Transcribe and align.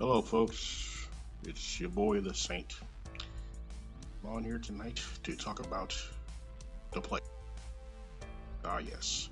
Hello, 0.00 0.22
folks. 0.22 1.06
It's 1.46 1.78
your 1.78 1.90
boy, 1.90 2.20
the 2.20 2.32
Saint. 2.32 2.74
I'm 4.24 4.30
on 4.30 4.42
here 4.42 4.58
tonight 4.58 4.98
to 5.24 5.36
talk 5.36 5.60
about 5.60 5.94
the 6.92 7.02
play. 7.02 7.20
Ah, 8.64 8.78
yes. 8.78 9.28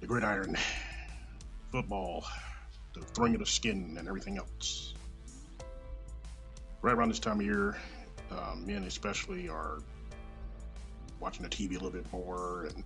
The 0.00 0.06
gridiron, 0.06 0.58
football, 1.72 2.26
the 2.92 3.00
throwing 3.00 3.32
of 3.32 3.40
the 3.40 3.46
skin, 3.46 3.96
and 3.98 4.06
everything 4.06 4.36
else. 4.36 4.92
Right 6.82 6.94
around 6.94 7.08
this 7.08 7.18
time 7.18 7.40
of 7.40 7.46
year, 7.46 7.78
um, 8.32 8.66
men 8.66 8.82
especially 8.82 9.48
are 9.48 9.78
watching 11.20 11.42
the 11.42 11.48
TV 11.48 11.70
a 11.70 11.72
little 11.72 11.88
bit 11.88 12.04
more, 12.12 12.64
and 12.64 12.84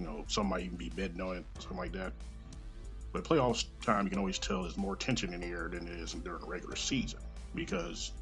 you 0.00 0.06
know, 0.06 0.24
some 0.26 0.46
might 0.46 0.62
even 0.62 0.78
be 0.78 0.88
on 1.20 1.36
it, 1.36 1.44
something 1.58 1.76
like 1.76 1.92
that. 1.92 2.14
But 3.12 3.24
playoffs 3.24 3.66
time, 3.82 4.04
you 4.04 4.10
can 4.10 4.18
always 4.18 4.38
tell 4.38 4.62
there's 4.62 4.76
more 4.76 4.96
tension 4.96 5.34
in 5.34 5.40
the 5.40 5.46
air 5.46 5.68
than 5.70 5.86
it 5.86 6.00
is 6.00 6.14
during 6.14 6.40
the 6.40 6.46
regular 6.46 6.76
season 6.76 7.20
because 7.54 8.12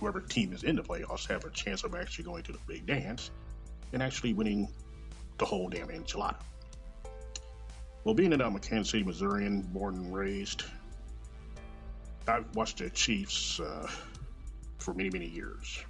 whoever 0.00 0.20
team 0.20 0.52
is 0.52 0.64
in 0.64 0.76
the 0.76 0.82
playoffs 0.82 1.28
have 1.28 1.44
a 1.44 1.50
chance 1.50 1.84
of 1.84 1.94
actually 1.94 2.24
going 2.24 2.42
to 2.42 2.52
the 2.52 2.58
big 2.66 2.86
dance 2.86 3.30
and 3.92 4.02
actually 4.02 4.32
winning 4.34 4.68
the 5.38 5.44
whole 5.44 5.68
damn 5.68 5.88
enchilada. 5.88 6.36
Well, 8.04 8.14
being 8.14 8.30
that 8.30 8.42
I'm 8.42 8.56
a 8.56 8.58
Kansas 8.58 8.90
City 8.90 9.04
Missourian, 9.04 9.62
born 9.62 9.94
and 9.94 10.14
raised, 10.14 10.64
I've 12.26 12.52
watched 12.56 12.78
the 12.78 12.90
Chiefs 12.90 13.60
uh, 13.60 13.88
for 14.78 14.92
many, 14.92 15.10
many 15.10 15.28
years. 15.28 15.84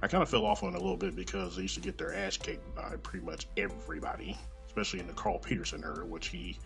I 0.00 0.08
kind 0.08 0.22
of 0.22 0.30
fell 0.30 0.46
off 0.46 0.62
on 0.62 0.74
a 0.74 0.78
little 0.78 0.96
bit 0.96 1.14
because 1.14 1.56
they 1.56 1.62
used 1.62 1.74
to 1.74 1.80
get 1.80 1.98
their 1.98 2.14
ass 2.14 2.38
kicked 2.38 2.74
by 2.74 2.96
pretty 3.02 3.24
much 3.24 3.46
everybody, 3.56 4.36
especially 4.66 5.00
in 5.00 5.06
the 5.06 5.12
Carl 5.12 5.38
Peterson 5.38 5.84
era, 5.84 6.04
which 6.04 6.28
he 6.28 6.58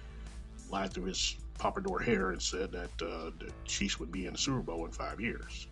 lied 0.71 0.93
through 0.93 1.05
his 1.05 1.37
pompadour 1.59 2.01
hair 2.01 2.31
and 2.31 2.43
said 2.43 2.73
that 2.73 2.91
uh, 3.03 3.31
the 3.39 3.51
Chiefs 3.65 3.99
would 3.99 4.13
be 4.13 4.27
in 4.27 4.33
the 4.33 4.39
Super 4.39 4.61
Bowl 4.61 4.85
in 4.85 4.93
five 4.93 5.21
years. 5.21 5.67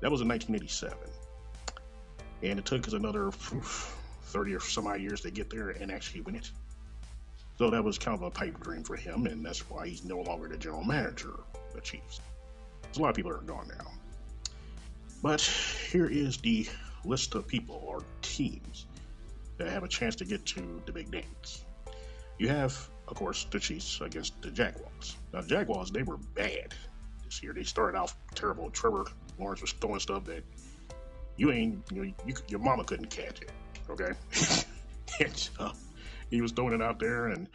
That 0.00 0.10
was 0.10 0.20
in 0.20 0.28
1987. 0.28 0.96
And 2.42 2.58
it 2.58 2.64
took 2.64 2.86
us 2.86 2.94
another 2.94 3.28
oof, 3.28 3.96
30 4.24 4.54
or 4.54 4.60
some 4.60 4.86
odd 4.86 5.00
years 5.00 5.20
to 5.22 5.30
get 5.30 5.50
there 5.50 5.70
and 5.70 5.90
actually 5.90 6.22
win 6.22 6.36
it. 6.36 6.50
So 7.58 7.68
that 7.70 7.84
was 7.84 7.98
kind 7.98 8.16
of 8.16 8.22
a 8.22 8.30
pipe 8.30 8.58
dream 8.60 8.84
for 8.84 8.96
him, 8.96 9.26
and 9.26 9.44
that's 9.44 9.68
why 9.68 9.86
he's 9.86 10.04
no 10.04 10.20
longer 10.20 10.48
the 10.48 10.56
general 10.56 10.82
manager 10.82 11.34
of 11.54 11.74
the 11.74 11.80
Chiefs. 11.82 12.20
So 12.92 13.00
a 13.00 13.02
lot 13.02 13.10
of 13.10 13.16
people 13.16 13.32
are 13.32 13.38
gone 13.38 13.68
now. 13.68 13.90
But 15.22 15.42
here 15.42 16.06
is 16.06 16.38
the 16.38 16.66
list 17.04 17.34
of 17.34 17.46
people 17.46 17.82
or 17.86 18.02
teams 18.22 18.86
that 19.58 19.68
have 19.68 19.82
a 19.82 19.88
chance 19.88 20.16
to 20.16 20.24
get 20.24 20.46
to 20.46 20.82
the 20.86 20.92
big 20.92 21.10
dance. 21.10 21.62
You 22.38 22.48
have 22.48 22.88
of 23.10 23.16
course, 23.16 23.44
the 23.50 23.58
Chiefs 23.58 24.00
against 24.00 24.40
the 24.40 24.50
Jaguars. 24.50 25.16
Now, 25.32 25.40
the 25.40 25.48
Jaguars, 25.48 25.90
they 25.90 26.02
were 26.02 26.16
bad 26.16 26.74
this 27.24 27.42
year. 27.42 27.52
They 27.52 27.64
started 27.64 27.98
off 27.98 28.16
terrible. 28.34 28.70
Trevor 28.70 29.04
Lawrence 29.38 29.60
was 29.60 29.72
throwing 29.72 30.00
stuff 30.00 30.24
that 30.26 30.44
you 31.36 31.50
ain't, 31.50 31.82
you 31.90 32.04
know, 32.04 32.12
you, 32.26 32.34
your 32.48 32.60
mama 32.60 32.84
couldn't 32.84 33.10
catch 33.10 33.42
it. 33.42 33.50
Okay. 33.90 34.12
and 35.20 35.72
he 36.30 36.40
was 36.40 36.52
throwing 36.52 36.74
it 36.74 36.82
out 36.82 37.00
there. 37.00 37.26
And, 37.26 37.48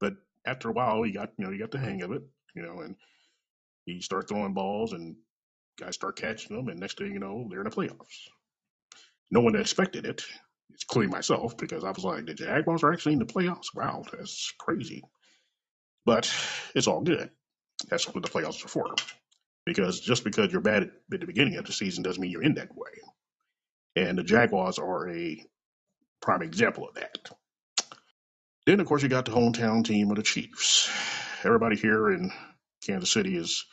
but 0.00 0.14
after 0.44 0.68
a 0.68 0.72
while, 0.72 1.02
he 1.04 1.12
got, 1.12 1.32
you 1.38 1.44
know, 1.44 1.52
he 1.52 1.58
got 1.58 1.70
the 1.70 1.78
hang 1.78 2.02
of 2.02 2.10
it, 2.10 2.22
you 2.54 2.62
know, 2.62 2.80
and 2.80 2.96
he 3.86 4.00
started 4.00 4.28
throwing 4.28 4.54
balls 4.54 4.92
and 4.92 5.16
guys 5.78 5.94
start 5.94 6.16
catching 6.16 6.56
them. 6.56 6.68
And 6.68 6.80
next 6.80 6.98
thing 6.98 7.12
you 7.12 7.20
know, 7.20 7.46
they're 7.48 7.60
in 7.60 7.68
the 7.68 7.70
playoffs. 7.70 8.28
No 9.30 9.40
one 9.40 9.54
expected 9.54 10.06
it 10.06 10.24
including 10.70 11.10
myself, 11.10 11.56
because 11.56 11.84
I 11.84 11.90
was 11.90 12.04
like, 12.04 12.26
the 12.26 12.34
Jaguars 12.34 12.82
are 12.82 12.92
actually 12.92 13.14
in 13.14 13.18
the 13.18 13.24
playoffs. 13.26 13.74
Wow, 13.74 14.04
that's 14.12 14.52
crazy. 14.58 15.02
But 16.04 16.32
it's 16.74 16.86
all 16.86 17.02
good. 17.02 17.30
That's 17.88 18.06
what 18.06 18.22
the 18.22 18.30
playoffs 18.30 18.64
are 18.64 18.68
for. 18.68 18.94
Because 19.66 20.00
just 20.00 20.24
because 20.24 20.50
you're 20.50 20.60
bad 20.62 20.84
at 20.84 20.90
the 21.08 21.26
beginning 21.26 21.56
of 21.56 21.66
the 21.66 21.72
season 21.72 22.02
doesn't 22.02 22.20
mean 22.20 22.30
you're 22.30 22.42
in 22.42 22.54
that 22.54 22.74
way. 22.74 22.90
And 23.96 24.16
the 24.16 24.22
Jaguars 24.22 24.78
are 24.78 25.08
a 25.10 25.44
prime 26.22 26.42
example 26.42 26.88
of 26.88 26.94
that. 26.94 27.30
Then, 28.66 28.80
of 28.80 28.86
course, 28.86 29.02
you 29.02 29.08
got 29.08 29.24
the 29.24 29.32
hometown 29.32 29.84
team 29.84 30.10
of 30.10 30.16
the 30.16 30.22
Chiefs. 30.22 30.90
Everybody 31.44 31.76
here 31.76 32.10
in 32.10 32.30
Kansas 32.86 33.10
City 33.10 33.36
is 33.36 33.64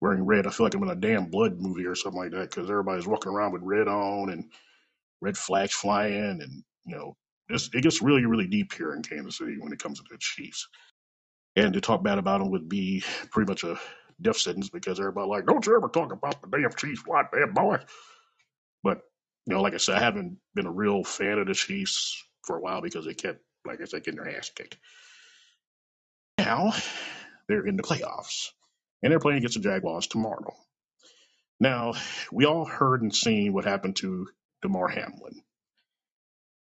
wearing 0.00 0.24
red. 0.24 0.46
I 0.46 0.50
feel 0.50 0.66
like 0.66 0.74
I'm 0.74 0.82
in 0.82 0.90
a 0.90 0.96
damn 0.96 1.30
blood 1.30 1.60
movie 1.60 1.86
or 1.86 1.94
something 1.94 2.20
like 2.20 2.32
that 2.32 2.50
because 2.50 2.70
everybody's 2.70 3.06
walking 3.06 3.32
around 3.32 3.52
with 3.52 3.62
red 3.62 3.88
on 3.88 4.30
and 4.30 4.50
red 5.24 5.36
flags 5.36 5.72
flying, 5.72 6.42
and 6.42 6.62
you 6.84 6.96
know, 6.96 7.16
it 7.48 7.82
gets 7.82 8.02
really, 8.02 8.26
really 8.26 8.46
deep 8.46 8.72
here 8.74 8.92
in 8.92 9.02
Kansas 9.02 9.38
City 9.38 9.56
when 9.58 9.72
it 9.72 9.78
comes 9.82 9.98
to 9.98 10.04
the 10.10 10.18
Chiefs. 10.18 10.68
And 11.56 11.72
to 11.72 11.80
talk 11.80 12.02
bad 12.02 12.18
about 12.18 12.40
them 12.40 12.50
would 12.50 12.68
be 12.68 13.02
pretty 13.30 13.50
much 13.50 13.64
a 13.64 13.78
death 14.20 14.36
sentence 14.36 14.70
because 14.70 14.98
everybody 15.00 15.28
like, 15.28 15.46
don't 15.46 15.64
you 15.66 15.76
ever 15.76 15.88
talk 15.88 16.12
about 16.12 16.42
the 16.42 16.48
damn 16.48 16.72
Chiefs, 16.72 17.06
white 17.06 17.30
bad 17.32 17.54
boy. 17.54 17.78
But 18.82 19.00
you 19.46 19.54
know, 19.54 19.62
like 19.62 19.74
I 19.74 19.78
said, 19.78 19.96
I 19.96 20.00
haven't 20.00 20.38
been 20.54 20.66
a 20.66 20.72
real 20.72 21.04
fan 21.04 21.38
of 21.38 21.46
the 21.46 21.54
Chiefs 21.54 22.22
for 22.42 22.56
a 22.56 22.60
while 22.60 22.82
because 22.82 23.06
they 23.06 23.14
kept, 23.14 23.40
like 23.66 23.80
I 23.80 23.84
said, 23.84 24.04
getting 24.04 24.22
their 24.22 24.36
ass 24.36 24.50
kicked. 24.54 24.76
Now 26.38 26.74
they're 27.48 27.66
in 27.66 27.76
the 27.76 27.82
playoffs, 27.82 28.48
and 29.02 29.10
they're 29.10 29.20
playing 29.20 29.38
against 29.38 29.56
the 29.56 29.62
Jaguars 29.62 30.06
tomorrow. 30.06 30.54
Now 31.60 31.94
we 32.32 32.44
all 32.46 32.64
heard 32.64 33.02
and 33.02 33.14
seen 33.14 33.52
what 33.52 33.64
happened 33.64 33.96
to 33.96 34.26
Damar 34.64 34.88
Hamlin. 34.88 35.42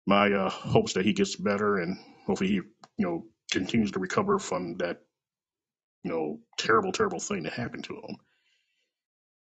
My 0.06 0.32
uh, 0.32 0.50
hopes 0.50 0.94
that 0.94 1.04
he 1.04 1.12
gets 1.12 1.36
better 1.36 1.76
and 1.76 1.98
hopefully 2.26 2.48
he, 2.48 2.54
you 2.54 2.64
know, 2.98 3.26
continues 3.50 3.92
to 3.92 4.00
recover 4.00 4.38
from 4.38 4.78
that, 4.78 5.02
you 6.02 6.10
know, 6.10 6.40
terrible, 6.56 6.92
terrible 6.92 7.20
thing 7.20 7.42
that 7.42 7.52
happened 7.52 7.84
to 7.84 7.94
him. 7.94 8.16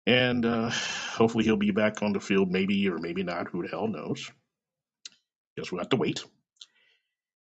And 0.07 0.45
uh, 0.45 0.71
hopefully 0.71 1.45
he'll 1.45 1.57
be 1.57 1.71
back 1.71 2.03
on 2.03 2.13
the 2.13 2.19
field, 2.21 2.51
maybe 2.51 2.89
or 2.89 2.99
maybe 2.99 3.23
not. 3.23 3.49
Who 3.49 3.63
the 3.63 3.69
hell 3.69 3.87
knows? 3.87 4.29
Guess 5.57 5.71
we'll 5.71 5.81
have 5.81 5.91
to 5.91 5.97
wait. 5.97 6.25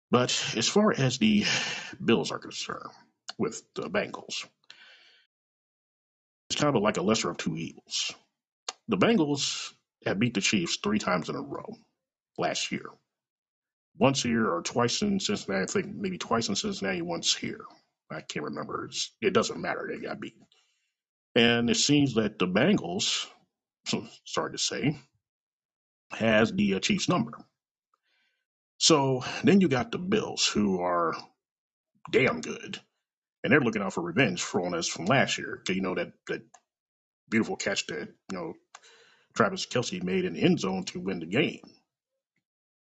But 0.09 0.31
as 0.57 0.67
far 0.67 0.91
as 0.91 1.19
the 1.19 1.45
Bills 2.03 2.31
are 2.31 2.39
concerned, 2.39 2.89
with 3.37 3.61
the 3.75 3.89
Bengals, 3.91 4.47
it's 6.49 6.59
kind 6.59 6.75
of 6.75 6.81
like 6.81 6.97
a 6.97 7.03
lesser 7.03 7.29
of 7.29 7.37
two 7.37 7.55
evils. 7.55 8.11
The 8.87 8.97
Bengals 8.97 9.71
have 10.05 10.19
beat 10.19 10.33
the 10.33 10.41
Chiefs 10.41 10.77
three 10.83 10.99
times 10.99 11.29
in 11.29 11.35
a 11.35 11.41
row 11.41 11.75
last 12.37 12.71
year. 12.71 12.85
Once 13.97 14.23
here 14.23 14.47
or 14.49 14.61
twice 14.61 15.01
in 15.01 15.19
Cincinnati. 15.19 15.63
I 15.63 15.65
think 15.67 15.95
maybe 15.95 16.17
twice 16.17 16.49
in 16.49 16.55
Cincinnati, 16.55 17.01
once 17.01 17.35
here. 17.35 17.61
I 18.11 18.21
can't 18.21 18.45
remember. 18.45 18.85
It's, 18.85 19.11
it 19.21 19.33
doesn't 19.33 19.61
matter. 19.61 19.89
They 19.91 19.99
got 20.05 20.19
beat. 20.19 20.35
And 21.35 21.69
it 21.69 21.77
seems 21.77 22.15
that 22.15 22.39
the 22.39 22.47
Bengals, 22.47 23.27
sorry 24.25 24.51
to 24.53 24.57
say, 24.57 24.97
has 26.11 26.51
the 26.51 26.75
uh, 26.75 26.79
Chiefs 26.79 27.09
number. 27.09 27.33
So 28.79 29.23
then 29.43 29.61
you 29.61 29.67
got 29.67 29.91
the 29.91 29.97
Bills, 29.99 30.47
who 30.47 30.81
are 30.81 31.15
damn 32.11 32.41
good, 32.41 32.79
and 33.43 33.51
they're 33.51 33.61
looking 33.61 33.81
out 33.81 33.93
for 33.93 34.01
revenge 34.01 34.41
for 34.41 34.65
on 34.65 34.73
us 34.73 34.87
from 34.87 35.05
last 35.05 35.37
year. 35.37 35.61
You 35.69 35.81
know 35.81 35.95
that 35.95 36.13
that 36.27 36.41
beautiful 37.29 37.57
catch 37.57 37.87
that 37.87 38.09
you 38.31 38.37
know 38.37 38.53
Travis 39.39 39.65
Kelce 39.65 40.03
made 40.03 40.25
in 40.25 40.33
the 40.33 40.41
end 40.41 40.59
zone 40.59 40.83
to 40.83 40.99
win 40.99 41.21
the 41.21 41.25
game. 41.25 41.61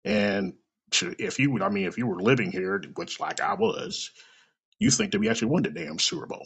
And 0.04 0.56
if 0.92 1.40
you, 1.40 1.64
I 1.64 1.70
mean, 1.70 1.88
if 1.88 1.98
you 1.98 2.06
were 2.06 2.22
living 2.22 2.52
here, 2.52 2.84
which 2.96 3.18
like 3.22 3.40
I 3.40 3.54
was, 3.54 4.12
you 4.78 4.92
think 4.92 5.14
that 5.14 5.20
we 5.20 5.30
actually 5.30 5.52
won 5.52 5.64
the 5.64 5.70
damn 5.70 6.00
Super 6.00 6.26
Bowl. 6.26 6.46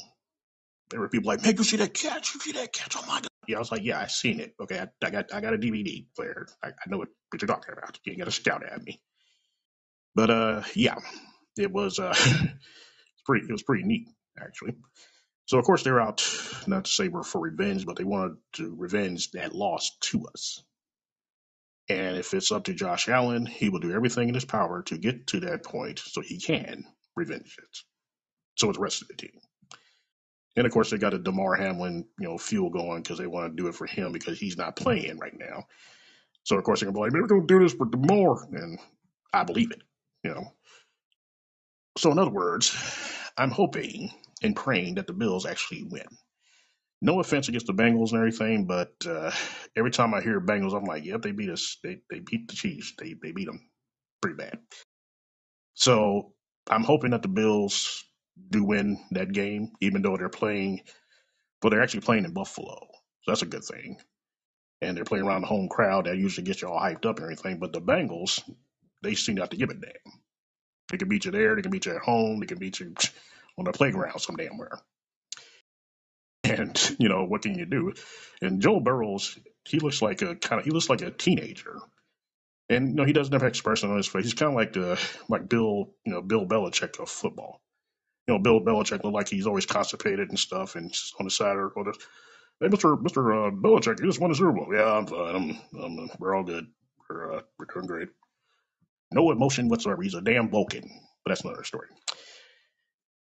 There 0.91 0.99
were 0.99 1.09
people 1.09 1.29
like, 1.29 1.43
"Make 1.43 1.57
you 1.57 1.63
see 1.63 1.77
that 1.77 1.95
catch? 1.95 2.35
You 2.35 2.39
see 2.41 2.51
that 2.51 2.71
catch? 2.73 2.95
Oh 2.95 3.01
my 3.07 3.21
god!" 3.21 3.27
Yeah, 3.47 3.55
I 3.55 3.59
was 3.59 3.71
like, 3.71 3.81
"Yeah, 3.83 3.99
I 3.99 4.05
seen 4.05 4.39
it. 4.39 4.53
Okay, 4.61 4.79
I, 4.79 4.87
I 5.03 5.09
got, 5.09 5.33
I 5.33 5.41
got 5.41 5.55
a 5.55 5.57
DVD 5.57 6.05
player. 6.15 6.47
I, 6.63 6.67
I 6.67 6.89
know 6.89 6.99
what, 6.99 7.09
what 7.31 7.41
you're 7.41 7.47
talking 7.47 7.73
about. 7.75 7.99
You 8.05 8.11
ain't 8.11 8.19
got 8.19 8.25
to 8.25 8.31
scout 8.31 8.63
at 8.63 8.83
me." 8.83 9.01
But 10.13 10.29
uh, 10.29 10.61
yeah, 10.75 10.99
it 11.57 11.71
was 11.71 11.97
uh, 11.97 12.13
pretty, 13.25 13.47
it 13.49 13.51
was 13.51 13.63
pretty 13.63 13.83
neat 13.83 14.07
actually. 14.39 14.75
So 15.47 15.57
of 15.57 15.65
course 15.65 15.83
they're 15.83 16.01
out 16.01 16.23
not 16.67 16.85
to 16.85 16.91
say 16.91 17.07
we're 17.07 17.23
for 17.23 17.41
revenge, 17.41 17.85
but 17.85 17.95
they 17.95 18.03
wanted 18.03 18.37
to 18.53 18.75
revenge 18.77 19.31
that 19.31 19.55
loss 19.55 19.97
to 20.01 20.27
us. 20.27 20.63
And 21.89 22.17
if 22.17 22.33
it's 22.33 22.51
up 22.51 22.65
to 22.65 22.73
Josh 22.73 23.07
Allen, 23.07 23.45
he 23.45 23.69
will 23.69 23.79
do 23.79 23.93
everything 23.93 24.27
in 24.27 24.35
his 24.35 24.45
power 24.45 24.83
to 24.83 24.97
get 24.97 25.27
to 25.27 25.39
that 25.41 25.63
point 25.63 25.99
so 25.99 26.21
he 26.21 26.37
can 26.37 26.83
revenge 27.15 27.57
it. 27.57 27.77
So 28.57 28.69
is 28.69 28.75
the 28.75 28.81
rest 28.81 29.01
of 29.01 29.07
the 29.07 29.15
team. 29.15 29.39
And 30.57 30.65
of 30.65 30.73
course, 30.73 30.89
they 30.89 30.97
got 30.97 31.13
a 31.13 31.19
Damar 31.19 31.55
Hamlin, 31.55 32.05
you 32.19 32.27
know, 32.27 32.37
fuel 32.37 32.69
going 32.69 33.03
because 33.03 33.19
they 33.19 33.27
want 33.27 33.55
to 33.55 33.61
do 33.61 33.69
it 33.69 33.75
for 33.75 33.85
him 33.85 34.11
because 34.11 34.39
he's 34.39 34.57
not 34.57 34.75
playing 34.75 35.17
right 35.17 35.37
now. 35.37 35.65
So 36.43 36.57
of 36.57 36.63
course 36.63 36.81
they're 36.81 36.91
gonna 36.91 36.97
be 36.97 37.01
like, 37.03 37.13
we're 37.13 37.27
gonna 37.27 37.47
do 37.47 37.59
this 37.59 37.73
for 37.73 37.85
Damar," 37.85 38.47
and 38.51 38.79
I 39.33 39.43
believe 39.43 39.71
it, 39.71 39.81
you 40.23 40.31
know. 40.31 40.53
So 41.97 42.11
in 42.11 42.19
other 42.19 42.31
words, 42.31 42.75
I'm 43.37 43.51
hoping 43.51 44.11
and 44.43 44.55
praying 44.55 44.95
that 44.95 45.07
the 45.07 45.13
Bills 45.13 45.45
actually 45.45 45.85
win. 45.89 46.07
No 47.01 47.19
offense 47.19 47.49
against 47.49 47.67
the 47.67 47.73
Bengals 47.73 48.11
and 48.11 48.19
everything, 48.19 48.67
but 48.67 48.93
uh, 49.07 49.31
every 49.77 49.91
time 49.91 50.13
I 50.13 50.21
hear 50.21 50.41
Bengals, 50.41 50.75
I'm 50.75 50.85
like, 50.85 51.05
yep, 51.05 51.21
they 51.21 51.31
beat 51.31 51.49
us. 51.51 51.77
They 51.83 51.99
they 52.09 52.19
beat 52.19 52.47
the 52.49 52.55
Chiefs. 52.55 52.93
They 52.99 53.15
they 53.21 53.31
beat 53.33 53.47
them 53.47 53.69
pretty 54.21 54.37
bad. 54.37 54.59
So 55.75 56.33
I'm 56.69 56.83
hoping 56.83 57.11
that 57.11 57.23
the 57.23 57.29
Bills 57.29 58.03
do 58.49 58.63
win 58.63 58.99
that 59.11 59.33
game, 59.33 59.73
even 59.81 60.01
though 60.03 60.17
they're 60.17 60.29
playing 60.29 60.81
but 61.61 61.69
they're 61.69 61.81
actually 61.81 62.01
playing 62.01 62.25
in 62.25 62.33
Buffalo, 62.33 62.77
so 63.21 63.31
that's 63.31 63.41
a 63.41 63.47
good 63.47 63.63
thing. 63.63 63.97
And 64.81 64.97
they're 64.97 65.05
playing 65.05 65.25
around 65.25 65.41
the 65.41 65.47
home 65.47 65.69
crowd 65.69 66.05
that 66.05 66.17
usually 66.17 66.45
gets 66.45 66.61
you 66.61 66.69
all 66.69 66.79
hyped 66.79 67.05
up 67.05 67.17
and 67.17 67.23
everything. 67.23 67.59
But 67.59 67.73
the 67.73 67.81
Bengals, 67.81 68.41
they 69.03 69.15
seem 69.15 69.35
not 69.35 69.51
to 69.51 69.57
give 69.57 69.69
a 69.69 69.73
damn. 69.75 69.91
They 70.91 70.97
can 70.97 71.09
beat 71.09 71.25
you 71.25 71.31
there, 71.31 71.55
they 71.55 71.61
can 71.63 71.71
beat 71.71 71.85
you 71.87 71.93
at 71.95 72.01
home, 72.03 72.39
they 72.39 72.47
can 72.47 72.59
beat 72.59 72.79
you 72.79 72.93
on 73.57 73.65
the 73.65 73.71
playground 73.71 74.19
some 74.19 74.35
damn 74.35 74.57
where. 74.57 74.79
And 76.43 76.95
you 76.99 77.09
know 77.09 77.25
what 77.25 77.41
can 77.41 77.57
you 77.57 77.65
do? 77.65 77.93
And 78.41 78.61
Joe 78.61 78.79
Burrows, 78.79 79.37
he 79.67 79.79
looks 79.79 80.01
like 80.01 80.21
a 80.21 80.35
kind 80.35 80.59
of 80.59 80.65
he 80.65 80.71
looks 80.71 80.89
like 80.89 81.01
a 81.01 81.11
teenager. 81.11 81.77
And 82.69 82.89
you 82.89 82.95
know 82.95 83.05
he 83.05 83.13
doesn't 83.13 83.33
have 83.33 83.43
expression 83.43 83.89
on 83.89 83.97
his 83.97 84.07
face. 84.07 84.23
He's 84.23 84.33
kind 84.33 84.51
of 84.51 84.55
like 84.55 84.73
the 84.73 84.99
like 85.29 85.49
Bill, 85.49 85.93
you 86.05 86.13
know 86.13 86.21
Bill 86.21 86.45
Belichick 86.45 86.99
of 86.99 87.09
football. 87.09 87.61
You 88.27 88.33
know 88.33 88.39
Bill 88.39 88.61
Belichick 88.61 89.03
looked 89.03 89.15
like 89.15 89.29
he's 89.29 89.47
always 89.47 89.65
constipated 89.65 90.29
and 90.29 90.39
stuff, 90.39 90.75
and 90.75 90.93
on 91.19 91.25
the 91.25 91.31
side 91.31 91.55
or, 91.55 91.71
the, 91.75 91.93
hey 92.61 92.67
Mister 92.67 92.95
Mister 92.95 93.33
uh, 93.33 93.51
Belichick, 93.51 93.99
you 93.99 94.05
just 94.05 94.19
won 94.19 94.31
the 94.31 94.35
Super 94.35 94.53
Bowl. 94.53 94.67
Yeah, 94.73 94.91
I'm 94.91 95.07
fine. 95.07 95.35
I'm, 95.73 95.81
I'm 95.81 96.09
we're 96.19 96.35
all 96.35 96.43
good. 96.43 96.67
We're 97.09 97.37
uh, 97.37 97.41
we're 97.57 97.67
doing 97.73 97.87
great. 97.87 98.09
No 99.11 99.31
emotion 99.31 99.69
whatsoever. 99.69 100.01
He's 100.01 100.13
a 100.13 100.21
damn 100.21 100.49
Vulcan, 100.49 100.89
but 101.23 101.31
that's 101.31 101.41
another 101.41 101.63
story. 101.63 101.87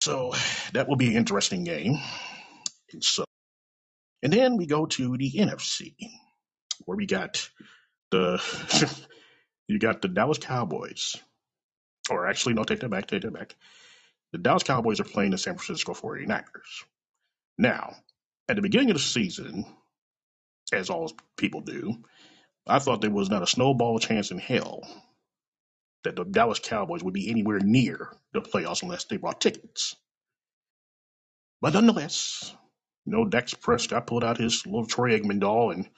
So 0.00 0.32
that 0.72 0.88
will 0.88 0.96
be 0.96 1.08
an 1.08 1.16
interesting 1.16 1.64
game. 1.64 1.98
And 2.92 3.04
so, 3.04 3.24
and 4.22 4.32
then 4.32 4.56
we 4.56 4.66
go 4.66 4.86
to 4.86 5.16
the 5.16 5.30
NFC, 5.30 5.94
where 6.84 6.96
we 6.96 7.06
got 7.06 7.48
the 8.10 8.42
you 9.68 9.78
got 9.78 10.02
the 10.02 10.08
Dallas 10.08 10.38
Cowboys, 10.38 11.16
or 12.10 12.26
actually, 12.26 12.54
no, 12.54 12.64
take 12.64 12.80
that 12.80 12.88
back, 12.88 13.06
take 13.06 13.22
that 13.22 13.32
back. 13.32 13.56
The 14.32 14.38
Dallas 14.38 14.62
Cowboys 14.62 15.00
are 15.00 15.04
playing 15.04 15.32
the 15.32 15.38
San 15.38 15.56
Francisco 15.56 15.92
49ers. 15.92 16.44
Now, 17.58 17.94
at 18.48 18.56
the 18.56 18.62
beginning 18.62 18.90
of 18.90 18.96
the 18.96 19.02
season, 19.02 19.66
as 20.72 20.88
all 20.88 21.12
people 21.36 21.60
do, 21.60 22.02
I 22.66 22.78
thought 22.78 23.00
there 23.00 23.10
was 23.10 23.28
not 23.28 23.42
a 23.42 23.46
snowball 23.46 23.98
chance 23.98 24.30
in 24.30 24.38
hell 24.38 24.82
that 26.04 26.16
the 26.16 26.24
Dallas 26.24 26.58
Cowboys 26.58 27.02
would 27.02 27.14
be 27.14 27.30
anywhere 27.30 27.58
near 27.60 28.12
the 28.32 28.40
playoffs 28.40 28.82
unless 28.82 29.04
they 29.04 29.16
bought 29.16 29.40
tickets. 29.40 29.96
But 31.60 31.74
nonetheless, 31.74 32.54
you 33.04 33.12
know, 33.12 33.24
Dak 33.26 33.48
Prescott 33.60 34.06
pulled 34.06 34.24
out 34.24 34.38
his 34.38 34.64
little 34.66 34.86
Troy 34.86 35.18
Aikman 35.18 35.40
doll 35.40 35.72
and 35.72 35.88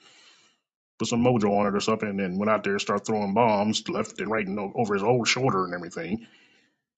put 0.99 1.07
some 1.07 1.23
mojo 1.23 1.57
on 1.57 1.67
it 1.67 1.75
or 1.75 1.79
something, 1.79 2.19
and 2.19 2.37
went 2.37 2.49
out 2.49 2.63
there 2.63 2.73
and 2.73 2.81
started 2.81 3.05
throwing 3.05 3.33
bombs 3.33 3.87
left 3.89 4.19
and 4.19 4.29
right 4.29 4.45
and 4.45 4.59
over 4.75 4.93
his 4.93 5.03
old 5.03 5.27
shoulder 5.27 5.65
and 5.65 5.73
everything. 5.73 6.27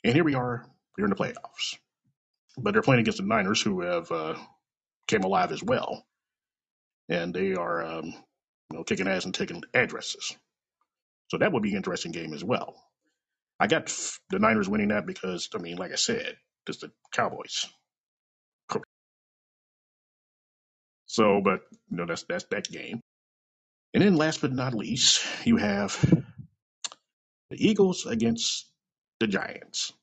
And 0.04 0.14
here 0.14 0.24
we 0.24 0.36
are, 0.36 0.66
here 0.98 1.06
in 1.06 1.10
the 1.10 1.16
playoffs. 1.16 1.78
But 2.58 2.74
they're 2.74 2.82
playing 2.82 3.02
against 3.02 3.20
the 3.20 3.26
Niners, 3.26 3.62
who 3.62 3.82
have 3.82 4.12
uh, 4.12 4.36
came 5.08 5.24
alive 5.24 5.52
as 5.52 5.64
well, 5.64 6.06
and 7.10 7.34
they 7.34 7.54
are, 7.54 7.86
um, 7.86 8.06
you 8.06 8.78
know, 8.78 8.84
kicking 8.84 9.08
ass 9.08 9.26
and 9.26 9.34
taking 9.34 9.64
addresses. 9.74 10.36
So 11.30 11.38
that 11.38 11.52
would 11.52 11.64
be 11.64 11.72
an 11.72 11.78
interesting 11.78 12.12
game 12.12 12.34
as 12.34 12.44
well. 12.44 12.76
I 13.60 13.68
got 13.68 13.88
the 14.32 14.40
Niners 14.40 14.70
winning 14.70 14.90
that 14.90 15.06
because, 15.08 15.50
I 15.56 15.60
mean, 15.60 15.78
like 15.78 15.92
I 15.94 15.98
said, 15.98 16.38
it's 16.68 16.80
the 16.80 16.92
Cowboys. 17.14 17.68
So, 21.08 21.42
but 21.44 21.62
you 21.90 21.98
know, 21.98 22.06
that's 22.08 22.24
that's 22.24 22.46
that 22.52 22.70
game. 22.70 23.02
And 23.94 24.04
then 24.04 24.16
last 24.18 24.42
but 24.42 24.54
not 24.54 24.74
least, 24.76 25.26
you 25.46 25.58
have 25.58 26.00
the 27.50 27.68
Eagles 27.68 28.06
against 28.06 28.68
the 29.20 29.28
Giants. 29.28 29.94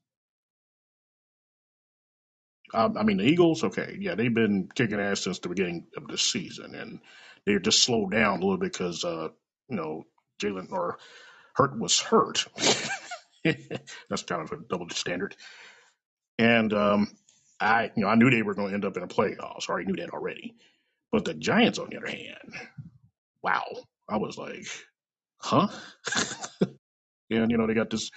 Um, 2.75 2.97
I 2.99 3.05
mean, 3.05 3.19
the 3.19 3.25
Eagles, 3.25 3.65
okay, 3.65 3.97
yeah, 4.01 4.15
they've 4.17 4.35
been 4.35 4.69
kicking 4.75 5.01
ass 5.01 5.23
since 5.23 5.41
the 5.41 5.49
beginning 5.51 5.87
of 5.97 6.09
the 6.09 6.19
season, 6.19 6.75
and 6.75 7.01
they're 7.47 7.61
just 7.61 7.83
slowed 7.83 8.13
down 8.13 8.39
a 8.39 8.43
little 8.45 8.59
bit 8.59 8.73
because, 8.73 9.05
uh, 9.05 9.29
you 9.69 9.77
know, 9.77 10.05
Jalen 10.43 10.73
or 10.73 10.99
Hurt 11.55 11.79
was 11.79 12.01
hurt. 12.01 12.47
That's 14.11 14.23
kind 14.23 14.43
of 14.43 14.53
a 14.53 14.62
double 14.69 14.89
standard. 14.91 15.37
And 16.39 16.73
um, 16.73 17.09
I, 17.61 17.91
you 17.97 18.03
know, 18.03 18.09
I 18.09 18.15
knew 18.15 18.31
they 18.31 18.43
were 18.43 18.55
going 18.55 18.69
to 18.69 18.75
end 18.75 18.85
up 18.85 18.97
in 18.97 19.03
a 19.03 19.09
playoffs. 19.09 19.69
I 19.69 19.73
already 19.73 19.87
knew 19.87 19.97
that 20.03 20.11
already. 20.11 20.55
But 21.12 21.25
the 21.25 21.35
Giants, 21.35 21.79
on 21.79 21.89
the 21.91 21.99
other 21.99 22.06
hand, 22.06 22.55
wow, 23.43 23.65
I 24.09 24.17
was 24.17 24.39
like, 24.39 24.67
huh? 25.39 25.69
and 27.31 27.50
you 27.50 27.59
know, 27.59 27.67
they 27.67 27.75
got 27.75 27.91
this, 27.91 28.11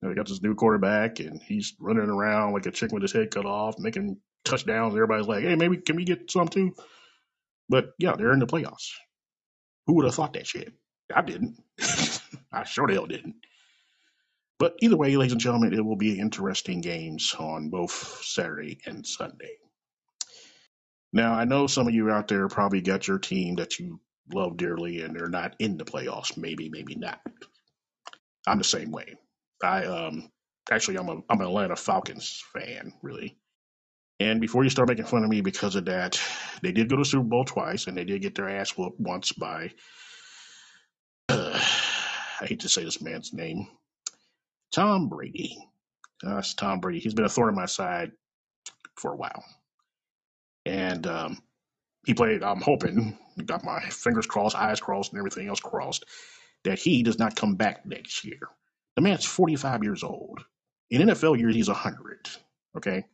you 0.00 0.08
know, 0.08 0.14
they 0.14 0.16
got 0.16 0.28
this 0.28 0.42
new 0.42 0.54
quarterback, 0.54 1.18
and 1.18 1.42
he's 1.42 1.74
running 1.80 2.08
around 2.08 2.52
like 2.52 2.66
a 2.66 2.70
chicken 2.70 2.94
with 2.94 3.02
his 3.02 3.12
head 3.12 3.30
cut 3.30 3.46
off, 3.46 3.78
making 3.78 4.18
touchdowns. 4.44 4.94
Everybody's 4.94 5.26
like, 5.26 5.42
hey, 5.42 5.56
maybe 5.56 5.78
can 5.78 5.96
we 5.96 6.04
get 6.04 6.30
some 6.30 6.48
too? 6.48 6.74
But 7.68 7.90
yeah, 7.98 8.14
they're 8.16 8.32
in 8.32 8.38
the 8.38 8.46
playoffs. 8.46 8.92
Who 9.86 9.94
would 9.96 10.04
have 10.04 10.14
thought 10.14 10.34
that 10.34 10.46
shit? 10.46 10.72
I 11.14 11.22
didn't. 11.22 11.58
I 12.52 12.64
sure 12.64 12.86
the 12.86 12.94
hell 12.94 13.06
didn't. 13.06 13.36
But 14.60 14.76
either 14.82 14.96
way, 14.98 15.16
ladies 15.16 15.32
and 15.32 15.40
gentlemen, 15.40 15.72
it 15.72 15.84
will 15.84 15.96
be 15.96 16.20
interesting 16.20 16.82
games 16.82 17.34
on 17.38 17.70
both 17.70 18.20
Saturday 18.22 18.78
and 18.84 19.06
Sunday. 19.06 19.56
Now, 21.14 21.32
I 21.32 21.46
know 21.46 21.66
some 21.66 21.88
of 21.88 21.94
you 21.94 22.10
out 22.10 22.28
there 22.28 22.46
probably 22.46 22.82
got 22.82 23.08
your 23.08 23.18
team 23.18 23.56
that 23.56 23.78
you 23.78 24.00
love 24.32 24.58
dearly 24.58 25.00
and 25.00 25.16
they're 25.16 25.30
not 25.30 25.56
in 25.58 25.78
the 25.78 25.86
playoffs. 25.86 26.36
Maybe, 26.36 26.68
maybe 26.68 26.94
not. 26.94 27.20
I'm 28.46 28.58
the 28.58 28.64
same 28.64 28.90
way. 28.90 29.16
I 29.64 29.86
um 29.86 30.30
actually 30.70 30.98
I'm 30.98 31.08
a 31.08 31.16
I'm 31.30 31.40
an 31.40 31.46
Atlanta 31.46 31.76
Falcons 31.76 32.44
fan, 32.52 32.92
really. 33.02 33.38
And 34.20 34.42
before 34.42 34.62
you 34.62 34.70
start 34.70 34.88
making 34.88 35.06
fun 35.06 35.24
of 35.24 35.30
me 35.30 35.40
because 35.40 35.74
of 35.74 35.86
that, 35.86 36.20
they 36.62 36.72
did 36.72 36.90
go 36.90 36.96
to 36.96 37.04
Super 37.04 37.24
Bowl 37.24 37.46
twice 37.46 37.86
and 37.86 37.96
they 37.96 38.04
did 38.04 38.20
get 38.20 38.34
their 38.34 38.50
ass 38.50 38.76
whooped 38.76 39.00
once 39.00 39.32
by 39.32 39.72
uh, 41.30 41.58
I 42.42 42.46
hate 42.46 42.60
to 42.60 42.68
say 42.68 42.84
this 42.84 43.02
man's 43.02 43.32
name. 43.32 43.66
Tom 44.72 45.08
Brady. 45.08 45.56
That's 46.22 46.54
Tom 46.54 46.80
Brady. 46.80 47.00
He's 47.00 47.14
been 47.14 47.24
a 47.24 47.28
thorn 47.28 47.48
in 47.48 47.54
my 47.54 47.66
side 47.66 48.12
for 48.96 49.12
a 49.12 49.16
while. 49.16 49.44
And 50.66 51.06
um, 51.06 51.42
he 52.04 52.14
played, 52.14 52.42
I'm 52.42 52.60
hoping, 52.60 53.18
got 53.46 53.64
my 53.64 53.80
fingers 53.80 54.26
crossed, 54.26 54.56
eyes 54.56 54.80
crossed, 54.80 55.12
and 55.12 55.18
everything 55.18 55.48
else 55.48 55.60
crossed, 55.60 56.04
that 56.64 56.78
he 56.78 57.02
does 57.02 57.18
not 57.18 57.36
come 57.36 57.54
back 57.54 57.86
next 57.86 58.24
year. 58.24 58.40
The 58.96 59.02
man's 59.02 59.24
45 59.24 59.82
years 59.82 60.02
old. 60.02 60.40
In 60.90 61.02
NFL 61.02 61.38
years, 61.38 61.54
he's 61.54 61.68
100. 61.68 62.28
Okay. 62.76 63.04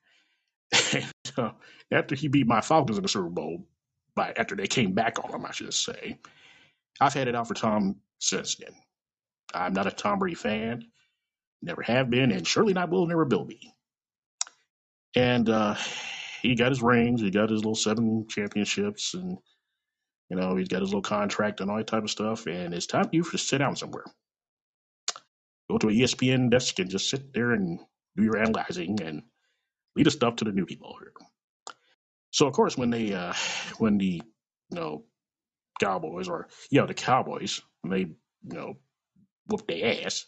And, 0.92 1.12
uh, 1.36 1.50
after 1.92 2.14
he 2.14 2.28
beat 2.28 2.46
my 2.46 2.60
Falcons 2.60 2.96
in 2.96 3.02
the 3.02 3.08
Super 3.08 3.28
Bowl, 3.28 3.66
by 4.14 4.32
after 4.36 4.56
they 4.56 4.66
came 4.66 4.92
back 4.94 5.22
on 5.22 5.32
him, 5.32 5.44
I 5.44 5.52
should 5.52 5.72
say, 5.74 6.18
I've 7.00 7.12
had 7.12 7.28
it 7.28 7.34
out 7.34 7.46
for 7.46 7.54
Tom 7.54 7.96
since 8.18 8.56
then. 8.56 8.74
I'm 9.54 9.74
not 9.74 9.86
a 9.86 9.90
Tom 9.90 10.18
Brady 10.18 10.34
fan, 10.34 10.86
never 11.62 11.82
have 11.82 12.10
been, 12.10 12.32
and 12.32 12.46
surely 12.46 12.72
not 12.72 12.90
will, 12.90 13.06
never 13.06 13.24
will 13.24 13.44
be. 13.44 13.72
And 15.14 15.48
uh, 15.48 15.76
he 16.42 16.54
got 16.54 16.70
his 16.70 16.82
rings, 16.82 17.20
he 17.20 17.30
got 17.30 17.50
his 17.50 17.60
little 17.60 17.74
seven 17.74 18.26
championships, 18.28 19.14
and 19.14 19.38
you 20.30 20.36
know 20.36 20.56
he's 20.56 20.68
got 20.68 20.80
his 20.82 20.90
little 20.90 21.02
contract 21.02 21.60
and 21.60 21.70
all 21.70 21.78
that 21.78 21.86
type 21.86 22.04
of 22.04 22.10
stuff. 22.10 22.46
And 22.46 22.74
it's 22.74 22.86
time 22.86 23.04
for 23.04 23.16
you 23.16 23.22
to 23.24 23.38
sit 23.38 23.58
down 23.58 23.76
somewhere, 23.76 24.04
go 25.70 25.78
to 25.78 25.88
a 25.88 25.92
ESPN 25.92 26.50
desk 26.50 26.78
and 26.78 26.90
just 26.90 27.10
sit 27.10 27.32
there 27.32 27.52
and 27.52 27.80
do 28.16 28.24
your 28.24 28.38
analyzing 28.38 29.00
and 29.02 29.22
lead 29.96 30.06
the 30.06 30.10
stuff 30.10 30.36
to 30.36 30.44
the 30.44 30.52
new 30.52 30.66
people 30.66 30.96
here. 31.00 31.12
So 32.32 32.46
of 32.46 32.52
course, 32.54 32.76
when 32.76 32.90
they 32.90 33.14
uh, 33.14 33.34
when 33.78 33.98
the 33.98 34.22
you 34.70 34.78
know 34.78 35.04
Cowboys 35.80 36.28
or 36.28 36.48
you 36.70 36.80
know 36.80 36.86
the 36.86 36.94
Cowboys 36.94 37.62
when 37.82 37.92
they 37.92 38.00
you 38.00 38.58
know 38.58 38.74
whooped 39.48 39.68
their 39.68 40.06
ass, 40.06 40.26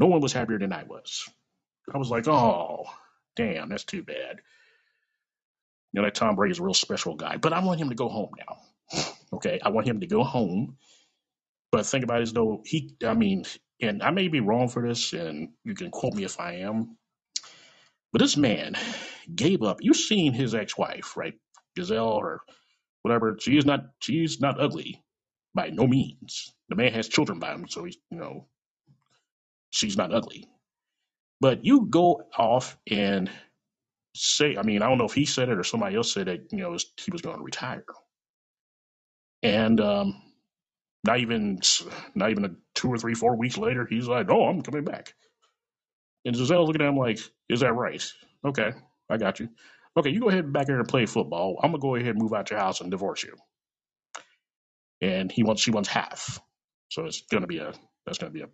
no 0.00 0.06
one 0.06 0.22
was 0.22 0.32
happier 0.32 0.58
than 0.58 0.72
I 0.72 0.84
was. 0.84 1.28
I 1.94 1.98
was 1.98 2.10
like, 2.10 2.26
oh 2.26 2.86
damn, 3.36 3.68
that's 3.68 3.84
too 3.84 4.02
bad. 4.02 4.40
You 5.92 6.00
know, 6.00 6.06
that 6.06 6.14
Tom 6.14 6.36
Brady 6.36 6.52
is 6.52 6.58
a 6.58 6.62
real 6.62 6.74
special 6.74 7.16
guy, 7.16 7.36
but 7.36 7.52
I 7.52 7.62
want 7.62 7.80
him 7.80 7.90
to 7.90 7.94
go 7.94 8.08
home 8.08 8.30
now. 8.38 9.02
Okay, 9.32 9.60
I 9.64 9.68
want 9.68 9.86
him 9.86 10.00
to 10.00 10.08
go 10.08 10.24
home. 10.24 10.76
But 11.70 11.86
think 11.86 12.02
about 12.02 12.18
it 12.18 12.22
as 12.22 12.32
though 12.32 12.62
he, 12.64 12.96
I 13.06 13.14
mean, 13.14 13.44
and 13.80 14.02
I 14.02 14.10
may 14.10 14.26
be 14.26 14.40
wrong 14.40 14.68
for 14.68 14.86
this, 14.86 15.12
and 15.12 15.50
you 15.62 15.74
can 15.74 15.92
quote 15.92 16.14
me 16.14 16.24
if 16.24 16.40
I 16.40 16.54
am, 16.54 16.96
but 18.12 18.20
this 18.20 18.36
man 18.36 18.74
gave 19.32 19.62
up. 19.62 19.78
You've 19.82 19.96
seen 19.96 20.32
his 20.32 20.52
ex-wife, 20.52 21.16
right, 21.16 21.34
Gisele 21.76 22.04
or 22.04 22.40
whatever. 23.02 23.36
She 23.40 23.56
is 23.56 23.64
not, 23.64 23.82
she's 24.00 24.40
not 24.40 24.60
ugly 24.60 25.00
by 25.54 25.70
no 25.70 25.86
means. 25.86 26.52
The 26.68 26.76
man 26.76 26.92
has 26.92 27.08
children 27.08 27.38
by 27.38 27.52
him, 27.52 27.68
so 27.68 27.84
he's, 27.84 27.98
you 28.10 28.18
know, 28.18 28.48
she's 29.70 29.96
not 29.96 30.14
ugly. 30.14 30.46
But 31.40 31.64
you 31.64 31.86
go 31.90 32.22
off 32.36 32.78
and 32.90 33.30
say, 34.16 34.56
I 34.56 34.62
mean, 34.62 34.82
I 34.82 34.88
don't 34.88 34.98
know 34.98 35.06
if 35.06 35.14
he 35.14 35.26
said 35.26 35.48
it 35.50 35.58
or 35.58 35.64
somebody 35.64 35.96
else 35.96 36.12
said 36.12 36.28
that, 36.28 36.52
you 36.52 36.58
know, 36.58 36.76
he 36.98 37.12
was 37.12 37.22
going 37.22 37.38
to 37.38 37.44
retire. 37.44 37.84
And 39.42 39.80
um, 39.80 40.22
not 41.04 41.20
even 41.20 41.60
not 42.14 42.30
even 42.30 42.44
a 42.44 42.50
two 42.74 42.88
or 42.92 42.98
three, 42.98 43.14
four 43.14 43.36
weeks 43.36 43.58
later, 43.58 43.86
he's 43.88 44.08
like, 44.08 44.30
"Oh, 44.30 44.46
I'm 44.46 44.62
coming 44.62 44.84
back." 44.84 45.14
And 46.24 46.36
Gisele's 46.36 46.68
looking 46.68 46.82
at 46.82 46.88
him 46.88 46.98
like, 46.98 47.20
"Is 47.48 47.60
that 47.60 47.74
right? 47.74 48.02
Okay, 48.46 48.72
I 49.10 49.18
got 49.18 49.40
you. 49.40 49.50
Okay, 49.98 50.10
you 50.10 50.20
go 50.20 50.30
ahead 50.30 50.52
back 50.52 50.68
here 50.68 50.78
and 50.78 50.88
play 50.88 51.06
football. 51.06 51.58
I'm 51.62 51.70
gonna 51.72 51.80
go 51.82 51.96
ahead 51.96 52.10
and 52.10 52.22
move 52.22 52.34
out 52.34 52.50
your 52.50 52.60
house 52.60 52.80
and 52.80 52.90
divorce 52.90 53.24
you. 53.24 53.36
And 55.02 55.32
he 55.32 55.44
wants 55.44 55.62
she 55.62 55.72
wants 55.72 55.88
half. 55.90 56.40
So 56.90 57.06
it's 57.06 57.22
gonna 57.30 57.48
be 57.48 57.58
a 57.58 57.72
that's 58.06 58.18
gonna 58.18 58.32
be 58.32 58.42
a 58.42 58.48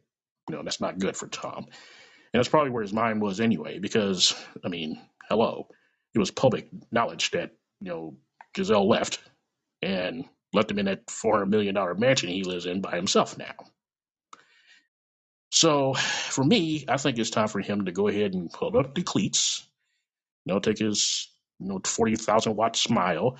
you 0.48 0.56
know 0.56 0.62
that's 0.62 0.80
not 0.80 0.98
good 0.98 1.16
for 1.16 1.28
Tom. 1.28 1.66
And 2.32 2.40
that's 2.40 2.48
probably 2.48 2.70
where 2.70 2.82
his 2.82 2.92
mind 2.92 3.22
was 3.22 3.40
anyway, 3.40 3.78
because 3.78 4.34
I 4.64 4.68
mean, 4.68 5.00
hello, 5.28 5.68
it 6.14 6.18
was 6.18 6.30
public 6.30 6.68
knowledge 6.90 7.30
that 7.32 7.52
you 7.80 7.88
know 7.88 8.16
Gisele 8.54 8.88
left 8.88 9.20
and 9.82 10.24
left 10.52 10.70
him 10.70 10.78
in 10.78 10.86
that 10.86 11.10
four 11.10 11.34
hundred 11.34 11.50
million 11.50 11.74
dollar 11.74 11.94
mansion 11.94 12.28
he 12.28 12.44
lives 12.44 12.66
in 12.66 12.80
by 12.80 12.96
himself 12.96 13.38
now. 13.38 13.54
So 15.50 15.94
for 15.94 16.44
me, 16.44 16.84
I 16.88 16.96
think 16.96 17.18
it's 17.18 17.30
time 17.30 17.48
for 17.48 17.60
him 17.60 17.86
to 17.86 17.92
go 17.92 18.08
ahead 18.08 18.34
and 18.34 18.52
pull 18.52 18.76
up 18.76 18.94
the 18.94 19.02
cleats, 19.02 19.66
you 20.44 20.52
know, 20.52 20.60
take 20.60 20.78
his 20.78 21.28
you 21.58 21.68
know 21.68 21.80
forty 21.84 22.16
thousand 22.16 22.56
watt 22.56 22.76
smile 22.76 23.38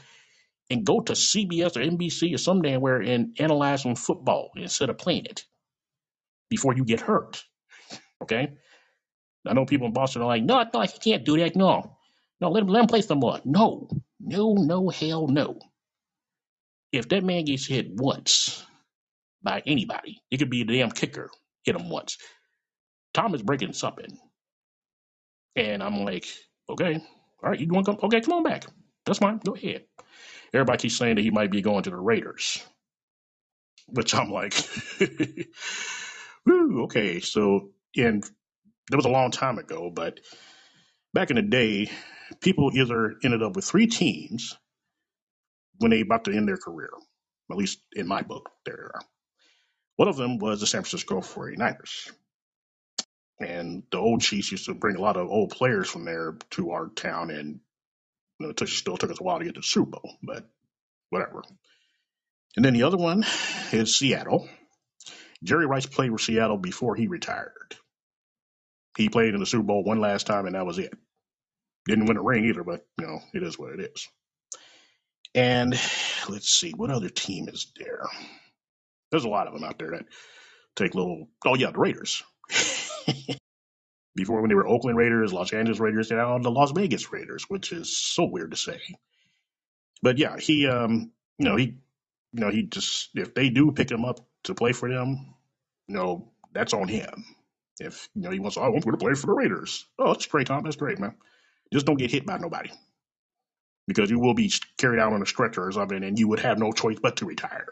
and 0.71 0.85
go 0.85 1.01
to 1.01 1.13
CBS 1.13 1.77
or 1.77 1.81
NBC 1.81 2.35
or 2.35 2.39
some 2.39 2.63
damn 2.63 2.81
where 2.81 3.01
and 3.01 3.37
analyze 3.39 3.83
some 3.83 3.95
football 3.95 4.51
instead 4.57 4.91
of 4.91 4.99
playing 4.99 5.27
it 5.27 5.45
before 6.51 6.75
you 6.75 6.85
get 6.85 7.01
hurt. 7.01 7.45
Okay? 8.23 8.49
I 9.47 9.55
know 9.55 9.67
people 9.67 9.87
in 9.87 9.93
Boston 9.93 10.23
are 10.23 10.27
like, 10.27 10.43
no, 10.43 10.65
no, 10.73 10.81
he 10.83 10.99
can't 10.99 11.25
do 11.25 11.39
that. 11.39 11.57
No, 11.57 11.97
no, 12.41 12.51
let 12.51 12.63
him 12.63 12.69
let 12.69 12.83
him 12.83 12.87
play 12.89 13.03
some 13.03 13.21
more. 13.21 13.41
No, 13.45 13.89
no, 14.21 14.55
no, 14.55 14.89
hell 14.89 15.29
no. 15.29 15.59
If 16.93 17.09
that 17.11 17.25
man 17.25 17.45
gets 17.45 17.67
hit 17.67 17.89
once 17.91 18.65
by 19.43 19.63
anybody, 19.67 20.23
it 20.31 20.39
could 20.39 20.51
be 20.51 20.63
a 20.63 20.65
damn 20.65 20.91
kicker 20.91 21.31
hit 21.65 21.77
him 21.77 21.91
once. 21.91 22.19
Tom 23.15 23.35
is 23.35 23.43
breaking 23.43 23.73
something, 23.73 24.19
and 25.57 25.83
I'm 25.83 26.05
like, 26.05 26.27
okay, 26.71 26.97
all 27.43 27.51
right, 27.51 27.61
you 27.61 27.69
want 27.69 27.87
to 27.87 27.93
come? 27.93 28.01
Okay, 28.05 28.21
come 28.21 28.35
on 28.35 28.43
back. 28.43 28.67
That's 29.07 29.19
fine. 29.21 29.41
Go 29.45 29.55
ahead. 29.55 29.85
Everybody 30.55 30.79
keeps 30.79 30.97
saying 30.97 31.17
that 31.17 31.23
he 31.23 31.31
might 31.31 31.51
be 31.51 31.63
going 31.63 31.85
to 31.85 31.91
the 31.91 31.97
Raiders, 31.97 32.63
which 33.89 34.15
I'm 34.15 34.31
like, 34.31 34.55
woo, 36.47 36.85
okay. 36.85 37.21
So, 37.21 37.71
and 37.97 38.23
that 38.91 38.97
was 38.97 39.07
a 39.07 39.11
long 39.11 39.31
time 39.31 39.59
ago, 39.59 39.91
but 39.91 40.21
back 41.13 41.31
in 41.31 41.37
the 41.37 41.43
day, 41.43 41.91
people 42.41 42.71
either 42.75 43.15
ended 43.25 43.43
up 43.43 43.57
with 43.57 43.65
three 43.65 43.87
teams 43.87 44.57
when 45.79 45.91
they 45.91 46.01
about 46.01 46.25
to 46.25 46.33
end 46.33 46.49
their 46.49 46.57
career. 46.57 46.91
At 47.51 47.57
least 47.57 47.81
in 47.95 48.09
my 48.09 48.23
book, 48.23 48.51
there 48.65 48.91
are. 48.95 49.01
One 49.97 50.09
of 50.09 50.17
them 50.17 50.39
was 50.39 50.61
the 50.61 50.67
San 50.67 50.83
Francisco 50.83 51.21
49ers. 51.21 52.11
And 53.39 53.83
the 53.91 53.99
old 53.99 54.21
Chiefs 54.23 54.51
used 54.51 54.67
to 54.67 54.75
bring 54.75 54.97
a 54.97 55.01
lot 55.01 55.17
of 55.17 55.29
old 55.29 55.51
players 55.51 55.89
from 55.89 56.05
there 56.05 56.37
to 56.53 56.71
our 56.71 56.89
town, 56.89 57.31
and 57.31 57.61
you 58.39 58.47
know, 58.47 58.51
it 58.51 58.57
took, 58.57 58.69
still 58.69 58.97
took 58.97 59.11
us 59.11 59.21
a 59.21 59.23
while 59.23 59.39
to 59.39 59.45
get 59.45 59.55
to 59.55 59.61
the 59.61 59.67
Super 59.67 59.91
Bowl, 59.91 60.17
but 60.23 60.49
whatever. 61.11 61.43
And 62.57 62.65
then 62.65 62.73
the 62.73 62.85
other 62.85 62.97
one 62.97 63.25
is 63.73 63.99
Seattle. 63.99 64.49
Jerry 65.43 65.67
Rice 65.67 65.87
played 65.87 66.11
with 66.11 66.21
Seattle 66.23 66.57
before 66.57 66.95
he 66.95 67.07
retired. 67.07 67.77
He 68.97 69.09
played 69.09 69.35
in 69.35 69.41
the 69.41 69.47
Super 69.47 69.65
Bowl 69.65 69.85
one 69.85 70.01
last 70.01 70.27
time, 70.27 70.47
and 70.47 70.55
that 70.55 70.67
was 70.67 70.79
it. 70.79 70.95
Didn't 71.87 72.07
win 72.07 72.17
a 72.17 72.23
ring 72.23 72.47
either, 72.47 72.65
but 72.65 72.87
you 72.99 73.07
know, 73.07 73.21
it 73.35 73.43
is 73.43 73.59
what 73.59 73.73
it 73.73 73.91
is. 73.95 74.09
And 75.35 75.73
let's 76.29 76.49
see, 76.49 76.73
what 76.73 76.91
other 76.91 77.11
team 77.11 77.49
is 77.49 77.71
there? 77.79 78.07
There's 79.11 79.25
a 79.25 79.29
lot 79.29 79.47
of 79.47 79.55
them 79.55 79.65
out 79.65 79.79
there 79.79 79.91
that 79.91 80.07
take 80.75 80.95
little. 80.95 81.29
Oh 81.45 81.55
yeah, 81.55 81.71
the 81.71 81.79
Raiders. 81.79 82.23
Before 84.17 84.41
when 84.41 84.49
they 84.49 84.55
were 84.55 84.67
Oakland 84.67 84.97
Raiders, 84.97 85.33
Los 85.33 85.53
Angeles 85.53 85.79
Raiders, 85.79 86.11
and 86.11 86.19
now 86.19 86.39
the 86.39 86.51
Las 86.51 86.73
Vegas 86.73 87.13
Raiders, 87.13 87.45
which 87.49 87.71
is 87.71 87.97
so 87.97 88.25
weird 88.25 88.53
to 88.53 88.57
say. 88.57 88.81
But 90.03 90.17
yeah, 90.17 90.39
he 90.39 90.67
um, 90.67 91.13
you 91.39 91.45
know, 91.45 91.57
he 91.57 91.77
you 92.33 92.41
know, 92.41 92.51
he 92.51 92.63
just 92.63 93.11
if 93.15 93.35
they 93.35 93.51
do 93.51 93.73
pick 93.73 93.91
him 93.91 94.05
up 94.05 94.27
to 94.47 94.55
play 94.55 94.73
for 94.73 94.91
them, 94.91 95.35
you 95.89 95.95
know, 95.95 96.33
that's 96.53 96.75
on 96.75 96.89
him. 96.89 97.25
If 97.79 98.09
you 98.15 98.23
know 98.23 98.31
he 98.31 98.41
wants, 98.41 98.57
oh, 98.57 98.63
I 98.63 98.69
want 98.69 98.83
to 98.85 98.97
play 98.97 99.15
for 99.15 99.27
the 99.27 99.33
Raiders. 99.35 99.87
Oh, 99.99 100.13
that's 100.13 100.27
great, 100.27 100.47
Tom. 100.47 100.65
That's 100.65 100.77
great, 100.77 100.99
man. 100.99 101.15
Just 101.73 101.87
don't 101.87 101.99
get 101.99 102.11
hit 102.11 102.27
by 102.27 102.39
nobody 102.39 102.71
because 103.87 104.11
you 104.11 104.19
will 104.19 104.35
be 104.35 104.53
carried 104.79 105.01
out 105.01 105.13
on 105.13 105.23
a 105.23 105.27
stretcher 105.27 105.67
or 105.67 105.73
something, 105.73 106.03
and 106.03 106.19
you 106.19 106.29
would 106.29 106.41
have 106.41 106.59
no 106.59 106.73
choice 106.73 106.99
but 107.01 107.17
to 107.17 107.27
retire. 107.27 107.69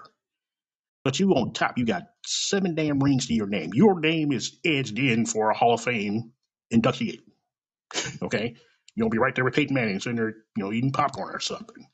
But 1.05 1.21
you 1.21 1.33
on 1.33 1.53
top, 1.53 1.79
you 1.79 1.85
got 1.85 2.09
seven 2.25 2.75
damn 2.75 3.01
rings 3.01 3.27
to 3.27 3.35
your 3.35 3.47
name. 3.47 3.71
Your 3.75 4.01
name 4.01 4.33
is 4.33 4.59
edged 4.65 4.99
in 4.99 5.27
for 5.27 5.51
a 5.51 5.57
Hall 5.57 5.75
of 5.75 5.83
Fame 5.83 6.33
inductee. 6.73 7.21
Okay, 8.23 8.57
you'll 8.95 9.11
be 9.11 9.19
right 9.19 9.35
there 9.35 9.45
with 9.45 9.55
Peyton 9.55 9.75
Manning 9.75 10.01
sitting 10.01 10.17
there, 10.17 10.35
you 10.57 10.65
know, 10.65 10.73
eating 10.73 10.93
popcorn 10.93 11.35
or 11.35 11.41
something. 11.41 11.87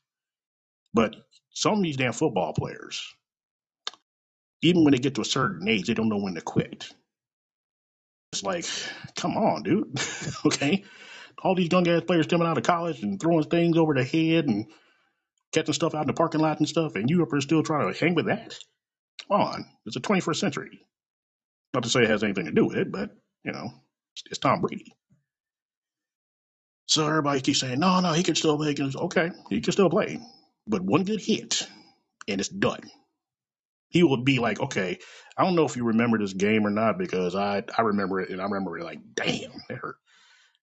But 0.93 1.15
some 1.51 1.75
of 1.77 1.83
these 1.83 1.97
damn 1.97 2.13
football 2.13 2.53
players, 2.53 3.01
even 4.61 4.83
when 4.83 4.91
they 4.93 4.99
get 4.99 5.15
to 5.15 5.21
a 5.21 5.25
certain 5.25 5.67
age, 5.67 5.87
they 5.87 5.93
don't 5.93 6.09
know 6.09 6.19
when 6.19 6.35
to 6.35 6.41
quit. 6.41 6.89
It's 8.33 8.43
like, 8.43 8.65
come 9.15 9.37
on, 9.37 9.63
dude. 9.63 9.99
okay, 10.45 10.83
all 11.43 11.55
these 11.55 11.71
young 11.71 11.87
ass 11.87 12.03
players 12.05 12.27
coming 12.27 12.47
out 12.47 12.57
of 12.57 12.63
college 12.63 13.01
and 13.03 13.19
throwing 13.19 13.43
things 13.43 13.77
over 13.77 13.93
their 13.93 14.03
head 14.03 14.45
and 14.47 14.67
catching 15.53 15.73
stuff 15.73 15.95
out 15.95 16.01
in 16.01 16.07
the 16.07 16.13
parking 16.13 16.41
lot 16.41 16.59
and 16.59 16.69
stuff, 16.69 16.95
and 16.95 17.09
you 17.09 17.25
there 17.29 17.41
still 17.41 17.63
trying 17.63 17.91
to 17.91 17.99
hang 17.99 18.15
with 18.15 18.27
that? 18.27 18.55
Come 19.29 19.41
on, 19.41 19.65
it's 19.85 19.95
the 19.95 20.01
21st 20.01 20.37
century. 20.37 20.81
Not 21.73 21.83
to 21.83 21.89
say 21.89 22.01
it 22.01 22.09
has 22.09 22.23
anything 22.23 22.45
to 22.45 22.51
do 22.51 22.67
with 22.67 22.77
it, 22.77 22.91
but 22.91 23.11
you 23.43 23.51
know, 23.51 23.69
it's, 24.13 24.23
it's 24.27 24.39
Tom 24.39 24.61
Brady. 24.61 24.93
So 26.87 27.07
everybody 27.07 27.41
keeps 27.41 27.61
saying, 27.61 27.79
no, 27.79 27.99
no, 28.01 28.13
he 28.13 28.23
can 28.23 28.35
still 28.35 28.57
play. 28.57 28.75
Okay, 28.79 29.31
he 29.49 29.61
can 29.61 29.71
still 29.73 29.89
play, 29.89 30.19
but 30.67 30.81
one 30.81 31.03
good 31.03 31.21
hit 31.21 31.67
and 32.27 32.39
it's 32.39 32.49
done. 32.49 32.81
He 33.91 34.03
would 34.03 34.25
be 34.25 34.39
like, 34.39 34.61
okay, 34.61 34.99
I 35.37 35.45
don't 35.45 35.55
know 35.55 35.65
if 35.65 35.77
you 35.77 35.85
remember 35.85 36.19
this 36.19 36.33
game 36.33 36.67
or 36.67 36.71
not 36.71 36.99
because 36.99 37.35
I 37.35 37.63
I 37.77 37.83
remember 37.83 38.21
it 38.21 38.31
and 38.31 38.41
I 38.41 38.45
remember 38.45 38.79
it 38.79 38.85
like, 38.85 39.01
damn, 39.15 39.51
it 39.69 39.77
hurt. 39.77 39.97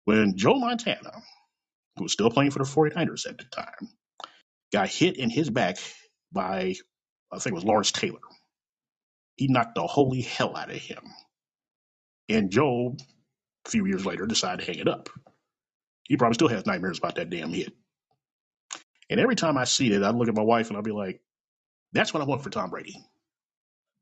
When 0.06 0.38
Joe 0.38 0.56
Montana, 0.56 1.12
who 1.98 2.04
was 2.04 2.14
still 2.14 2.32
playing 2.32 2.52
for 2.52 2.60
the 2.60 2.66
49ers 2.66 3.28
at 3.28 3.38
the 3.38 3.46
time, 3.46 3.90
got 4.74 4.90
hit 4.90 5.18
in 5.18 5.30
his 5.30 5.50
back 5.50 5.78
by 6.32 6.76
I 7.32 7.40
think 7.40 7.54
it 7.54 7.56
was 7.56 7.66
Lawrence 7.66 7.92
Taylor. 7.92 8.20
He 9.38 9.48
knocked 9.48 9.76
the 9.76 9.88
holy 9.88 10.22
hell 10.22 10.56
out 10.56 10.72
of 10.72 10.78
him. 10.78 11.04
And 12.30 12.52
Joe, 12.52 12.96
a 13.66 13.70
few 13.70 13.86
years 13.86 14.06
later, 14.06 14.26
decided 14.26 14.66
to 14.66 14.72
hang 14.72 14.80
it 14.82 14.88
up. 14.88 15.10
He 16.04 16.18
probably 16.18 16.36
still 16.36 16.50
has 16.50 16.66
nightmares 16.66 17.00
about 17.00 17.16
that 17.16 17.30
damn 17.30 17.52
hit. 17.54 17.74
And 19.10 19.20
every 19.20 19.36
time 19.36 19.58
I 19.58 19.66
see 19.66 19.90
that, 19.92 20.04
I 20.04 20.12
look 20.12 20.30
at 20.30 20.36
my 20.36 20.44
wife 20.44 20.70
and 20.70 20.78
I'll 20.78 20.84
be 20.84 20.92
like, 20.92 21.22
that's 21.94 22.14
what 22.14 22.22
I 22.24 22.26
want 22.26 22.44
for 22.44 22.50
Tom 22.50 22.70
Brady. 22.72 22.96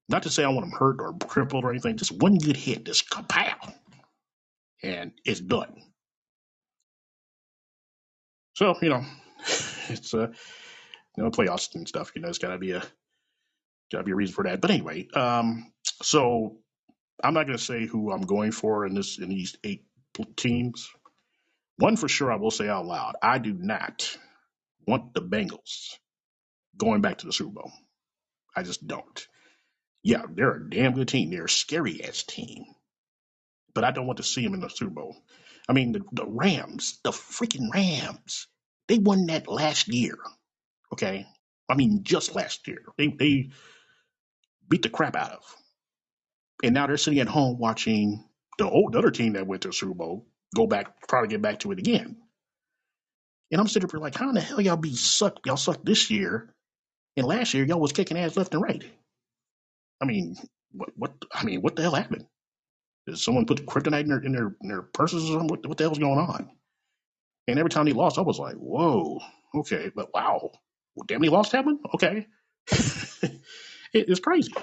Not 0.09 0.23
to 0.23 0.29
say 0.29 0.43
I 0.43 0.49
want 0.49 0.65
him 0.65 0.71
hurt 0.71 0.97
or 0.99 1.13
crippled 1.27 1.63
or 1.65 1.71
anything, 1.71 1.97
just 1.97 2.11
one 2.11 2.37
good 2.37 2.57
hit, 2.57 2.85
just 2.85 3.09
kapow, 3.09 3.73
and 4.83 5.13
it's 5.25 5.41
done. 5.41 5.81
So, 8.55 8.75
you 8.81 8.89
know, 8.89 9.03
it's 9.89 10.13
uh 10.13 10.27
you 11.17 11.23
know, 11.23 11.31
playoffs 11.31 11.75
and 11.75 11.87
stuff, 11.87 12.11
you 12.15 12.21
know, 12.21 12.29
it's 12.29 12.39
gotta 12.39 12.57
be 12.59 12.71
a 12.71 12.83
gotta 13.91 14.05
be 14.05 14.11
a 14.11 14.15
reason 14.15 14.35
for 14.35 14.45
that. 14.45 14.61
But 14.61 14.71
anyway, 14.71 15.07
um 15.15 15.71
so 16.03 16.57
I'm 17.23 17.33
not 17.35 17.47
gonna 17.47 17.57
say 17.59 17.87
who 17.87 18.11
I'm 18.11 18.23
going 18.23 18.51
for 18.51 18.85
in 18.85 18.95
this 18.95 19.19
in 19.19 19.29
these 19.29 19.57
eight 19.63 19.85
teams. 20.37 20.89
One 21.77 21.97
for 21.97 22.09
sure 22.09 22.31
I 22.31 22.37
will 22.37 22.51
say 22.51 22.69
out 22.69 22.85
loud. 22.85 23.15
I 23.21 23.39
do 23.39 23.53
not 23.53 24.17
want 24.87 25.13
the 25.13 25.21
Bengals 25.21 25.95
going 26.77 27.01
back 27.01 27.19
to 27.19 27.25
the 27.27 27.33
Super 27.33 27.51
Bowl. 27.61 27.71
I 28.55 28.63
just 28.63 28.85
don't. 28.87 29.27
Yeah, 30.03 30.23
they're 30.29 30.55
a 30.55 30.69
damn 30.69 30.93
good 30.93 31.07
team. 31.07 31.29
They're 31.31 31.45
a 31.45 31.49
scary 31.49 32.03
ass 32.03 32.23
team. 32.23 32.65
But 33.73 33.83
I 33.83 33.91
don't 33.91 34.05
want 34.05 34.17
to 34.17 34.23
see 34.23 34.43
them 34.43 34.53
in 34.53 34.59
the 34.59 34.69
Super 34.69 34.91
Bowl. 34.91 35.15
I 35.67 35.73
mean, 35.73 35.93
the, 35.93 36.01
the 36.11 36.25
Rams, 36.27 36.99
the 37.03 37.11
freaking 37.11 37.73
Rams, 37.73 38.47
they 38.87 38.97
won 38.97 39.27
that 39.27 39.47
last 39.47 39.87
year. 39.87 40.17
Okay. 40.91 41.25
I 41.69 41.75
mean, 41.75 42.01
just 42.03 42.35
last 42.35 42.67
year. 42.67 42.83
They, 42.97 43.07
they 43.07 43.51
beat 44.69 44.83
the 44.83 44.89
crap 44.89 45.15
out 45.15 45.31
of. 45.31 45.55
And 46.63 46.73
now 46.73 46.87
they're 46.87 46.97
sitting 46.97 47.19
at 47.19 47.27
home 47.27 47.57
watching 47.57 48.23
the 48.57 48.69
old 48.69 48.95
other 48.95 49.11
team 49.11 49.33
that 49.33 49.47
went 49.47 49.63
to 49.63 49.69
the 49.69 49.73
Super 49.73 49.93
Bowl 49.93 50.27
go 50.53 50.67
back, 50.67 51.07
try 51.07 51.21
to 51.21 51.27
get 51.27 51.41
back 51.41 51.59
to 51.59 51.71
it 51.71 51.79
again. 51.79 52.17
And 53.51 53.59
I'm 53.59 53.67
sitting 53.67 53.89
here 53.89 53.99
like, 53.99 54.15
how 54.15 54.29
in 54.29 54.35
the 54.35 54.41
hell 54.41 54.61
y'all 54.61 54.77
be 54.77 54.95
sucked? 54.95 55.45
Y'all 55.45 55.57
sucked 55.57 55.85
this 55.85 56.09
year, 56.09 56.53
and 57.17 57.27
last 57.27 57.53
year 57.53 57.65
y'all 57.65 57.79
was 57.79 57.91
kicking 57.91 58.17
ass 58.17 58.37
left 58.37 58.53
and 58.53 58.63
right. 58.63 58.83
I 60.01 60.05
mean, 60.05 60.35
what? 60.71 60.89
What? 60.95 61.13
I 61.33 61.43
mean, 61.43 61.61
what 61.61 61.75
the 61.75 61.81
hell 61.83 61.95
happened? 61.95 62.25
Did 63.07 63.17
someone 63.17 63.45
put 63.45 63.65
kryptonite 63.65 64.01
in 64.01 64.09
their 64.09 64.19
in 64.19 64.31
their, 64.31 64.55
in 64.61 64.69
their 64.69 64.81
purses 64.81 65.25
or 65.25 65.33
something? 65.33 65.47
What, 65.47 65.65
what 65.67 65.77
the 65.77 65.83
hell's 65.85 65.99
going 65.99 66.19
on? 66.19 66.49
And 67.47 67.59
every 67.59 67.69
time 67.69 67.87
he 67.87 67.93
lost, 67.93 68.17
I 68.17 68.21
was 68.21 68.39
like, 68.39 68.55
whoa, 68.55 69.19
okay, 69.55 69.91
but 69.93 70.13
wow, 70.13 70.51
well, 70.95 71.05
damn, 71.07 71.21
he 71.21 71.29
lost 71.29 71.51
that 71.51 71.65
one. 71.65 71.79
Okay, 71.93 72.27
it, 72.71 73.39
it's 73.93 74.19
crazy. 74.21 74.53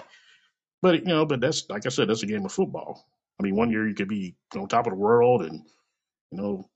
But 0.83 1.01
you 1.01 1.05
know, 1.07 1.27
but 1.27 1.41
that's 1.41 1.69
like 1.69 1.87
I 1.87 1.91
said, 1.91 2.09
that's 2.09 2.23
a 2.23 2.27
game 2.27 2.45
of 2.47 2.53
football. 2.53 3.07
I 3.39 3.43
mean, 3.43 3.57
one 3.57 3.71
year 3.71 3.87
you 3.87 3.95
could 3.95 4.09
be 4.09 4.37
on 4.57 4.69
top 4.69 4.87
of 4.87 4.93
the 4.93 4.99
world 4.99 5.43
and 5.43 5.63
you 6.31 6.39
know 6.41 6.71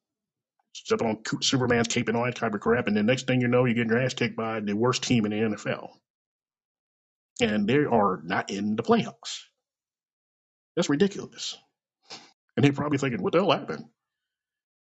stepping 0.75 1.09
on 1.09 1.43
Superman's 1.43 1.89
cape 1.89 2.09
and 2.09 2.17
all 2.17 2.25
that 2.25 2.37
type 2.37 2.55
of 2.55 2.61
crap, 2.61 2.87
and 2.87 2.97
the 2.97 3.03
next 3.03 3.27
thing 3.27 3.41
you 3.41 3.49
know, 3.49 3.65
you're 3.65 3.75
getting 3.75 3.91
your 3.91 4.01
ass 4.01 4.15
kicked 4.15 4.37
by 4.37 4.61
the 4.61 4.75
worst 4.75 5.03
team 5.05 5.25
in 5.25 5.31
the 5.31 5.57
NFL, 5.57 5.91
and 7.41 7.69
they 7.69 7.79
are 7.79 8.21
not 8.25 8.51
in 8.51 8.77
the 8.77 8.83
playoffs. 8.83 9.41
That's 10.77 10.91
ridiculous. 10.91 11.57
And 12.57 12.65
they're 12.65 12.73
probably 12.73 12.99
thinking, 12.99 13.23
what 13.23 13.33
the 13.33 13.41
hell 13.41 13.51
happened? 13.51 13.85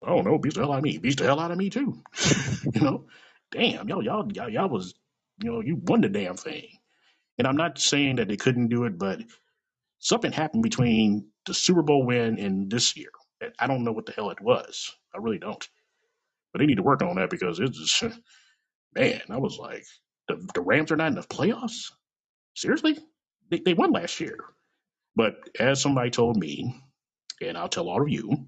I 0.05 0.09
don't 0.09 0.25
know. 0.25 0.39
Beats 0.39 0.55
the 0.57 0.63
hell 0.63 0.73
out 0.73 0.79
of 0.79 0.85
me. 0.85 0.99
Beats 0.99 1.17
the 1.17 1.25
hell 1.25 1.41
out 1.41 1.51
of 1.51 1.59
me 1.59 1.71
too. 1.71 2.03
you 2.75 2.81
know, 2.81 3.07
damn, 3.53 3.89
y'all, 3.89 4.03
y'all, 4.03 4.31
y'all, 4.33 4.49
y'all 4.49 4.69
was, 4.69 4.95
you 5.43 5.51
know, 5.53 5.61
you 5.61 5.77
won 5.77 6.01
the 6.01 6.09
damn 6.09 6.37
thing. 6.37 6.69
And 7.39 7.47
I'm 7.47 7.57
not 7.57 7.79
saying 7.79 8.17
that 8.17 8.29
they 8.29 8.37
couldn't 8.37 8.69
do 8.69 8.85
it, 8.85 8.99
but 8.99 9.21
something 9.99 10.33
happened 10.33 10.63
between 10.63 11.29
the 11.47 11.55
Super 11.55 11.83
Bowl 11.83 12.05
win 12.05 12.39
and 12.39 12.71
this 12.71 12.97
year. 12.97 13.11
I 13.59 13.67
don't 13.67 13.85
know 13.85 13.93
what 13.93 14.07
the 14.07 14.13
hell 14.13 14.31
it 14.31 14.41
was. 14.41 14.95
I 15.15 15.19
really 15.19 15.39
don't. 15.39 15.67
But 16.53 16.59
they 16.61 16.67
need 16.67 16.77
to 16.77 16.83
work 16.83 17.03
on 17.03 17.17
that 17.17 17.31
because 17.31 17.61
it's 17.61 17.79
just, 17.79 18.15
man, 18.95 19.21
I 19.31 19.39
was 19.39 19.59
like, 19.59 19.85
the, 20.29 20.47
the 20.55 20.61
Rams 20.61 20.93
are 20.93 20.97
not 20.97 21.09
in 21.09 21.15
the 21.15 21.23
playoffs? 21.23 21.93
Seriously? 22.57 22.99
They, 23.51 23.61
they 23.61 23.75
won 23.75 23.93
last 23.93 24.21
year. 24.21 24.39
But 25.17 25.35
as 25.59 25.81
somebody 25.83 26.11
told 26.11 26.37
me, 26.37 26.83
and 27.43 27.59
I'll 27.59 27.69
tell 27.69 27.89
all 27.89 28.03
of 28.03 28.09
you, 28.09 28.47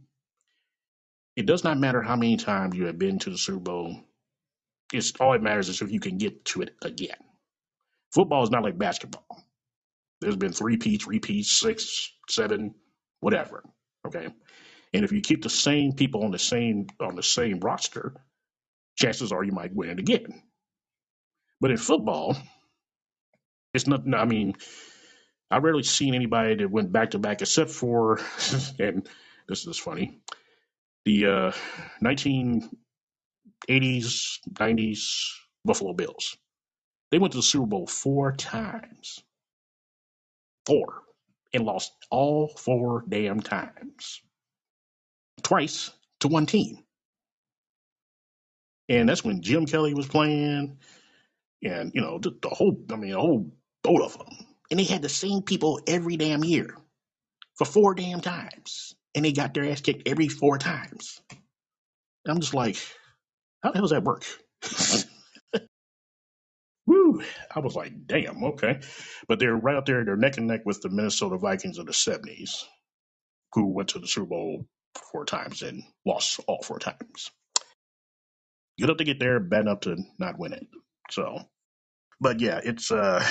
it 1.37 1.47
does 1.47 1.65
not 1.65 1.79
matter 1.79 2.03
how 2.03 2.17
many 2.17 2.37
times 2.37 2.77
you 2.77 2.87
have 2.87 2.99
been 2.99 3.19
to 3.21 3.31
the 3.31 3.39
Super 3.39 3.61
Bowl. 3.61 4.01
It's 4.93 5.13
all 5.21 5.35
it 5.35 5.43
matters 5.43 5.69
is 5.69 5.83
if 5.83 5.93
you 5.93 6.01
can 6.01 6.19
get 6.19 6.45
to 6.47 6.63
it 6.63 6.75
again. 6.83 7.17
Football 8.15 8.45
is 8.45 8.51
not 8.51 8.65
like 8.65 8.79
basketball. 8.79 9.27
There's 10.21 10.37
been 10.37 10.53
three 10.53 10.79
peats, 10.79 11.07
repeats, 11.07 11.59
six, 11.61 12.11
seven, 12.29 12.75
whatever. 13.21 13.65
Okay. 14.07 14.29
And 14.95 15.05
if 15.05 15.13
you 15.13 15.21
keep 15.21 15.43
the 15.43 15.51
same 15.51 15.93
people 15.95 16.25
on 16.25 16.33
the 16.33 16.39
same 16.39 16.89
on 17.01 17.17
the 17.17 17.23
same 17.23 17.61
roster, 17.61 18.15
chances 18.99 19.33
are 19.33 19.45
you 19.45 19.53
might 19.53 19.75
win 19.75 19.91
it 19.91 19.99
again. 20.01 20.43
But 21.61 21.73
in 21.73 21.79
football, 21.79 22.37
it's 23.75 23.87
not. 23.87 24.03
I 24.15 24.25
mean, 24.25 24.55
I 25.51 25.59
rarely 25.59 25.83
seen 25.83 26.15
anybody 26.15 26.57
that 26.57 26.71
went 26.71 26.93
back 26.93 27.11
to 27.11 27.19
back, 27.19 27.43
except 27.43 27.71
for, 27.71 28.21
and 28.79 29.07
this 29.49 29.67
is 29.67 29.79
funny, 29.79 30.19
the 31.05 31.27
uh, 31.27 31.53
1980s, 32.03 32.71
90s 33.69 34.99
Buffalo 35.65 35.93
Bills. 35.93 36.37
They 37.11 37.19
went 37.19 37.33
to 37.33 37.39
the 37.39 37.43
Super 37.43 37.67
Bowl 37.67 37.87
four 37.87 38.33
times, 38.33 39.23
four, 40.65 41.03
and 41.53 41.65
lost 41.65 41.93
all 42.11 42.49
four 42.49 43.05
damn 43.07 43.41
times, 43.41 44.23
twice 45.43 45.91
to 46.21 46.29
one 46.29 46.47
team. 46.47 46.79
And 48.89 49.09
that's 49.09 49.25
when 49.25 49.43
Jim 49.43 49.67
Kelly 49.67 49.93
was 49.93 50.07
playing, 50.09 50.79
and 51.63 51.93
you 51.95 52.01
know 52.01 52.19
the, 52.19 52.37
the 52.41 52.49
whole, 52.49 52.83
I 52.91 52.97
mean, 52.97 53.11
the 53.11 53.21
whole 53.21 53.53
boat 53.83 54.01
of 54.03 54.17
them, 54.19 54.29
and 54.71 54.81
they 54.81 54.85
had 54.85 55.03
the 55.03 55.09
same 55.11 55.43
people 55.43 55.81
every 55.87 56.17
damn 56.17 56.43
year 56.45 56.77
for 57.57 57.65
four 57.67 57.95
damn 57.95 58.21
times, 58.21 58.95
and 59.15 59.25
they 59.25 59.33
got 59.33 59.53
their 59.55 59.71
ass 59.71 59.81
kicked 59.83 60.09
every 60.09 60.29
four 60.29 60.59
times. 60.59 61.21
I'm 62.29 62.41
just 62.41 62.55
like, 62.55 62.77
how 63.63 63.73
the 63.73 63.79
hell 63.79 63.85
does 63.89 63.93
that 63.93 64.05
work? 64.05 64.25
Woo! 66.87 67.23
I 67.55 67.61
was 67.61 67.75
like, 67.77 67.93
damn, 68.07 68.43
okay. 68.45 68.81
But 69.29 69.39
they're 69.39 69.55
right 69.57 69.77
up 69.77 69.87
there, 69.87 70.05
they're 70.05 70.17
neck 70.17 70.37
and 70.39 70.49
neck 70.49 70.63
with 70.67 70.83
the 70.83 70.89
Minnesota 70.91 71.39
Vikings 71.39 71.79
of 71.79 71.87
the 71.87 71.93
70s, 71.93 72.65
who 73.55 73.69
went 73.75 73.91
to 73.91 73.99
the 74.01 74.07
Super 74.09 74.27
Bowl 74.27 74.67
four 75.13 75.25
times 75.25 75.63
and 75.63 75.83
lost 76.07 76.41
all 76.49 76.63
four 76.63 76.79
times. 76.81 77.31
Good 78.81 78.91
up 78.91 78.99
to 78.99 79.05
get 79.05 79.21
there, 79.21 79.41
bad 79.41 79.63
enough 79.63 79.81
to 79.83 79.97
not 80.19 80.39
win 80.39 80.55
it. 80.55 80.67
So, 81.11 81.39
but 82.21 82.41
yeah, 82.41 82.61
it's 82.65 82.93
uh, 82.93 83.25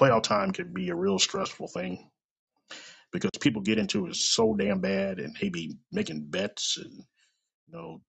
playoff 0.00 0.24
time 0.24 0.52
can 0.52 0.72
be 0.72 0.90
a 0.90 0.96
real 0.96 1.18
stressful 1.18 1.68
thing 1.68 2.10
because 3.12 3.30
people 3.40 3.62
get 3.62 3.78
into 3.78 4.06
it 4.06 4.16
so 4.16 4.54
damn 4.54 4.80
bad 4.80 5.20
and 5.20 5.36
they 5.40 5.50
be 5.50 5.76
making 5.92 6.26
bets 6.30 6.78
and, 6.78 6.92
you 6.94 7.72
know, 7.72 8.02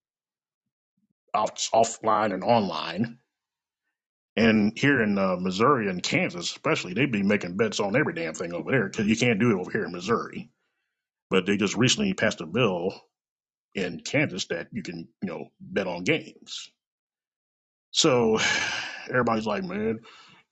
off, 1.33 1.55
offline 1.73 2.33
and 2.33 2.43
online 2.43 3.17
And 4.37 4.73
here 4.77 5.03
in 5.03 5.17
uh, 5.17 5.37
Missouri 5.39 5.89
and 5.89 6.03
Kansas, 6.03 6.47
especially, 6.51 6.93
they'd 6.93 7.11
be 7.11 7.23
making 7.23 7.57
bets 7.57 7.79
on 7.79 7.95
every 7.97 8.13
damn 8.13 8.33
thing 8.33 8.53
over 8.53 8.71
there 8.71 8.89
because 8.89 9.07
you 9.07 9.17
can't 9.17 9.39
do 9.39 9.51
it 9.51 9.61
over 9.61 9.71
here 9.71 9.85
in 9.85 9.93
Missouri. 9.93 10.51
But 11.29 11.45
they 11.45 11.57
just 11.57 11.77
recently 11.77 12.13
passed 12.13 12.41
a 12.41 12.47
bill 12.47 12.93
in 13.75 14.01
Kansas 14.01 14.47
that 14.47 14.69
you 14.71 14.83
can, 14.83 15.07
you 15.21 15.29
know, 15.29 15.47
bet 15.61 15.87
on 15.87 16.03
games. 16.05 16.71
So 17.91 18.39
everybody's 19.09 19.47
like, 19.47 19.63
man, 19.65 19.99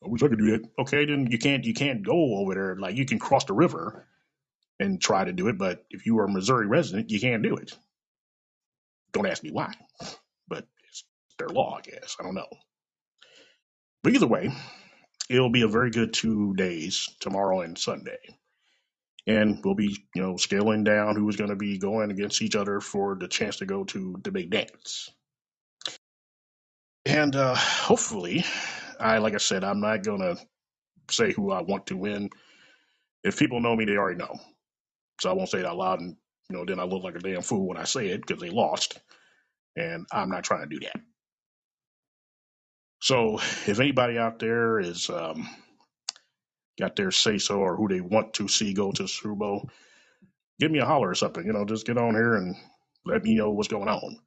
I 0.03 0.07
wish 0.09 0.23
I 0.23 0.29
could 0.29 0.39
do 0.39 0.51
that. 0.51 0.69
Okay, 0.79 1.05
then 1.05 1.27
you 1.31 1.39
can't 1.39 1.65
you 1.65 1.73
can't 1.73 2.03
go 2.03 2.37
over 2.37 2.53
there. 2.55 2.75
Like 2.77 2.95
you 2.97 3.05
can 3.05 3.19
cross 3.19 3.45
the 3.45 3.53
river 3.53 4.07
and 4.79 5.01
try 5.01 5.25
to 5.25 5.33
do 5.33 5.47
it, 5.49 5.57
but 5.57 5.85
if 5.91 6.05
you 6.05 6.19
are 6.19 6.25
a 6.25 6.31
Missouri 6.31 6.67
resident, 6.67 7.11
you 7.11 7.19
can't 7.19 7.43
do 7.43 7.55
it. 7.57 7.73
Don't 9.13 9.27
ask 9.27 9.43
me 9.43 9.51
why, 9.51 9.73
but 10.47 10.65
it's 10.89 11.05
their 11.39 11.49
law, 11.49 11.77
I 11.77 11.81
guess. 11.81 12.17
I 12.19 12.23
don't 12.23 12.35
know. 12.35 12.47
But 14.03 14.13
either 14.15 14.27
way, 14.27 14.51
it'll 15.29 15.51
be 15.51 15.63
a 15.63 15.69
very 15.69 15.91
good 15.91 16.13
two 16.13 16.55
days, 16.55 17.09
tomorrow 17.21 17.61
and 17.61 17.77
Sunday. 17.77 18.19
and 19.27 19.59
we'll 19.63 19.75
be 19.75 19.97
you 20.15 20.21
know 20.21 20.37
scaling 20.37 20.83
down 20.83 21.15
who 21.15 21.27
is 21.29 21.35
going 21.35 21.49
to 21.49 21.55
be 21.55 21.77
going 21.77 22.11
against 22.11 22.41
each 22.41 22.55
other 22.55 22.79
for 22.79 23.15
the 23.15 23.27
chance 23.27 23.57
to 23.57 23.65
go 23.65 23.83
to 23.85 24.15
the 24.23 24.31
big 24.31 24.49
dance 24.49 25.09
and 27.05 27.35
uh 27.35 27.55
hopefully 27.55 28.45
i 28.99 29.19
like 29.19 29.33
i 29.35 29.37
said 29.37 29.63
i'm 29.63 29.81
not 29.81 30.03
to 30.21 30.37
say 31.11 31.33
who 31.33 31.51
i 31.51 31.61
want 31.61 31.87
to 31.87 31.97
win. 31.97 32.29
If 33.23 33.39
people 33.39 33.61
know 33.61 33.75
me 33.75 33.85
they 33.85 33.97
already 33.97 34.19
know. 34.19 34.39
So 35.21 35.29
i 35.29 35.33
won't 35.33 35.49
say 35.49 35.59
it 35.59 35.65
out 35.65 35.77
loud 35.77 36.01
and 36.01 36.17
you 36.49 36.57
know 36.57 36.65
then 36.65 36.79
i 36.79 36.83
look 36.83 37.03
like 37.03 37.15
a 37.15 37.19
damn 37.19 37.41
fool 37.43 37.67
when 37.67 37.77
i 37.77 37.85
say 37.85 38.09
it 38.09 38.25
because 38.25 38.41
they 38.41 38.49
lost 38.51 38.99
and 39.77 40.05
i'm 40.11 40.29
not 40.29 40.43
trying 40.45 40.69
to 40.69 40.75
do 40.79 40.85
that. 40.85 41.01
So 43.01 43.35
if 43.67 43.79
anybody 43.79 44.17
out 44.17 44.39
there 44.39 44.79
is 44.79 45.09
um 45.09 45.49
got 46.79 46.95
their 46.95 47.11
say 47.11 47.37
so 47.39 47.59
or 47.59 47.75
who 47.77 47.87
they 47.89 48.01
want 48.01 48.33
to 48.35 48.47
see 48.47 48.73
go 48.73 48.91
to 48.93 49.07
bowl 49.35 49.69
give 50.59 50.71
me 50.71 50.79
a 50.79 50.85
holler 50.85 51.09
or 51.09 51.15
something 51.15 51.45
you 51.45 51.53
know 51.53 51.65
just 51.65 51.85
get 51.87 51.97
on 51.97 52.15
here 52.15 52.35
and 52.35 52.55
let 53.05 53.23
me 53.23 53.35
know 53.35 53.51
what's 53.51 53.69
going 53.69 53.89
on. 53.89 54.19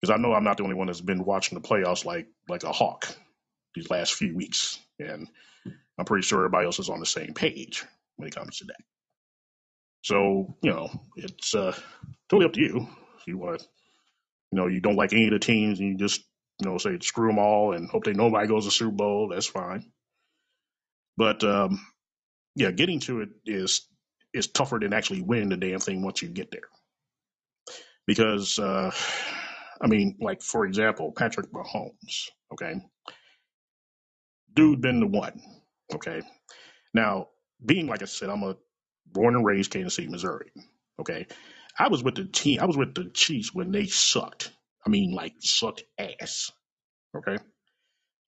Because 0.00 0.14
I 0.14 0.18
know 0.20 0.32
I'm 0.34 0.44
not 0.44 0.58
the 0.58 0.64
only 0.64 0.76
one 0.76 0.88
that's 0.88 1.00
been 1.00 1.24
watching 1.24 1.60
the 1.60 1.66
playoffs 1.68 2.04
like 2.04 2.28
like 2.48 2.64
a 2.64 2.72
hawk 2.72 3.08
these 3.74 3.90
last 3.90 4.14
few 4.14 4.34
weeks, 4.34 4.78
and 4.98 5.28
I'm 5.98 6.04
pretty 6.04 6.26
sure 6.26 6.40
everybody 6.40 6.66
else 6.66 6.78
is 6.78 6.90
on 6.90 7.00
the 7.00 7.06
same 7.06 7.34
page 7.34 7.84
when 8.16 8.28
it 8.28 8.34
comes 8.34 8.58
to 8.58 8.64
that. 8.66 8.80
So 10.02 10.56
you 10.62 10.70
know, 10.70 10.90
it's 11.16 11.54
uh, 11.54 11.76
totally 12.28 12.46
up 12.46 12.52
to 12.54 12.60
you. 12.60 12.88
If 13.18 13.26
you 13.26 13.38
want 13.38 13.60
to, 13.60 13.66
you 14.52 14.58
know, 14.58 14.66
you 14.66 14.80
don't 14.80 14.96
like 14.96 15.12
any 15.12 15.26
of 15.26 15.32
the 15.32 15.38
teams, 15.38 15.80
and 15.80 15.88
you 15.88 15.96
just 15.96 16.22
you 16.60 16.70
know 16.70 16.78
say 16.78 16.98
screw 17.00 17.28
them 17.28 17.38
all 17.38 17.74
and 17.74 17.88
hope 17.90 18.04
they 18.04 18.12
nobody 18.12 18.46
goes 18.48 18.64
to 18.64 18.70
Super 18.70 18.92
Bowl. 18.92 19.28
That's 19.28 19.46
fine. 19.46 19.90
But 21.16 21.42
um, 21.44 21.80
yeah, 22.54 22.70
getting 22.70 23.00
to 23.00 23.22
it 23.22 23.30
is 23.44 23.86
is 24.34 24.48
tougher 24.48 24.78
than 24.80 24.92
actually 24.92 25.22
winning 25.22 25.48
the 25.48 25.56
damn 25.56 25.80
thing 25.80 26.02
once 26.02 26.22
you 26.22 26.28
get 26.28 26.50
there. 26.50 26.68
Because 28.06 28.58
uh, 28.58 28.92
I 29.80 29.86
mean, 29.86 30.16
like 30.20 30.42
for 30.42 30.64
example, 30.66 31.12
Patrick 31.12 31.52
Mahomes. 31.52 32.30
Okay, 32.52 32.74
dude 34.58 34.80
been 34.80 34.98
the 34.98 35.06
one. 35.06 35.40
Okay. 35.94 36.20
Now, 36.92 37.28
being 37.64 37.86
like 37.86 38.02
I 38.02 38.06
said, 38.06 38.28
I'm 38.28 38.42
a 38.42 38.56
born 39.06 39.36
and 39.36 39.46
raised 39.46 39.70
Kansas 39.70 39.94
City, 39.94 40.08
Missouri. 40.08 40.50
Okay. 41.00 41.28
I 41.78 41.88
was 41.88 42.02
with 42.02 42.16
the 42.16 42.24
team. 42.24 42.58
I 42.60 42.64
was 42.64 42.76
with 42.76 42.92
the 42.92 43.04
Chiefs 43.04 43.54
when 43.54 43.70
they 43.70 43.86
sucked. 43.86 44.50
I 44.84 44.90
mean, 44.90 45.12
like 45.12 45.34
sucked 45.38 45.84
ass. 45.96 46.50
Okay. 47.16 47.38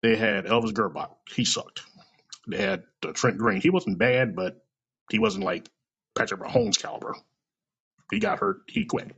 They 0.04 0.15
had 0.15 0.46
Elvis 0.46 0.72
Grbac. 0.72 1.10
He 1.34 1.46
sucked. 1.46 1.82
They 2.48 2.58
had 2.58 2.84
uh, 3.04 3.12
Trent 3.12 3.39
Green. 3.39 3.60
He 3.60 3.72
wasn't 3.72 3.98
bad, 3.98 4.36
but 4.36 4.63
he 5.10 5.18
wasn't 5.18 5.46
like 5.46 5.68
Patrick 6.15 6.42
Mahomes 6.42 6.80
caliber. 6.80 7.15
He 8.12 8.20
got 8.20 8.38
hurt. 8.38 8.58
He 8.68 8.86
quit. 8.86 9.12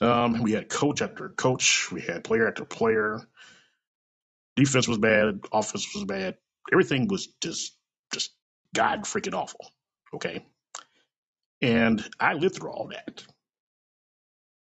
Um, 0.00 0.42
we 0.42 0.52
had 0.52 0.70
coach 0.70 1.02
after 1.02 1.28
coach. 1.28 1.92
We 1.92 2.00
had 2.00 2.24
player 2.24 2.48
after 2.48 2.64
player. 2.64 3.20
Defense 4.56 4.88
was 4.88 4.98
bad. 4.98 5.40
Offense 5.52 5.88
was 5.94 6.04
bad. 6.04 6.36
Everything 6.72 7.08
was 7.08 7.28
just 7.42 7.76
just 8.14 8.32
god 8.74 9.04
freaking 9.04 9.34
awful. 9.34 9.70
Okay, 10.14 10.46
and 11.62 12.04
I 12.20 12.34
lived 12.34 12.56
through 12.56 12.72
all 12.72 12.88
that. 12.90 13.24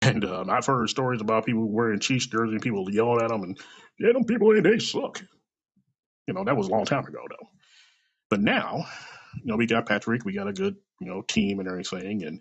And 0.03 0.25
um, 0.27 0.51
I've 0.51 0.67
heard 0.67 0.91
stories 0.91 1.21
about 1.23 1.47
people 1.47 1.69
wearing 1.71 2.01
Chiefs 2.01 2.27
jerseys 2.27 2.53
and 2.53 2.63
people 2.63 2.91
yelling 2.93 3.23
at 3.23 3.31
them, 3.31 3.43
and 3.43 3.59
yeah, 3.99 4.13
them 4.13 4.25
people 4.25 4.55
ain't 4.55 4.65
they 4.65 4.79
suck. 4.79 5.21
You 6.29 6.35
know 6.35 6.45
that 6.45 6.57
was 6.57 6.69
a 6.69 6.71
long 6.71 6.85
time 6.87 7.07
ago 7.07 7.21
though. 7.31 7.49
But 8.31 8.41
now, 8.41 8.87
you 9.37 9.47
know, 9.47 9.57
we 9.57 9.67
got 9.67 9.87
Patrick, 9.87 10.25
we 10.25 10.35
got 10.35 10.49
a 10.49 10.53
good 10.55 10.77
you 11.01 11.09
know 11.09 11.23
team 11.23 11.61
and 11.61 11.69
everything, 11.69 12.25
and 12.25 12.41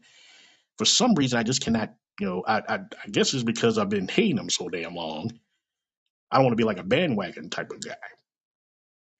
for 0.77 0.85
some 0.85 1.15
reason 1.15 1.39
I 1.39 1.43
just 1.43 1.61
cannot 1.63 1.93
You 2.19 2.27
know, 2.27 2.43
I, 2.47 2.59
I 2.59 2.75
I 3.05 3.09
guess 3.11 3.33
it's 3.33 3.43
because 3.43 3.77
I've 3.77 3.89
been 3.89 4.07
hating 4.07 4.37
them 4.37 4.49
so 4.49 4.69
damn 4.69 4.95
long. 4.95 5.31
I 6.31 6.37
don't 6.37 6.45
want 6.45 6.53
to 6.53 6.57
be 6.61 6.65
like 6.65 6.79
a 6.79 6.83
bandwagon 6.83 7.49
type 7.49 7.71
of 7.71 7.81
guy. 7.81 7.95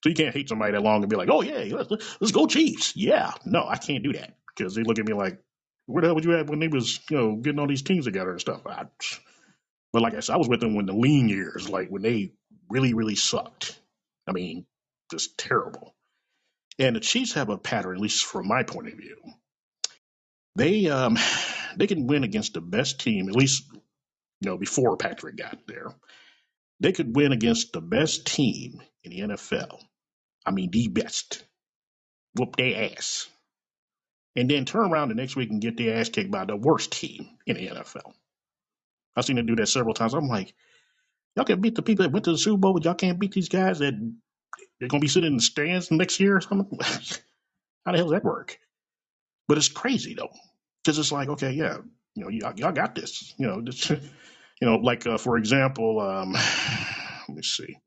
So 0.04 0.10
you 0.10 0.16
can't 0.16 0.34
hate 0.36 0.50
somebody 0.50 0.74
that 0.74 0.82
long 0.82 1.04
and 1.04 1.10
be 1.10 1.16
like, 1.18 1.30
oh 1.32 1.42
yeah, 1.42 1.76
let's, 1.76 1.92
let's 2.22 2.32
go 2.32 2.48
Chiefs. 2.48 2.96
Yeah, 2.96 3.34
no, 3.46 3.66
I 3.68 3.78
can't 3.78 4.04
do 4.04 4.14
that 4.14 4.36
because 4.56 4.76
they 4.76 4.84
look 4.84 5.00
at 5.00 5.08
me 5.08 5.14
like, 5.14 5.40
where 5.88 6.02
the 6.02 6.08
hell 6.08 6.16
would 6.16 6.26
you 6.26 6.36
at 6.38 6.48
when 6.50 6.60
they 6.60 6.70
was 6.70 7.00
you 7.10 7.18
know 7.18 7.36
getting 7.36 7.60
all 7.60 7.68
these 7.68 7.82
teams 7.84 8.06
together 8.06 8.32
and 8.32 8.42
stuff. 8.42 8.62
I, 8.66 8.86
but 9.94 10.02
like 10.02 10.16
I 10.16 10.22
said, 10.22 10.34
I 10.34 10.38
was 10.38 10.50
with 10.50 10.62
them 10.62 10.76
when 10.76 10.86
the 10.88 10.94
lean 10.94 11.30
years, 11.30 11.70
like 11.70 11.90
when 11.90 12.02
they 12.02 12.34
really 12.70 12.94
really 12.94 13.16
sucked. 13.16 13.80
I 14.28 14.32
mean, 14.34 14.66
just 15.12 15.38
terrible. 15.38 15.96
And 16.80 16.96
the 16.96 17.02
Chiefs 17.02 17.34
have 17.34 17.50
a 17.50 17.58
pattern, 17.58 17.96
at 17.96 18.02
least 18.02 18.26
from 18.26 18.48
my 18.48 18.64
point 18.64 18.88
of 18.90 18.96
view. 18.96 19.18
They 20.56 20.88
um 20.88 21.18
they 21.78 21.88
can 21.88 22.08
win 22.08 22.24
against 22.24 22.54
the 22.56 22.62
best 22.62 23.02
team, 23.02 23.30
at 23.30 23.36
least 23.36 23.66
you 23.74 24.50
know 24.50 24.58
before 24.58 24.98
Patrick 24.98 25.38
got 25.38 25.60
there. 25.68 25.88
They 26.82 26.92
could 26.92 27.16
win 27.16 27.32
against 27.32 27.74
the 27.74 27.82
best 27.82 28.26
team 28.26 28.82
in 29.04 29.12
the 29.12 29.20
NFL. 29.36 29.80
I 30.46 30.52
mean, 30.52 30.72
the 30.72 30.88
best. 30.88 31.46
Whoop 32.36 32.56
their 32.56 32.92
ass. 32.92 33.28
And 34.36 34.50
then 34.50 34.66
turn 34.66 34.92
around 34.92 35.10
the 35.10 35.16
next 35.16 35.36
week 35.36 35.52
and 35.52 35.62
get 35.62 35.78
their 35.78 35.98
ass 36.00 36.10
kicked 36.10 36.32
by 36.32 36.46
the 36.46 36.56
worst 36.56 36.92
team 36.92 37.30
in 37.46 37.58
the 37.58 37.68
NFL. 37.68 38.14
I've 39.16 39.26
seen 39.26 39.36
them 39.36 39.46
do 39.46 39.56
that 39.58 39.68
several 39.68 39.94
times. 39.94 40.14
I'm 40.16 40.28
like, 40.28 40.54
y'all 41.36 41.46
can 41.46 41.62
beat 41.62 41.76
the 41.76 41.84
people 41.84 42.04
that 42.04 42.12
went 42.12 42.26
to 42.26 42.32
the 42.32 42.38
Super 42.38 42.58
Bowl, 42.58 42.74
but 42.74 42.86
y'all 42.86 42.96
can't 42.96 43.20
beat 43.20 43.34
these 43.34 43.50
guys 43.50 43.80
that 43.80 43.94
they're 44.80 44.90
going 44.90 45.02
to 45.02 45.06
be 45.06 45.10
sitting 45.10 45.32
in 45.32 45.38
the 45.38 45.44
stands 45.44 45.92
next 45.92 46.20
year 46.20 46.38
or 46.38 46.42
something. 46.42 46.80
How 47.86 47.92
the 47.92 47.98
hell 47.98 48.08
does 48.08 48.14
that 48.14 48.24
work? 48.24 48.58
But 49.48 49.58
it's 49.58 49.70
crazy 49.70 50.16
though, 50.16 50.32
because 50.84 50.98
it's 50.98 51.12
like, 51.12 51.30
okay, 51.30 51.52
yeah, 51.52 51.78
you 52.16 52.24
know, 52.24 52.30
y'all, 52.30 52.54
y'all 52.56 52.72
got 52.72 52.96
this. 52.96 53.34
You 53.38 53.48
know, 53.48 53.62
this, 53.62 53.92
you 54.62 54.68
know, 54.68 54.76
like 54.78 55.08
uh, 55.08 55.18
for 55.18 55.38
example, 55.38 56.00
um, 56.00 56.34
let 57.28 57.36
me 57.36 57.42
see, 57.42 57.78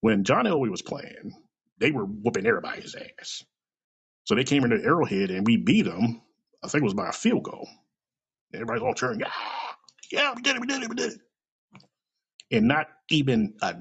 when 0.00 0.24
John 0.24 0.46
Elway 0.46 0.70
was 0.70 0.82
playing, 0.82 1.32
they 1.78 1.90
were 1.90 2.04
whooping 2.04 2.46
everybody's 2.46 2.94
ass. 2.94 3.44
So 4.24 4.34
they 4.34 4.44
came 4.44 4.64
into 4.64 4.82
Arrowhead 4.84 5.30
and 5.30 5.46
we 5.46 5.56
beat 5.56 5.82
them. 5.84 6.22
I 6.64 6.68
think 6.68 6.82
it 6.82 6.84
was 6.84 6.94
by 6.94 7.08
a 7.08 7.12
field 7.12 7.44
goal. 7.44 7.68
Everybody's 8.54 8.82
all 8.82 8.94
cheering, 8.94 9.20
yeah, 9.20 9.30
yeah, 10.10 10.32
we 10.34 10.42
did 10.42 10.56
it, 10.56 10.60
we 10.60 10.66
did 10.66 10.82
it, 10.82 10.88
we 10.88 10.94
did 10.94 11.12
it. 11.14 11.20
And 12.50 12.68
not 12.68 12.86
even 13.10 13.54
a 13.60 13.74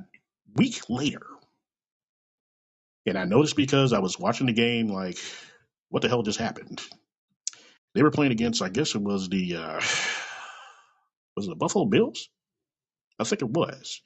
week 0.56 0.82
later, 0.90 1.26
and 3.06 3.18
I 3.18 3.26
noticed 3.26 3.56
because 3.56 3.94
I 3.94 4.00
was 4.00 4.20
watching 4.20 4.48
the 4.48 4.54
game, 4.54 4.88
like, 4.88 5.18
what 5.90 6.02
the 6.02 6.10
hell 6.10 6.24
just 6.24 6.40
happened? 6.40 6.82
They 7.94 8.04
were 8.04 8.12
playing 8.12 8.32
against, 8.32 8.64
I 8.64 8.70
guess 8.70 8.96
it 8.96 9.02
was 9.02 9.30
the, 9.30 9.56
uh, 9.56 9.82
was 11.36 11.46
it 11.46 11.50
the 11.50 11.56
Buffalo 11.56 11.86
Bills? 11.86 12.30
I 13.20 13.24
think 13.24 13.42
it 13.42 13.50
was. 13.50 14.02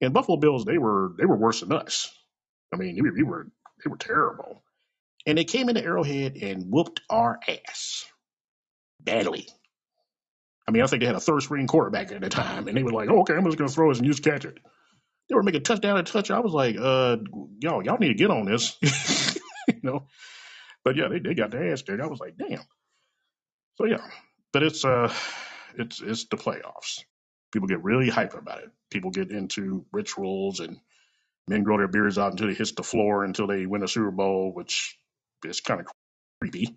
And 0.00 0.12
Buffalo 0.12 0.36
Bills, 0.36 0.64
they 0.64 0.78
were 0.78 1.12
they 1.18 1.26
were 1.26 1.36
worse 1.36 1.60
than 1.60 1.72
us. 1.72 2.10
I 2.72 2.76
mean, 2.76 2.98
were 3.02 3.12
they 3.14 3.22
were, 3.22 3.48
they 3.84 3.90
were 3.90 3.96
terrible. 3.96 4.62
And 5.26 5.38
they 5.38 5.44
came 5.44 5.68
into 5.68 5.84
Arrowhead 5.84 6.36
and 6.36 6.70
whooped 6.70 7.00
our 7.08 7.38
ass 7.48 8.04
badly. 9.00 9.46
I 10.66 10.70
mean, 10.70 10.82
I 10.82 10.86
think 10.86 11.00
they 11.00 11.06
had 11.06 11.16
a 11.16 11.20
third 11.20 11.42
string 11.42 11.66
quarterback 11.66 12.12
at 12.12 12.20
the 12.20 12.28
time, 12.28 12.68
and 12.68 12.76
they 12.76 12.82
were 12.82 12.92
like, 12.92 13.08
oh, 13.10 13.20
"Okay, 13.20 13.34
I'm 13.34 13.44
just 13.44 13.58
going 13.58 13.68
to 13.68 13.74
throw 13.74 13.90
this 13.90 13.98
and 13.98 14.06
you 14.06 14.12
just 14.12 14.24
catch 14.24 14.44
it." 14.44 14.58
They 15.28 15.34
were 15.34 15.42
making 15.42 15.62
touchdown 15.62 15.98
and 15.98 16.06
touch. 16.06 16.30
I 16.30 16.40
was 16.40 16.52
like, 16.52 16.76
"Uh, 16.78 17.18
y'all, 17.60 17.84
y'all 17.84 17.98
need 17.98 18.08
to 18.08 18.14
get 18.14 18.30
on 18.30 18.46
this," 18.46 18.76
you 19.68 19.80
know. 19.82 20.06
But 20.84 20.96
yeah, 20.96 21.08
they, 21.08 21.20
they 21.20 21.34
got 21.34 21.50
their 21.50 21.72
ass 21.72 21.82
kicked. 21.82 22.00
I 22.00 22.06
was 22.06 22.20
like, 22.20 22.36
"Damn." 22.36 22.62
So 23.76 23.86
yeah, 23.86 24.04
but 24.52 24.62
it's 24.62 24.84
uh, 24.84 25.12
it's 25.76 26.00
it's 26.00 26.24
the 26.26 26.36
playoffs. 26.36 27.04
People 27.52 27.68
get 27.68 27.82
really 27.82 28.10
hyped 28.10 28.38
about 28.38 28.62
it. 28.62 28.70
People 28.90 29.10
get 29.10 29.30
into 29.30 29.84
rituals 29.92 30.60
and 30.60 30.78
men 31.48 31.62
grow 31.62 31.78
their 31.78 31.88
beards 31.88 32.18
out 32.18 32.32
until 32.32 32.48
they 32.48 32.54
hit 32.54 32.74
the 32.76 32.82
floor 32.82 33.24
until 33.24 33.46
they 33.46 33.66
win 33.66 33.82
a 33.82 33.88
Super 33.88 34.10
Bowl, 34.10 34.52
which 34.52 34.96
is 35.44 35.60
kind 35.60 35.80
of 35.80 35.86
creepy. 36.40 36.76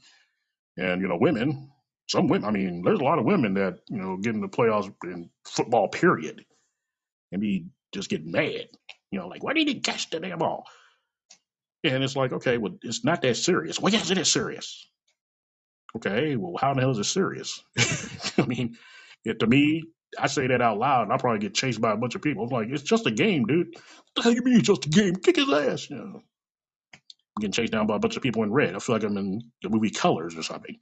And 0.78 1.02
you 1.02 1.08
know, 1.08 1.18
women, 1.18 1.72
some 2.08 2.28
women. 2.28 2.48
I 2.48 2.52
mean, 2.52 2.84
there's 2.84 3.00
a 3.00 3.04
lot 3.04 3.20
of 3.20 3.26
women 3.26 3.56
that 3.56 3.80
you 3.90 3.98
know 3.98 4.18
get 4.18 4.36
in 4.36 4.42
the 4.42 4.50
playoffs 4.50 4.94
in 5.04 5.30
football, 5.46 5.88
period, 5.88 6.46
and 7.32 7.42
be 7.42 7.68
just 7.94 8.10
get 8.10 8.26
mad. 8.26 8.68
You 9.12 9.20
know, 9.20 9.28
like 9.28 9.44
why 9.44 9.54
didn't 9.54 9.70
he 9.70 9.80
catch 9.82 10.10
the 10.10 10.20
damn 10.20 10.40
ball? 10.40 10.66
And 11.84 12.04
it's 12.04 12.16
like, 12.16 12.34
okay, 12.34 12.58
well, 12.58 12.78
it's 12.82 13.04
not 13.04 13.22
that 13.22 13.38
serious. 13.38 13.80
Well, 13.80 13.94
yes, 13.94 14.10
it 14.10 14.18
is 14.18 14.32
serious. 14.32 14.88
Okay, 15.96 16.36
well, 16.38 16.56
how 16.60 16.72
in 16.72 16.78
the 16.78 16.82
hell 16.84 16.92
is 16.92 17.00
it 17.00 17.06
serious? 17.06 17.64
I 18.40 18.46
mean, 18.46 18.78
it, 19.26 19.40
to 19.40 19.48
me, 19.48 19.84
I 20.20 20.28
say 20.28 20.48
that 20.48 20.62
out 20.62 20.78
loud, 20.80 21.04
and 21.04 21.14
I'll 21.14 21.20
probably 21.20 21.40
get 21.40 21.56
chased 21.56 21.82
by 21.82 21.94
a 21.94 21.98
bunch 21.98 22.16
of 22.16 22.22
people. 22.22 22.46
I'm 22.46 22.50
like, 22.50 22.70
it's 22.70 22.84
just 22.84 23.08
a 23.08 23.12
game, 23.12 23.46
dude. 23.46 23.68
What 23.76 23.84
the 24.16 24.22
hell 24.24 24.34
you 24.34 24.44
mean 24.44 24.60
it's 24.60 24.68
just 24.68 24.86
a 24.88 24.90
game? 24.90 25.16
Kick 25.18 25.38
his 25.38 25.52
ass. 25.52 25.90
You 25.90 25.98
know, 25.98 26.04
I'm 26.04 27.42
getting 27.42 27.54
chased 27.54 27.74
down 27.74 27.88
by 27.88 27.98
a 27.98 28.00
bunch 28.00 28.18
of 28.18 28.24
people 28.24 28.44
in 28.44 28.54
red. 28.54 28.76
I 28.76 28.80
feel 28.80 28.96
like 28.96 29.04
I'm 29.04 29.18
in 29.18 29.42
the 29.64 29.70
movie 29.70 29.92
Colors 29.92 30.38
or 30.38 30.44
something. 30.44 30.78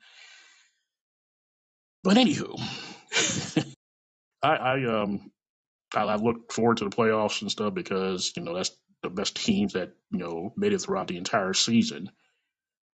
But 2.03 2.17
anywho, 2.17 2.59
I, 4.43 4.49
I 4.55 4.85
um 5.03 5.31
I, 5.95 6.03
I 6.03 6.15
look 6.17 6.51
forward 6.53 6.77
to 6.77 6.85
the 6.85 6.95
playoffs 6.95 7.41
and 7.41 7.51
stuff 7.51 7.73
because 7.73 8.33
you 8.37 8.43
know 8.43 8.55
that's 8.55 8.71
the 9.03 9.09
best 9.09 9.35
teams 9.43 9.73
that 9.73 9.93
you 10.11 10.19
know 10.19 10.53
made 10.57 10.73
it 10.73 10.79
throughout 10.81 11.07
the 11.07 11.17
entire 11.17 11.53
season. 11.53 12.09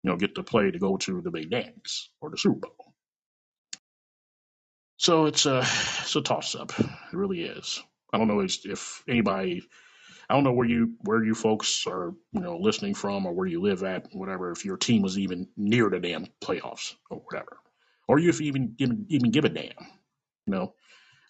You 0.06 0.12
know, 0.12 0.18
get 0.18 0.36
to 0.36 0.44
play 0.44 0.70
to 0.70 0.78
go 0.78 0.96
to 0.98 1.20
the 1.20 1.32
big 1.32 1.50
dance 1.50 2.10
or 2.20 2.30
the 2.30 2.38
Super 2.38 2.68
Bowl. 2.68 2.94
So 4.98 5.26
it's 5.26 5.46
a 5.46 5.58
it's 5.58 6.14
a 6.14 6.22
toss 6.22 6.54
up. 6.54 6.78
It 6.78 6.86
really 7.12 7.42
is. 7.42 7.82
I 8.12 8.18
don't 8.18 8.28
know 8.28 8.40
if 8.40 9.02
anybody. 9.08 9.64
I 10.30 10.34
don't 10.34 10.44
know 10.44 10.52
where 10.52 10.68
you 10.68 10.94
where 11.00 11.24
you 11.24 11.34
folks 11.34 11.88
are 11.88 12.14
you 12.32 12.40
know 12.40 12.56
listening 12.58 12.94
from 12.94 13.26
or 13.26 13.32
where 13.32 13.48
you 13.48 13.60
live 13.60 13.82
at 13.82 14.06
whatever. 14.12 14.52
If 14.52 14.64
your 14.64 14.76
team 14.76 15.02
was 15.02 15.18
even 15.18 15.48
near 15.56 15.90
the 15.90 15.98
damn 15.98 16.26
playoffs 16.40 16.94
or 17.10 17.18
whatever, 17.18 17.58
or 18.06 18.20
you 18.20 18.28
if 18.28 18.40
you 18.40 18.46
even 18.46 18.76
even 18.78 19.06
even 19.08 19.32
give 19.32 19.44
a 19.44 19.48
damn. 19.48 19.72
You 20.46 20.54
know, 20.54 20.74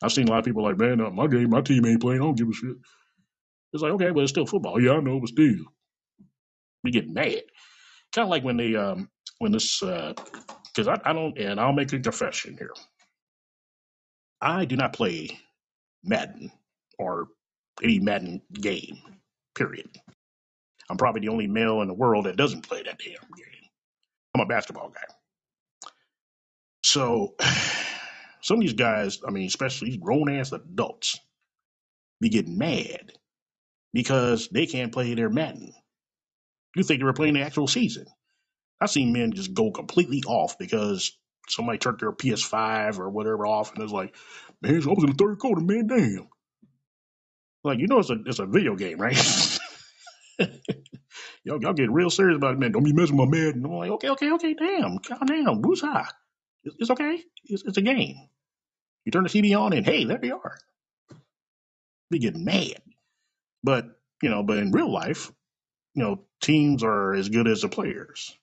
I've 0.03 0.12
seen 0.12 0.29
a 0.29 0.31
lot 0.31 0.41
of 0.41 0.45
people 0.45 0.62
like, 0.65 0.77
man, 0.77 1.01
uh, 1.01 1.09
my 1.11 1.29
game, 1.29 1.49
my 1.49 1.62
team 1.62 1.87
ain't 1.87 2.03
playing. 2.03 2.21
I 2.21 2.25
don't 2.25 2.37
give 2.37 2.51
a 2.51 2.53
shit. 2.53 2.77
It's 3.73 3.83
like, 3.83 3.93
okay, 3.93 4.11
but 4.11 4.21
it's 4.21 4.33
still 4.33 4.47
football. 4.47 4.79
Yeah, 4.79 4.93
I 4.93 5.01
know, 5.01 5.19
but 5.19 5.31
still, 5.31 5.65
we 6.85 6.91
get 6.91 7.09
mad. 7.09 7.43
Kind 8.16 8.24
of 8.24 8.31
like 8.31 8.44
when 8.44 8.57
they 8.57 8.74
um 8.74 9.11
when 9.40 9.52
this 9.52 9.81
because 9.81 10.88
I, 10.88 10.98
I 11.05 11.12
don't 11.12 11.37
and 11.37 11.61
I'll 11.61 11.74
make 11.74 11.92
a 11.92 12.00
confession 12.00 12.57
here. 12.57 12.72
I 14.40 14.64
do 14.64 14.74
not 14.74 14.94
play 14.94 15.38
Madden 16.02 16.50
or 16.98 17.26
any 17.83 17.98
Madden 17.98 18.40
game. 18.55 18.96
Period. 19.55 19.90
I'm 20.88 20.96
probably 20.96 21.20
the 21.20 21.29
only 21.29 21.46
male 21.46 21.83
in 21.83 21.88
the 21.88 21.94
world 21.94 22.24
that 22.24 22.38
doesn't 22.38 22.66
play 22.66 22.83
that 22.83 22.98
damn 22.98 23.37
game. 23.37 23.68
I'm 24.35 24.40
a 24.40 24.46
basketball 24.46 24.88
guy. 24.88 25.90
So 26.83 27.35
some 28.40 28.57
of 28.57 28.61
these 28.62 28.72
guys, 28.72 29.20
I 29.29 29.31
mean, 29.31 29.46
especially 29.46 29.90
these 29.90 29.98
grown 29.98 30.31
ass 30.31 30.52
adults, 30.52 31.20
be 32.22 32.31
getting 32.31 32.57
mad 32.57 33.12
because 33.92 34.48
they 34.48 34.64
can't 34.64 34.92
play 34.92 35.12
their 35.12 35.29
Madden. 35.29 35.74
You 36.77 36.83
think 36.83 37.01
they 37.01 37.05
were 37.05 37.15
playing 37.15 37.35
the 37.35 37.41
actual 37.41 37.67
season. 37.67 38.05
I've 38.81 38.91
seen 38.91 39.15
men 39.15 39.33
just 39.33 39.55
go 39.55 39.71
completely 39.71 40.23
off 40.27 40.59
because 40.59 41.17
somebody 41.49 41.79
turned 41.79 42.01
their 42.01 42.12
PS5 42.12 42.99
or 42.99 43.09
whatever 43.09 43.47
off 43.47 43.73
and 43.73 43.83
it's 43.83 43.93
like, 43.93 44.15
man, 44.61 44.75
I 44.75 44.77
was 44.77 45.05
in 45.05 45.11
the 45.11 45.15
third 45.19 45.39
quarter, 45.39 45.62
man, 45.62 45.87
damn. 45.87 46.29
Like, 47.65 47.79
you 47.79 47.87
know, 47.87 48.01
it's 48.01 48.11
a 48.11 48.19
it's 48.27 48.41
a 48.41 48.47
video 48.47 48.77
game, 48.77 48.99
right? 48.99 49.17
y'all, 51.45 51.62
y'all 51.62 51.73
get 51.73 51.91
real 51.91 52.11
serious 52.11 52.37
about 52.37 52.55
it, 52.55 52.59
man. 52.59 52.73
Don't 52.73 52.85
be 52.85 52.93
messing 52.93 53.17
with 53.17 53.31
my 53.31 53.39
Madden. 53.39 53.65
I'm 53.65 53.73
like, 53.73 53.91
okay, 53.93 54.11
okay, 54.11 54.33
okay, 54.33 54.53
damn, 54.53 54.99
calm 54.99 55.27
down, 55.27 55.62
woosah. 55.62 56.07
It's, 56.65 56.77
it's 56.79 56.91
okay. 56.91 57.23
It's, 57.47 57.62
it's 57.65 57.79
a 57.79 57.83
game. 57.83 58.17
You 59.07 59.12
turn 59.12 59.25
the 59.25 59.31
TV 59.31 59.59
on 59.59 59.73
and 59.73 59.87
hey, 59.87 60.05
there 60.05 60.23
you 60.23 60.35
are. 60.35 60.59
Be 62.11 62.19
getting 62.19 62.45
mad. 62.45 62.83
But, 63.65 63.87
you 64.23 64.29
know, 64.29 64.43
but 64.43 64.59
in 64.59 64.73
real 64.73 64.93
life, 64.93 65.33
you 65.95 66.03
know, 66.03 66.26
teams 66.40 66.83
are 66.83 67.14
as 67.14 67.29
good 67.29 67.49
as 67.49 67.62
the 67.62 67.68
players. 67.68 68.37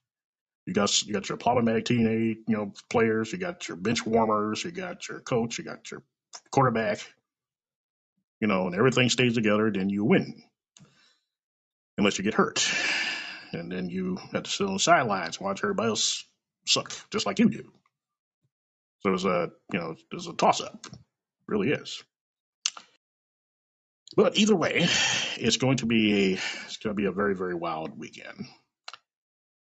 You 0.65 0.73
got 0.73 1.03
you 1.03 1.13
got 1.13 1.27
your 1.27 1.37
problematic 1.37 1.85
teenage, 1.85 2.37
you 2.47 2.55
know, 2.55 2.73
players. 2.89 3.31
You 3.31 3.37
got 3.37 3.67
your 3.67 3.77
bench 3.77 4.05
warmers. 4.05 4.63
You 4.63 4.71
got 4.71 5.07
your 5.09 5.19
coach. 5.19 5.57
You 5.57 5.65
got 5.65 5.91
your 5.91 6.03
quarterback. 6.51 6.99
You 8.39 8.47
know, 8.47 8.67
and 8.67 8.75
everything 8.75 9.09
stays 9.09 9.35
together. 9.35 9.71
Then 9.71 9.89
you 9.89 10.05
win, 10.05 10.41
unless 11.97 12.17
you 12.17 12.23
get 12.23 12.33
hurt, 12.33 12.69
and 13.51 13.71
then 13.71 13.89
you 13.89 14.17
have 14.33 14.43
to 14.43 14.49
sit 14.49 14.67
on 14.67 14.73
the 14.73 14.79
sidelines 14.79 15.37
and 15.37 15.45
watch 15.45 15.61
everybody 15.63 15.89
else 15.89 16.25
suck, 16.65 16.91
just 17.11 17.25
like 17.25 17.39
you 17.39 17.49
do. 17.49 17.71
So 19.01 19.13
it's 19.13 19.25
a 19.25 19.51
you 19.71 19.79
know 19.79 19.95
it's 20.11 20.27
a 20.27 20.33
toss 20.33 20.61
up, 20.61 20.87
really 21.47 21.71
is. 21.71 22.03
But 24.15 24.37
either 24.37 24.55
way, 24.55 24.87
it's 25.37 25.57
going 25.57 25.77
to 25.77 25.85
be 25.85 26.33
a 26.33 26.39
going 26.83 26.95
to 26.95 27.01
be 27.01 27.07
a 27.07 27.13
very 27.13 27.35
very 27.35 27.55
wild 27.55 27.97
weekend, 27.99 28.45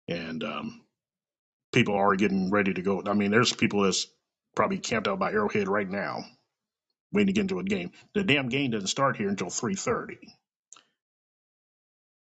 and 0.07 0.43
um, 0.43 0.81
people 1.73 1.95
are 1.95 2.15
getting 2.15 2.51
ready 2.51 2.73
to 2.73 2.81
go. 2.83 3.03
I 3.07 3.13
mean, 3.13 3.31
there's 3.31 3.53
people 3.53 3.83
that's 3.83 4.07
probably 4.55 4.79
camped 4.79 5.07
out 5.07 5.19
by 5.19 5.31
Arrowhead 5.31 5.67
right 5.69 5.89
now, 5.89 6.25
waiting 7.13 7.27
to 7.27 7.33
get 7.33 7.41
into 7.41 7.59
a 7.59 7.63
game. 7.63 7.91
The 8.15 8.23
damn 8.23 8.49
game 8.49 8.71
doesn't 8.71 8.87
start 8.87 9.17
here 9.17 9.29
until 9.29 9.49
three 9.49 9.75
thirty, 9.75 10.19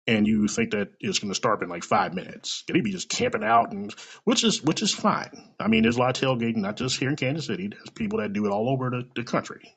and 0.07 0.27
you 0.27 0.47
think 0.47 0.71
that 0.71 0.89
it's 0.99 1.19
going 1.19 1.31
to 1.31 1.35
start 1.35 1.63
in 1.63 1.69
like 1.69 1.83
five 1.83 2.13
minutes. 2.13 2.63
They'd 2.67 2.83
be 2.83 2.91
just 2.91 3.09
camping 3.09 3.43
out, 3.43 3.71
and 3.71 3.93
which 4.25 4.43
is 4.43 4.63
which 4.63 4.81
is 4.81 4.93
fine. 4.93 5.49
I 5.59 5.67
mean, 5.67 5.83
there's 5.83 5.97
a 5.97 5.99
lot 5.99 6.17
of 6.17 6.23
tailgating, 6.23 6.57
not 6.57 6.77
just 6.77 6.99
here 6.99 7.09
in 7.09 7.15
Kansas 7.15 7.47
City. 7.47 7.69
There's 7.69 7.89
people 7.95 8.19
that 8.19 8.33
do 8.33 8.45
it 8.45 8.51
all 8.51 8.69
over 8.69 8.89
the, 8.89 9.09
the 9.15 9.23
country, 9.23 9.75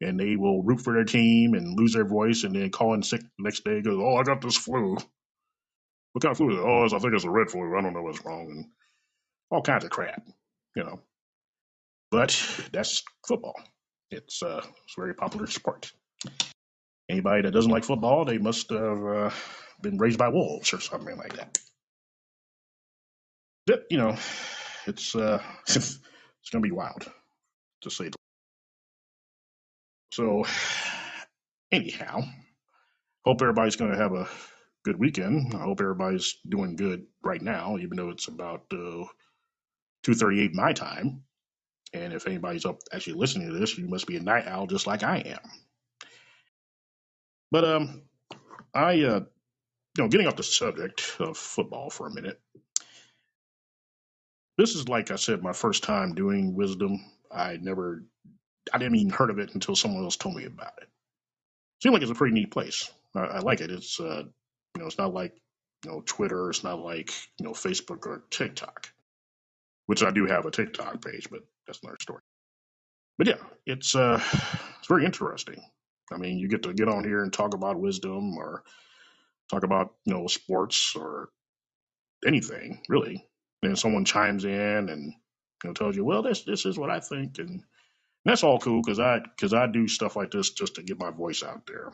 and 0.00 0.18
they 0.20 0.36
will 0.36 0.62
root 0.62 0.80
for 0.80 0.94
their 0.94 1.04
team 1.04 1.54
and 1.54 1.78
lose 1.78 1.94
their 1.94 2.06
voice, 2.06 2.44
and 2.44 2.54
then 2.54 2.70
call 2.70 2.94
in 2.94 3.02
sick 3.02 3.20
the 3.20 3.44
next 3.44 3.64
day. 3.64 3.82
Goes, 3.82 3.98
oh, 4.00 4.16
I 4.16 4.22
got 4.24 4.40
this 4.40 4.56
flu. 4.56 4.96
What 6.12 6.22
kind 6.22 6.32
of 6.32 6.38
flu 6.38 6.50
is 6.50 6.56
it? 6.56 6.62
Oh, 6.62 6.84
I 6.84 7.00
think 7.00 7.14
it's 7.14 7.24
a 7.24 7.30
red 7.30 7.50
flu. 7.50 7.76
I 7.76 7.82
don't 7.82 7.94
know 7.94 8.02
what's 8.02 8.24
wrong, 8.24 8.48
and 8.50 8.66
all 9.50 9.62
kinds 9.62 9.84
of 9.84 9.90
crap, 9.90 10.22
you 10.76 10.84
know. 10.84 11.00
But 12.10 12.30
that's 12.72 13.04
football. 13.28 13.56
It's 14.10 14.42
uh, 14.42 14.62
it's 14.84 14.96
a 14.98 15.00
very 15.00 15.14
popular 15.14 15.46
sport. 15.48 15.92
Anybody 17.10 17.42
that 17.42 17.52
doesn't 17.52 17.72
like 17.72 17.84
football, 17.84 18.24
they 18.24 18.38
must 18.38 18.70
have 18.70 19.06
uh, 19.06 19.30
been 19.82 19.98
raised 19.98 20.18
by 20.18 20.28
wolves 20.28 20.74
or 20.74 20.80
something 20.80 21.16
like 21.16 21.34
that. 21.34 21.58
But, 23.66 23.84
you 23.90 23.98
know, 23.98 24.16
it's 24.86 25.14
uh, 25.16 25.42
it's 25.68 25.98
gonna 26.52 26.62
be 26.62 26.72
wild 26.72 27.10
to 27.82 27.90
say. 27.90 28.06
the 28.10 28.19
So, 30.12 30.44
anyhow, 31.72 32.22
hope 33.24 33.42
everybody's 33.42 33.76
gonna 33.76 33.96
have 33.96 34.14
a 34.14 34.28
good 34.84 34.98
weekend. 34.98 35.54
I 35.54 35.62
hope 35.62 35.80
everybody's 35.80 36.36
doing 36.48 36.76
good 36.76 37.06
right 37.22 37.42
now, 37.42 37.78
even 37.78 37.96
though 37.96 38.10
it's 38.10 38.28
about 38.28 38.64
uh, 38.72 39.04
two 40.04 40.14
thirty 40.14 40.40
eight 40.40 40.54
my 40.54 40.72
time. 40.72 41.24
And 41.94 42.12
if 42.12 42.26
anybody's 42.26 42.66
up 42.66 42.78
actually 42.92 43.14
listening 43.14 43.48
to 43.52 43.58
this, 43.58 43.76
you 43.78 43.88
must 43.88 44.06
be 44.06 44.16
a 44.16 44.20
night 44.20 44.46
owl 44.46 44.66
just 44.66 44.86
like 44.86 45.02
I 45.02 45.18
am. 45.18 45.40
But 47.50 47.64
um, 47.64 48.02
I 48.74 49.02
uh, 49.02 49.20
you 49.96 50.04
know, 50.04 50.08
getting 50.08 50.26
off 50.26 50.36
the 50.36 50.42
subject 50.42 51.16
of 51.20 51.36
football 51.36 51.90
for 51.90 52.06
a 52.06 52.14
minute. 52.14 52.40
This 54.58 54.74
is 54.76 54.88
like 54.88 55.10
I 55.10 55.16
said, 55.16 55.42
my 55.42 55.52
first 55.52 55.84
time 55.84 56.14
doing 56.14 56.54
wisdom. 56.54 57.00
I 57.32 57.58
never, 57.60 58.04
I 58.72 58.78
didn't 58.78 58.96
even 58.96 59.12
heard 59.12 59.30
of 59.30 59.38
it 59.38 59.54
until 59.54 59.76
someone 59.76 60.04
else 60.04 60.16
told 60.16 60.36
me 60.36 60.44
about 60.44 60.74
it. 60.80 60.88
Seems 61.82 61.92
like 61.92 62.02
it's 62.02 62.10
a 62.10 62.14
pretty 62.14 62.34
neat 62.34 62.50
place. 62.50 62.90
I, 63.14 63.20
I 63.20 63.38
like 63.40 63.60
it. 63.60 63.70
It's 63.70 63.98
uh, 64.00 64.24
you 64.24 64.80
know, 64.80 64.86
it's 64.86 64.98
not 64.98 65.14
like 65.14 65.34
you 65.84 65.90
know 65.90 66.02
Twitter. 66.04 66.50
It's 66.50 66.64
not 66.64 66.80
like 66.80 67.10
you 67.38 67.46
know 67.46 67.52
Facebook 67.52 68.06
or 68.06 68.24
TikTok, 68.30 68.88
which 69.86 70.02
I 70.02 70.10
do 70.10 70.26
have 70.26 70.46
a 70.46 70.50
TikTok 70.50 71.04
page, 71.04 71.28
but 71.30 71.40
that's 71.66 71.80
another 71.82 71.98
story. 72.00 72.22
But 73.18 73.28
yeah, 73.28 73.38
it's 73.66 73.94
uh, 73.94 74.20
it's 74.78 74.88
very 74.88 75.04
interesting. 75.04 75.62
I 76.12 76.16
mean, 76.16 76.38
you 76.38 76.48
get 76.48 76.64
to 76.64 76.72
get 76.72 76.88
on 76.88 77.04
here 77.04 77.22
and 77.22 77.32
talk 77.32 77.54
about 77.54 77.80
wisdom 77.80 78.36
or 78.36 78.64
talk 79.50 79.64
about 79.64 79.94
you 80.04 80.14
know 80.14 80.26
sports 80.26 80.94
or 80.96 81.30
anything 82.26 82.82
really. 82.88 83.26
And 83.62 83.78
someone 83.78 84.06
chimes 84.06 84.44
in 84.44 84.88
and 84.88 85.12
you 85.64 85.68
know 85.68 85.72
tells 85.74 85.96
you, 85.96 86.04
well, 86.04 86.22
this 86.22 86.42
this 86.42 86.66
is 86.66 86.78
what 86.78 86.90
I 86.90 87.00
think, 87.00 87.38
and 87.38 87.62
that's 88.24 88.44
all 88.44 88.58
cool 88.58 88.82
because 88.82 89.00
I 89.00 89.20
because 89.20 89.54
I 89.54 89.66
do 89.66 89.88
stuff 89.88 90.16
like 90.16 90.30
this 90.30 90.50
just 90.50 90.76
to 90.76 90.82
get 90.82 90.98
my 91.00 91.10
voice 91.10 91.42
out 91.42 91.66
there. 91.66 91.92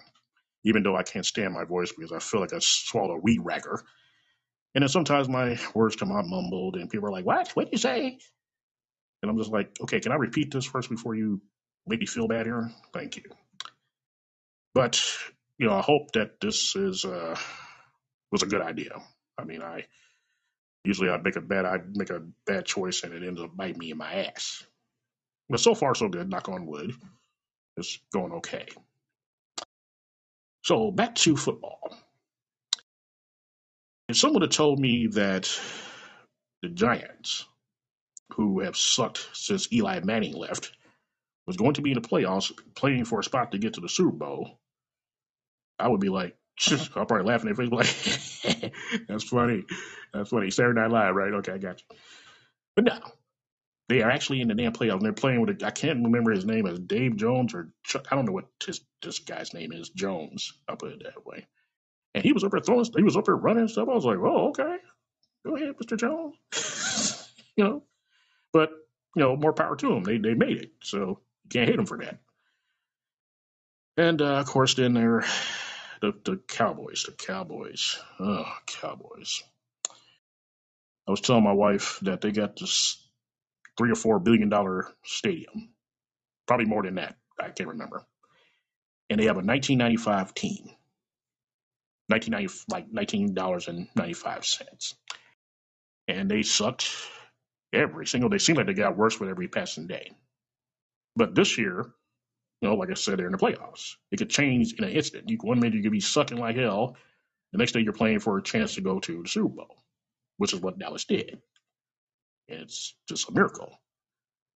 Even 0.65 0.83
though 0.83 0.97
I 0.97 1.05
can't 1.05 1.27
stand 1.27 1.55
my 1.55 1.65
voice 1.65 1.93
because 1.93 2.13
I 2.13 2.19
feel 2.19 2.41
like 2.41 2.53
I 2.53 2.59
swallowed 2.61 3.17
a 3.19 3.21
weed 3.21 3.41
whacker. 3.41 3.83
And 4.75 4.83
then 4.83 4.89
sometimes 4.89 5.29
my 5.29 5.59
words 5.75 5.97
come 5.97 6.13
out 6.13 6.27
mumbled 6.27 6.77
and 6.77 6.91
people 6.91 7.09
are 7.09 7.13
like, 7.13 7.27
What? 7.27 7.51
What'd 7.53 7.73
you 7.73 7.79
say? 7.79 8.19
And 9.23 9.31
I'm 9.31 9.39
just 9.39 9.53
like, 9.53 9.71
okay, 9.83 10.01
can 10.01 10.13
I 10.13 10.17
repeat 10.17 10.53
this 10.53 10.65
first 10.67 10.91
before 10.91 11.15
you 11.15 11.41
make 11.87 12.01
me 12.01 12.07
feel 12.07 12.29
bad 12.29 12.47
here? 12.47 12.71
Thank 12.93 13.17
you. 13.17 13.25
But 14.75 15.03
you 15.59 15.67
know, 15.67 15.75
I 15.75 15.83
hope 15.83 16.13
that 16.13 16.41
this 16.41 16.77
is 16.77 17.05
uh 17.05 17.37
was 18.33 18.43
a 18.43 18.47
good 18.47 18.63
idea. 18.63 18.93
I 19.39 19.45
mean, 19.45 19.63
I 19.63 19.87
usually 20.85 21.11
I 21.11 21.19
make 21.19 21.37
a 21.37 21.41
bad 21.41 21.67
I 21.67 21.79
make 21.95 22.11
a 22.11 22.23
bad 22.47 22.67
choice 22.67 23.03
and 23.05 23.15
it 23.15 23.27
ends 23.27 23.41
up 23.41 23.57
biting 23.57 23.79
me 23.79 23.91
in 23.91 23.99
my 23.99 24.27
ass. 24.27 24.65
But 25.49 25.61
so 25.61 25.75
far 25.75 25.95
so 25.95 26.09
good, 26.09 26.29
knock 26.29 26.49
on 26.49 26.67
wood. 26.67 26.95
It's 27.77 27.99
going 28.13 28.33
okay. 28.33 28.67
So 30.65 30.91
back 30.91 31.15
to 31.17 31.37
football. 31.37 31.97
If 34.09 34.17
someone 34.17 34.43
had 34.43 34.51
told 34.51 34.81
me 34.81 35.09
that 35.09 35.61
the 36.63 36.69
Giants, 36.69 37.45
who 38.33 38.61
have 38.61 38.77
sucked 38.77 39.29
since 39.33 39.73
Eli 39.73 40.01
Manning 40.01 40.35
left, 40.35 40.73
was 41.47 41.57
going 41.57 41.75
to 41.75 41.83
be 41.83 41.93
in 41.93 42.01
the 42.01 42.09
playoffs 42.09 42.53
playing 42.75 43.05
for 43.05 43.21
a 43.21 43.25
spot 43.25 43.53
to 43.53 43.59
get 43.59 43.75
to 43.75 43.81
the 43.81 43.89
Super 43.89 44.17
Bowl, 44.17 44.59
I 45.79 45.89
would 45.89 46.01
be 46.01 46.09
like, 46.09 46.37
I'll 46.97 47.07
probably 47.07 47.27
laugh 47.27 47.45
in 47.45 47.47
their 47.47 47.55
face, 47.55 47.71
like, 47.71 48.73
that's 49.09 49.25
funny. 49.25 49.65
That's 50.13 50.31
funny. 50.31 50.51
Saturday 50.51 50.81
Night 50.81 50.91
Live, 50.91 51.15
right? 51.15 51.35
Okay, 51.35 51.53
I 51.53 51.59
got 51.59 51.81
you. 51.81 51.97
But 52.75 52.85
no, 52.85 52.99
they 53.89 54.03
are 54.03 54.11
actually 54.11 54.41
in 54.41 54.49
the 54.49 54.55
damn 54.55 54.73
playoffs. 54.73 54.95
And 54.95 55.03
they're 55.03 55.13
playing 55.13 55.41
with, 55.41 55.63
a, 55.63 55.67
I 55.67 55.71
can't 55.71 56.05
remember 56.05 56.33
his 56.33 56.45
name 56.45 56.67
as 56.67 56.79
Dave 56.79 57.17
Jones 57.17 57.55
or 57.55 57.71
Chuck. 57.85 58.09
I 58.11 58.17
don't 58.17 58.27
know 58.27 58.33
what 58.33 58.47
his, 58.65 58.81
this 59.03 59.21
guy's 59.21 59.55
name 59.55 59.73
is. 59.73 59.91
Jones. 59.91 60.53
I'll 60.69 60.77
put 60.77 60.93
it 60.93 61.03
that 61.05 61.25
way. 61.25 61.47
And 62.15 62.25
he 62.25 62.33
was 62.33 62.45
up 62.45 62.51
there 62.51 62.61
throwing, 62.61 62.87
he 62.97 63.03
was 63.03 63.17
up 63.17 63.27
there 63.27 63.37
running 63.37 63.69
stuff. 63.69 63.89
I 63.89 63.95
was 63.95 64.05
like, 64.05 64.19
oh, 64.19 64.49
okay. 64.49 64.77
Go 65.45 65.57
ahead, 65.57 65.75
Mr. 65.77 65.99
Jones. 65.99 67.29
you 67.57 67.65
know, 67.65 67.83
but, 68.53 68.71
you 69.15 69.23
know, 69.23 69.37
more 69.37 69.53
power 69.53 69.77
to 69.77 69.89
them. 69.89 70.03
They, 70.03 70.19
they 70.19 70.35
made 70.35 70.57
it. 70.57 70.71
So 70.83 70.99
you 71.45 71.51
can't 71.51 71.69
hate 71.69 71.77
them 71.77 71.87
for 71.87 71.99
that. 71.99 72.19
And, 73.97 74.21
uh, 74.21 74.39
of 74.41 74.47
course, 74.47 74.75
then 74.75 74.95
they're 74.95 75.25
the, 76.01 76.13
the 76.25 76.41
Cowboys, 76.49 77.05
the 77.05 77.13
Cowboys. 77.13 77.99
Oh, 78.19 78.51
Cowboys. 78.67 79.43
I 81.07 81.13
was 81.13 81.21
telling 81.21 81.45
my 81.45 81.53
wife 81.53 82.01
that 82.03 82.21
they 82.21 82.33
got 82.33 82.57
this 82.59 83.06
three 83.79 83.93
or 83.93 83.97
four 83.97 84.19
billion 84.21 84.49
dollar 84.49 84.89
stadium, 85.05 85.71
probably 86.47 86.67
more 86.67 86.83
than 86.83 86.97
that. 86.97 87.17
I 87.41 87.51
can't 87.51 87.71
remember. 87.71 88.05
And 89.11 89.21
they 89.21 89.27
have 89.27 89.37
a 89.37 89.45
1995 89.45 90.35
team, 90.35 90.71
1990 92.09 92.65
like 92.71 92.93
19 92.93 93.35
dollars 93.35 93.69
and 93.69 93.89
95 93.97 94.47
cents, 94.47 94.95
and 96.09 96.31
they 96.31 96.43
sucked 96.43 96.91
every 97.73 98.07
single 98.07 98.31
day. 98.31 98.39
Seemed 98.39 98.59
like 98.59 98.67
they 98.69 98.75
got 98.75 98.97
worse 98.97 99.21
with 99.21 99.31
every 99.31 99.49
passing 99.49 99.87
day. 99.89 100.13
But 101.17 101.35
this 101.35 101.59
year, 101.59 101.87
you 102.63 102.69
know, 102.69 102.77
like 102.77 102.91
I 102.91 102.95
said, 102.95 103.19
they're 103.19 103.27
in 103.27 103.33
the 103.33 103.39
playoffs. 103.39 103.97
It 104.13 104.19
could 104.19 104.31
change 104.31 104.75
in 104.75 104.85
an 104.85 104.91
instant. 104.93 105.31
You 105.31 105.39
one 105.43 105.61
minute 105.61 105.77
you 105.77 105.83
could 105.83 105.93
be 105.93 106.01
sucking 106.01 106.39
like 106.39 106.57
hell, 106.57 106.97
the 107.53 107.59
next 107.59 107.73
day 107.73 107.81
you're 107.81 107.93
playing 107.95 108.21
for 108.21 108.39
a 108.39 108.43
chance 108.43 108.75
to 108.77 108.83
go 108.83 109.01
to 109.01 109.23
the 109.23 109.29
Super 109.29 109.49
Bowl, 109.57 109.77
which 110.39 110.55
is 110.55 110.61
what 110.61 110.79
Dallas 110.79 111.05
did. 111.05 111.41
And 112.49 112.61
it's 112.63 112.95
just 113.09 113.29
a 113.29 113.33
miracle. 113.33 113.79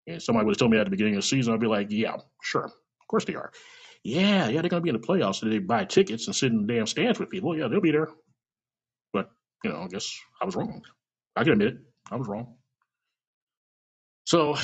And 0.07 0.21
somebody 0.21 0.45
would 0.45 0.53
have 0.53 0.59
told 0.59 0.71
me 0.71 0.79
at 0.79 0.85
the 0.85 0.91
beginning 0.91 1.15
of 1.15 1.21
the 1.23 1.27
season, 1.27 1.53
I'd 1.53 1.59
be 1.59 1.67
like, 1.67 1.87
yeah, 1.91 2.17
sure, 2.41 2.65
of 2.65 3.07
course 3.09 3.25
they 3.25 3.35
are. 3.35 3.51
Yeah, 4.03 4.49
yeah, 4.49 4.61
they're 4.61 4.69
going 4.69 4.81
to 4.81 4.85
be 4.85 4.89
in 4.89 4.99
the 4.99 5.07
playoffs. 5.07 5.35
So 5.35 5.47
they 5.49 5.59
buy 5.59 5.85
tickets 5.85 6.27
and 6.27 6.35
sit 6.35 6.51
in 6.51 6.65
the 6.65 6.73
damn 6.73 6.87
stands 6.87 7.19
with 7.19 7.29
people. 7.29 7.57
Yeah, 7.57 7.67
they'll 7.67 7.81
be 7.81 7.91
there. 7.91 8.09
But, 9.13 9.29
you 9.63 9.71
know, 9.71 9.81
I 9.81 9.87
guess 9.87 10.17
I 10.41 10.45
was 10.45 10.55
wrong. 10.55 10.83
I 11.35 11.43
can 11.43 11.53
admit 11.53 11.67
it. 11.69 11.77
I 12.11 12.15
was 12.17 12.27
wrong. 12.27 12.55
So 14.25 14.55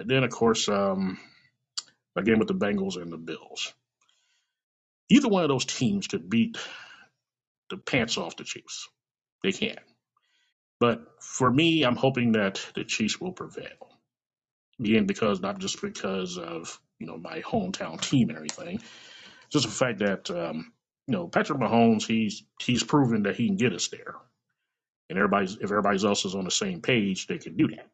then, 0.00 0.24
of 0.24 0.30
course, 0.30 0.68
um, 0.68 1.18
again 2.16 2.38
with 2.38 2.48
the 2.48 2.54
Bengals 2.54 3.00
and 3.00 3.12
the 3.12 3.18
Bills. 3.18 3.72
Either 5.10 5.28
one 5.28 5.42
of 5.42 5.48
those 5.48 5.64
teams 5.64 6.06
could 6.06 6.30
beat 6.30 6.58
the 7.70 7.76
pants 7.76 8.18
off 8.18 8.36
the 8.36 8.44
Chiefs. 8.44 8.88
They 9.42 9.52
can. 9.52 9.76
But 10.84 11.22
for 11.22 11.50
me, 11.50 11.82
I'm 11.84 11.96
hoping 11.96 12.32
that 12.32 12.60
the 12.74 12.84
Chiefs 12.84 13.18
will 13.18 13.32
prevail. 13.32 13.88
Again, 14.78 15.06
because 15.06 15.40
not 15.40 15.58
just 15.58 15.80
because 15.80 16.36
of 16.38 16.78
you 17.00 17.06
know 17.06 17.16
my 17.16 17.40
hometown 17.40 18.00
team 18.02 18.28
and 18.28 18.36
everything, 18.36 18.82
just 19.50 19.66
the 19.66 19.72
fact 19.72 20.00
that 20.00 20.30
um, 20.30 20.72
you 21.06 21.12
know 21.12 21.28
Patrick 21.28 21.58
Mahomes, 21.58 22.06
he's 22.06 22.44
he's 22.60 22.84
proven 22.84 23.24
that 23.24 23.36
he 23.36 23.46
can 23.46 23.56
get 23.56 23.72
us 23.72 23.88
there, 23.88 24.16
and 25.10 25.18
everybody's 25.18 25.56
if 25.56 25.64
everybody 25.64 26.06
else 26.06 26.26
is 26.26 26.34
on 26.34 26.44
the 26.44 26.50
same 26.50 26.82
page, 26.82 27.26
they 27.28 27.38
can 27.38 27.56
do 27.56 27.68
that. 27.68 27.88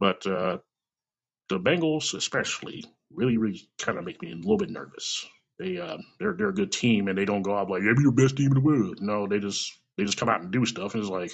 But 0.00 0.26
uh, 0.26 0.58
the 1.50 1.60
Bengals, 1.60 2.14
especially, 2.14 2.84
really, 3.12 3.38
really 3.38 3.62
kind 3.78 3.98
of 3.98 4.04
make 4.04 4.22
me 4.22 4.32
a 4.32 4.36
little 4.36 4.58
bit 4.58 4.70
nervous. 4.70 5.26
They 5.58 5.78
uh, 5.78 5.98
they're 6.20 6.34
they're 6.34 6.50
a 6.50 6.54
good 6.54 6.72
team, 6.72 7.08
and 7.08 7.18
they 7.18 7.26
don't 7.26 7.42
go 7.42 7.56
out 7.56 7.70
like, 7.70 7.82
"Yeah, 7.82 7.94
we're 7.96 8.12
the 8.12 8.22
best 8.22 8.36
team 8.38 8.48
in 8.48 8.54
the 8.54 8.60
world." 8.60 9.00
No, 9.00 9.28
they 9.28 9.40
just 9.40 9.72
they 9.98 10.04
just 10.04 10.18
come 10.18 10.30
out 10.30 10.42
and 10.42 10.52
do 10.52 10.66
stuff, 10.66 10.94
and 10.94 11.02
it's 11.02 11.10
like, 11.10 11.32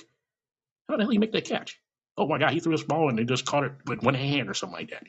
how 0.89 0.97
the 0.99 1.05
hell 1.05 1.13
you 1.13 1.21
make 1.21 1.33
that 1.33 1.47
catch? 1.47 1.81
Oh 2.19 2.27
my 2.29 2.39
God, 2.39 2.53
he 2.53 2.61
threw 2.61 2.73
this 2.73 2.85
ball, 2.85 3.09
and 3.11 3.19
they 3.19 3.25
just 3.25 3.47
caught 3.47 3.65
it 3.65 3.73
with 3.87 4.03
one 4.03 4.15
hand 4.15 4.51
or 4.51 4.55
something 4.55 4.79
like 4.79 4.91
that. 4.91 5.05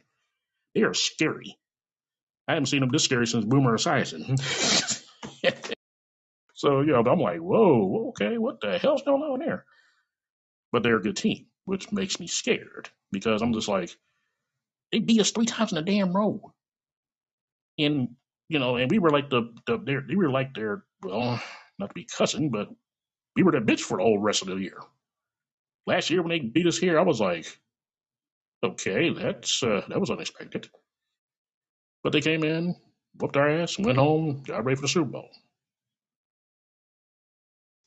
They 0.75 0.83
are 0.83 0.95
scary. 0.95 1.57
I 2.47 2.53
haven't 2.53 2.67
seen 2.67 2.81
them 2.81 2.89
this 2.91 3.03
scary 3.05 3.27
since 3.27 3.45
Boomer 3.45 3.77
Esiason. 3.77 4.39
so 6.55 6.81
you 6.81 6.93
know, 6.93 7.03
I'm 7.05 7.21
like, 7.21 7.39
whoa, 7.39 8.09
okay, 8.09 8.37
what 8.37 8.61
the 8.61 8.79
hell's 8.79 9.03
going 9.03 9.23
on 9.23 9.39
there? 9.39 9.65
But 10.71 10.83
they're 10.83 10.97
a 10.97 11.01
good 11.03 11.17
team. 11.17 11.47
which 11.65 11.91
makes 11.91 12.19
me 12.19 12.27
scared 12.27 12.89
because 13.11 13.41
I'm 13.41 13.53
just 13.53 13.67
like, 13.69 13.91
they 14.91 14.99
beat 14.99 15.21
us 15.21 15.31
three 15.31 15.47
times 15.47 15.73
in 15.73 15.79
a 15.79 15.83
damn 15.83 16.15
row, 16.15 16.53
and 17.79 18.09
you 18.49 18.59
know, 18.59 18.77
and 18.77 18.91
we 18.91 18.99
were 18.99 19.11
like 19.11 19.29
the 19.29 19.53
the 19.67 19.79
they 20.07 20.15
were 20.15 20.31
like 20.31 20.55
their 20.55 20.85
well, 21.03 21.41
not 21.79 21.89
to 21.89 21.95
be 21.95 22.05
cussing, 22.05 22.51
but 22.51 22.69
we 23.39 23.43
were 23.43 23.57
the 23.57 23.59
bitch 23.65 23.79
for 23.79 23.97
the 23.97 24.03
whole 24.03 24.19
rest 24.19 24.41
of 24.41 24.49
the 24.49 24.55
year. 24.55 24.77
Last 25.87 26.09
year 26.09 26.21
when 26.21 26.29
they 26.29 26.39
beat 26.39 26.67
us 26.67 26.77
here, 26.77 26.99
I 26.99 27.03
was 27.03 27.21
like, 27.21 27.45
okay, 28.63 29.11
that's 29.11 29.63
uh, 29.63 29.81
that 29.87 29.99
was 29.99 30.09
unexpected. 30.09 30.69
But 32.03 32.11
they 32.11 32.19
came 32.19 32.43
in, 32.43 32.75
whooped 33.17 33.37
our 33.37 33.49
ass, 33.49 33.79
went 33.79 33.97
home, 33.97 34.43
got 34.45 34.65
ready 34.65 34.75
for 34.75 34.81
the 34.81 34.87
Super 34.89 35.09
Bowl. 35.09 35.29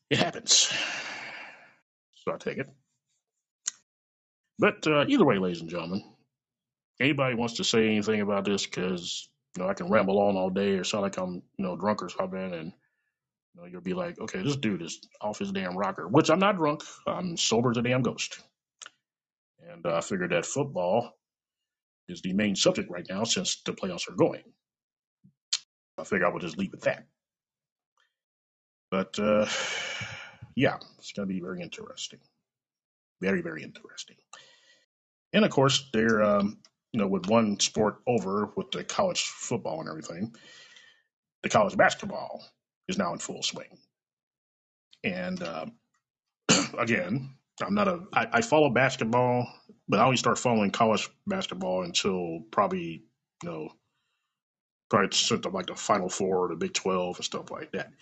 It 0.08 0.18
happens. 0.18 0.72
So 2.24 2.32
I 2.32 2.38
take 2.38 2.58
it. 2.58 2.68
But 4.58 4.86
uh, 4.86 5.04
either 5.08 5.24
way, 5.26 5.38
ladies 5.38 5.60
and 5.60 5.68
gentlemen, 5.68 6.02
anybody 7.00 7.34
wants 7.34 7.54
to 7.54 7.64
say 7.64 7.86
anything 7.86 8.20
about 8.20 8.44
this 8.44 8.64
because 8.64 9.28
you 9.56 9.62
know 9.62 9.68
I 9.68 9.74
can 9.74 9.90
ramble 9.90 10.18
on 10.18 10.36
all 10.36 10.50
day 10.50 10.72
or 10.72 10.84
sound 10.84 11.02
like 11.02 11.18
I'm 11.18 11.34
you 11.34 11.64
know 11.64 11.76
drunk 11.76 12.02
or 12.02 12.08
something, 12.08 12.54
and 12.54 12.72
you 13.54 13.60
know 13.60 13.66
you'll 13.66 13.80
be 13.80 13.94
like, 13.94 14.18
okay, 14.20 14.42
this 14.42 14.56
dude 14.56 14.82
is 14.82 15.00
off 15.20 15.38
his 15.38 15.52
damn 15.52 15.76
rocker. 15.76 16.08
Which 16.08 16.30
I'm 16.30 16.38
not 16.38 16.56
drunk. 16.56 16.82
I'm 17.06 17.36
sober 17.36 17.70
as 17.70 17.76
a 17.76 17.82
damn 17.82 18.02
ghost. 18.02 18.40
And 19.70 19.84
uh, 19.86 19.96
I 19.96 20.00
figured 20.00 20.32
that 20.32 20.46
football 20.46 21.16
is 22.08 22.22
the 22.22 22.32
main 22.32 22.56
subject 22.56 22.90
right 22.90 23.06
now 23.08 23.24
since 23.24 23.62
the 23.64 23.72
playoffs 23.72 24.10
are 24.10 24.16
going. 24.16 24.42
I 25.98 26.04
figure 26.04 26.26
I 26.26 26.30
would 26.30 26.42
just 26.42 26.58
leave 26.58 26.72
it 26.72 26.78
at 26.78 26.82
that. 26.82 27.06
But 28.90 29.18
uh, 29.18 29.46
yeah, 30.56 30.76
it's 30.98 31.12
going 31.12 31.28
to 31.28 31.32
be 31.32 31.40
very 31.40 31.62
interesting. 31.62 32.18
Very, 33.20 33.40
very 33.40 33.62
interesting. 33.62 34.16
And 35.32 35.44
of 35.44 35.50
course, 35.50 35.88
they're, 35.92 36.22
um, 36.22 36.58
you 36.92 37.00
know, 37.00 37.06
with 37.06 37.26
one 37.26 37.58
sport 37.60 37.96
over 38.06 38.50
with 38.56 38.70
the 38.70 38.84
college 38.84 39.22
football 39.22 39.80
and 39.80 39.88
everything, 39.88 40.34
the 41.42 41.48
college 41.48 41.76
basketball 41.76 42.42
is 42.88 42.98
now 42.98 43.12
in 43.12 43.18
full 43.18 43.42
swing. 43.42 43.78
And 45.04 45.42
uh, 45.42 45.66
again, 46.78 47.34
I'm 47.60 47.74
not 47.74 47.88
a, 47.88 48.00
I, 48.12 48.28
I 48.34 48.42
follow 48.42 48.70
basketball, 48.70 49.48
but 49.88 50.00
I 50.00 50.04
only 50.04 50.16
start 50.16 50.38
following 50.38 50.70
college 50.70 51.08
basketball 51.26 51.82
until 51.82 52.40
probably, 52.50 53.04
you 53.42 53.48
know, 53.48 53.68
probably 54.90 55.08
since 55.12 55.44
like 55.46 55.66
the 55.66 55.74
Final 55.74 56.08
Four, 56.08 56.48
the 56.48 56.56
Big 56.56 56.74
12, 56.74 57.16
and 57.16 57.24
stuff 57.24 57.50
like 57.50 57.72
that, 57.72 57.92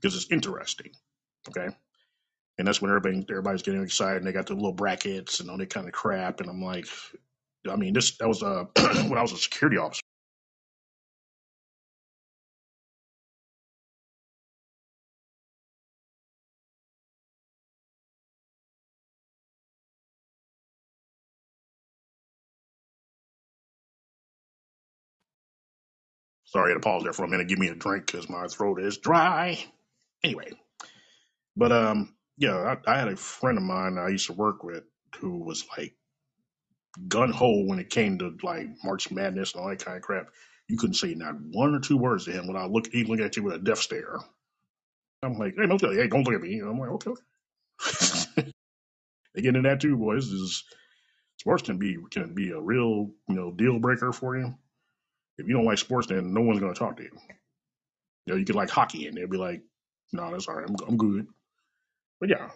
because 0.00 0.16
it's 0.16 0.30
interesting. 0.30 0.92
Okay. 1.48 1.68
And 2.58 2.66
that's 2.66 2.82
when 2.82 2.90
everybody 2.90 3.24
everybody's 3.30 3.62
getting 3.62 3.82
excited 3.82 4.18
and 4.18 4.26
they 4.26 4.32
got 4.32 4.46
the 4.46 4.54
little 4.54 4.72
brackets 4.72 5.40
and 5.40 5.48
all 5.48 5.56
that 5.56 5.70
kind 5.70 5.86
of 5.86 5.94
crap. 5.94 6.40
And 6.40 6.50
I'm 6.50 6.62
like, 6.62 6.86
I 7.68 7.76
mean, 7.76 7.94
this 7.94 8.16
that 8.18 8.28
was 8.28 8.42
uh, 8.42 8.64
when 9.08 9.16
I 9.16 9.22
was 9.22 9.32
a 9.32 9.38
security 9.38 9.78
officer. 9.78 10.02
Sorry, 26.50 26.70
I 26.70 26.74
had 26.74 26.82
to 26.82 26.88
pause 26.88 27.04
there 27.04 27.12
for 27.12 27.24
a 27.24 27.28
minute, 27.28 27.48
give 27.48 27.60
me 27.60 27.68
a 27.68 27.76
drink 27.76 28.06
because 28.06 28.28
my 28.28 28.46
throat 28.48 28.80
is 28.80 28.98
dry. 28.98 29.64
Anyway, 30.24 30.50
but 31.56 31.72
um, 31.72 32.14
yeah, 32.38 32.76
I, 32.86 32.92
I 32.92 32.98
had 32.98 33.08
a 33.08 33.16
friend 33.16 33.56
of 33.56 33.64
mine 33.64 33.98
I 33.98 34.08
used 34.08 34.26
to 34.26 34.32
work 34.32 34.64
with 34.64 34.82
who 35.20 35.38
was 35.44 35.64
like 35.78 35.94
gun 37.08 37.30
ho 37.30 37.62
when 37.66 37.78
it 37.78 37.90
came 37.90 38.18
to 38.18 38.36
like 38.42 38.66
March 38.82 39.10
Madness 39.12 39.54
and 39.54 39.62
all 39.62 39.68
that 39.68 39.84
kind 39.84 39.96
of 39.96 40.02
crap. 40.02 40.26
You 40.68 40.76
couldn't 40.76 40.94
say 40.94 41.14
not 41.14 41.36
one 41.40 41.74
or 41.74 41.80
two 41.80 41.96
words 41.96 42.24
to 42.24 42.32
him 42.32 42.48
without 42.48 42.72
look, 42.72 42.88
he 42.92 43.04
look 43.04 43.20
at 43.20 43.36
you 43.36 43.44
with 43.44 43.54
a 43.54 43.58
death 43.58 43.78
stare. 43.78 44.16
I'm 45.22 45.38
like, 45.38 45.54
hey, 45.56 45.66
don't, 45.66 45.80
hey, 45.80 46.08
don't 46.08 46.24
look 46.24 46.34
at 46.34 46.40
me. 46.40 46.60
I'm 46.60 46.78
like, 46.78 46.90
okay. 46.90 47.12
they 49.34 49.42
get 49.42 49.54
into 49.56 49.68
that 49.68 49.80
too, 49.80 49.96
boys. 49.96 50.26
Is 50.26 50.64
sports 51.38 51.62
can 51.62 51.78
be 51.78 51.96
can 52.10 52.34
be 52.34 52.50
a 52.50 52.60
real 52.60 53.10
you 53.28 53.34
know 53.34 53.52
deal 53.52 53.78
breaker 53.78 54.12
for 54.12 54.36
you. 54.36 54.54
If 55.40 55.48
you 55.48 55.54
don't 55.54 55.64
like 55.64 55.78
sports, 55.78 56.06
then 56.06 56.32
no 56.32 56.40
one's 56.42 56.60
going 56.60 56.72
to 56.72 56.78
talk 56.78 56.96
to 56.98 57.02
you. 57.02 57.10
You 58.26 58.34
know, 58.34 58.38
you 58.38 58.44
could 58.44 58.56
like 58.56 58.70
hockey, 58.70 59.06
and 59.06 59.16
they'll 59.16 59.26
be 59.28 59.38
like, 59.38 59.62
no, 60.12 60.30
that's 60.30 60.48
all 60.48 60.54
right. 60.54 60.68
I'm 60.68 60.76
I'm 60.86 60.96
good. 60.96 61.26
But 62.20 62.28
yeah, 62.28 62.50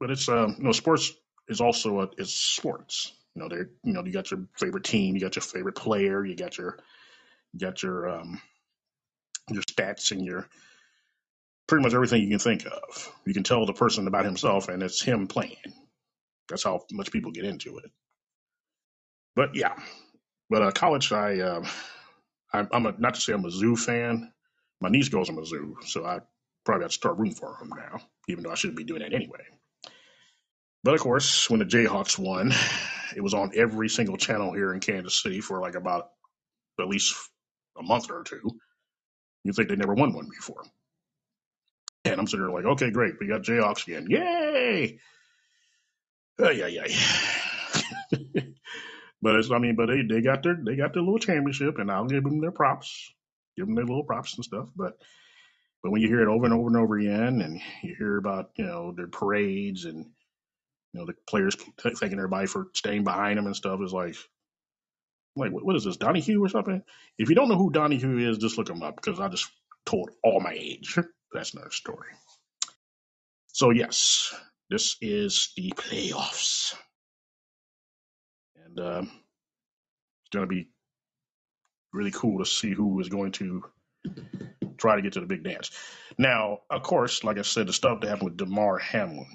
but 0.00 0.10
it's 0.10 0.28
um, 0.28 0.56
you 0.58 0.64
know, 0.64 0.72
sports 0.72 1.12
is 1.48 1.60
also 1.60 2.00
a, 2.00 2.10
it's 2.18 2.34
sports. 2.34 3.12
You 3.34 3.42
know, 3.42 3.48
they're 3.48 3.70
you 3.82 3.92
know 3.92 4.04
you 4.04 4.12
got 4.12 4.30
your 4.30 4.46
favorite 4.58 4.84
team, 4.84 5.14
you 5.14 5.20
got 5.20 5.36
your 5.36 5.42
favorite 5.42 5.76
player, 5.76 6.24
you 6.24 6.36
got 6.36 6.58
your 6.58 6.78
you 7.52 7.60
got 7.60 7.82
your 7.82 8.08
um 8.08 8.40
your 9.50 9.62
stats 9.62 10.10
and 10.10 10.24
your 10.24 10.48
pretty 11.66 11.82
much 11.82 11.94
everything 11.94 12.22
you 12.22 12.30
can 12.30 12.38
think 12.38 12.66
of. 12.66 13.12
You 13.26 13.34
can 13.34 13.44
tell 13.44 13.66
the 13.66 13.72
person 13.72 14.06
about 14.06 14.24
himself, 14.24 14.68
and 14.68 14.82
it's 14.82 15.02
him 15.02 15.26
playing. 15.26 15.56
That's 16.48 16.64
how 16.64 16.82
much 16.92 17.10
people 17.10 17.32
get 17.32 17.44
into 17.44 17.78
it. 17.78 17.90
But 19.36 19.54
yeah, 19.54 19.74
but 20.50 20.62
uh, 20.62 20.70
college, 20.70 21.10
I 21.12 21.40
uh, 21.40 21.66
I'm, 22.54 22.68
I'm 22.72 22.86
a, 22.86 22.94
not 22.98 23.14
to 23.14 23.20
say 23.20 23.32
I'm 23.32 23.44
a 23.44 23.50
zoo 23.50 23.76
fan. 23.76 24.32
My 24.80 24.88
niece 24.88 25.08
goes 25.08 25.26
to 25.28 25.32
Mizzou, 25.32 25.82
so 25.86 26.04
I 26.04 26.20
probably 26.64 26.84
have 26.84 26.92
to 26.92 26.96
start 26.96 27.18
rooting 27.18 27.34
for 27.34 27.56
them 27.58 27.70
now, 27.70 28.00
even 28.28 28.44
though 28.44 28.50
I 28.50 28.54
shouldn't 28.54 28.78
be 28.78 28.84
doing 28.84 29.02
that 29.02 29.12
anyway. 29.12 29.40
But 30.84 30.94
of 30.94 31.00
course, 31.00 31.50
when 31.50 31.60
the 31.60 31.66
Jayhawks 31.66 32.18
won, 32.18 32.52
it 33.16 33.22
was 33.22 33.34
on 33.34 33.52
every 33.56 33.88
single 33.88 34.16
channel 34.16 34.52
here 34.52 34.72
in 34.72 34.80
Kansas 34.80 35.20
City 35.22 35.40
for 35.40 35.60
like 35.60 35.74
about 35.74 36.10
at 36.80 36.88
least 36.88 37.14
a 37.78 37.82
month 37.82 38.10
or 38.10 38.22
two. 38.22 38.42
You'd 39.44 39.56
think 39.56 39.68
they 39.68 39.76
never 39.76 39.94
won 39.94 40.12
one 40.12 40.28
before. 40.28 40.62
And 42.04 42.20
I'm 42.20 42.26
sitting 42.26 42.46
there 42.46 42.54
like, 42.54 42.66
okay, 42.66 42.90
great, 42.90 43.14
we 43.20 43.28
got 43.28 43.42
Jayhawks 43.42 43.86
again. 43.86 44.06
Yay! 44.10 45.00
Oh, 46.38 46.50
yeah, 46.50 46.66
yeah. 46.66 46.86
But 49.24 49.36
it's, 49.36 49.50
I 49.50 49.58
mean, 49.58 49.74
but 49.74 49.86
they, 49.86 50.02
they 50.02 50.20
got 50.20 50.44
their 50.44 50.56
they 50.62 50.76
got 50.76 50.92
their 50.92 51.02
little 51.02 51.18
championship, 51.18 51.78
and 51.78 51.90
I'll 51.90 52.06
give 52.06 52.24
them 52.24 52.42
their 52.42 52.52
props, 52.52 53.10
give 53.56 53.66
them 53.66 53.74
their 53.74 53.86
little 53.86 54.04
props 54.04 54.36
and 54.36 54.44
stuff. 54.44 54.68
But 54.76 54.98
but 55.82 55.92
when 55.92 56.02
you 56.02 56.08
hear 56.08 56.22
it 56.22 56.28
over 56.28 56.44
and 56.44 56.54
over 56.54 56.68
and 56.68 56.76
over 56.76 56.98
again, 56.98 57.40
and 57.40 57.60
you 57.82 57.96
hear 57.98 58.18
about 58.18 58.50
you 58.56 58.66
know 58.66 58.92
their 58.92 59.08
parades 59.08 59.86
and 59.86 60.04
you 60.92 61.00
know 61.00 61.06
the 61.06 61.14
players 61.26 61.56
thanking 61.80 62.18
everybody 62.18 62.46
for 62.46 62.68
staying 62.74 63.04
behind 63.04 63.38
them 63.38 63.46
and 63.46 63.56
stuff, 63.56 63.80
is 63.82 63.94
like 63.94 64.16
like 65.36 65.52
what, 65.52 65.64
what 65.64 65.76
is 65.76 65.84
this 65.84 65.96
Donahue 65.96 66.44
or 66.44 66.50
something? 66.50 66.82
If 67.18 67.30
you 67.30 67.34
don't 67.34 67.48
know 67.48 67.58
who 67.58 67.70
Donahue 67.70 68.30
is, 68.30 68.38
just 68.38 68.58
look 68.58 68.68
him 68.68 68.82
up 68.82 68.96
because 68.96 69.20
I 69.20 69.28
just 69.28 69.50
told 69.86 70.10
all 70.22 70.40
my 70.40 70.52
age. 70.52 70.98
That's 71.32 71.54
another 71.54 71.70
story. 71.70 72.08
So 73.48 73.70
yes, 73.70 74.34
this 74.70 74.96
is 75.00 75.52
the 75.56 75.72
playoffs, 75.76 76.74
and 78.76 78.86
um, 78.86 79.04
it's 79.04 80.30
going 80.32 80.44
to 80.44 80.48
be 80.48 80.68
really 81.92 82.10
cool 82.10 82.38
to 82.38 82.46
see 82.46 82.72
who 82.72 83.00
is 83.00 83.08
going 83.08 83.32
to 83.32 83.64
try 84.78 84.96
to 84.96 85.02
get 85.02 85.12
to 85.14 85.20
the 85.20 85.26
big 85.26 85.44
dance. 85.44 85.70
Now, 86.18 86.60
of 86.70 86.82
course, 86.82 87.24
like 87.24 87.38
I 87.38 87.42
said, 87.42 87.68
the 87.68 87.72
stuff 87.72 88.00
that 88.00 88.08
happened 88.08 88.30
with 88.30 88.36
Damar 88.36 88.78
Hamlin, 88.78 89.26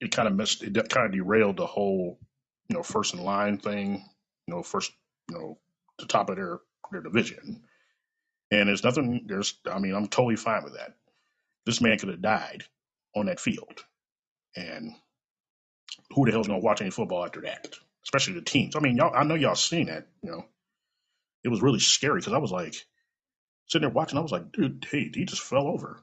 it 0.00 0.12
kind 0.12 0.28
of 0.28 0.34
messed, 0.34 0.62
it 0.62 0.74
kind 0.88 1.06
of 1.06 1.12
derailed 1.12 1.56
the 1.56 1.66
whole, 1.66 2.18
you 2.68 2.76
know, 2.76 2.82
first 2.82 3.14
in 3.14 3.22
line 3.22 3.58
thing. 3.58 4.04
You 4.46 4.54
know, 4.54 4.62
first, 4.62 4.92
you 5.30 5.38
know, 5.38 5.58
the 5.98 6.06
top 6.06 6.30
of 6.30 6.36
their 6.36 6.60
their 6.90 7.02
division, 7.02 7.62
and 8.50 8.68
there's 8.68 8.84
nothing. 8.84 9.24
There's, 9.26 9.54
I 9.70 9.78
mean, 9.78 9.94
I'm 9.94 10.08
totally 10.08 10.36
fine 10.36 10.64
with 10.64 10.74
that. 10.74 10.94
This 11.66 11.80
man 11.80 11.98
could 11.98 12.08
have 12.08 12.22
died 12.22 12.64
on 13.14 13.26
that 13.26 13.38
field, 13.40 13.84
and 14.56 14.92
who 16.14 16.26
the 16.26 16.32
hell's 16.32 16.48
gonna 16.48 16.60
watch 16.60 16.80
any 16.80 16.90
football 16.90 17.24
after 17.24 17.42
that? 17.42 17.76
Especially 18.04 18.34
the 18.34 18.42
teams. 18.42 18.76
I 18.76 18.80
mean, 18.80 18.96
y'all, 18.96 19.14
I 19.14 19.24
know 19.24 19.34
y'all 19.34 19.54
seen 19.54 19.86
that. 19.86 20.06
You 20.22 20.30
know, 20.30 20.44
it 21.44 21.48
was 21.48 21.62
really 21.62 21.80
scary 21.80 22.20
because 22.20 22.32
I 22.32 22.38
was 22.38 22.52
like 22.52 22.74
sitting 23.66 23.86
there 23.86 23.94
watching. 23.94 24.18
I 24.18 24.22
was 24.22 24.32
like, 24.32 24.52
dude, 24.52 24.86
hey, 24.90 25.10
he 25.14 25.24
just 25.24 25.42
fell 25.42 25.68
over. 25.68 26.00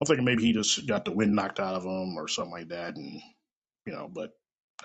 I'm 0.00 0.06
thinking 0.06 0.24
maybe 0.24 0.42
he 0.44 0.52
just 0.52 0.86
got 0.86 1.04
the 1.04 1.12
wind 1.12 1.34
knocked 1.34 1.60
out 1.60 1.74
of 1.74 1.84
him 1.84 2.16
or 2.16 2.28
something 2.28 2.52
like 2.52 2.68
that, 2.68 2.96
and 2.96 3.20
you 3.86 3.92
know, 3.92 4.10
but 4.12 4.32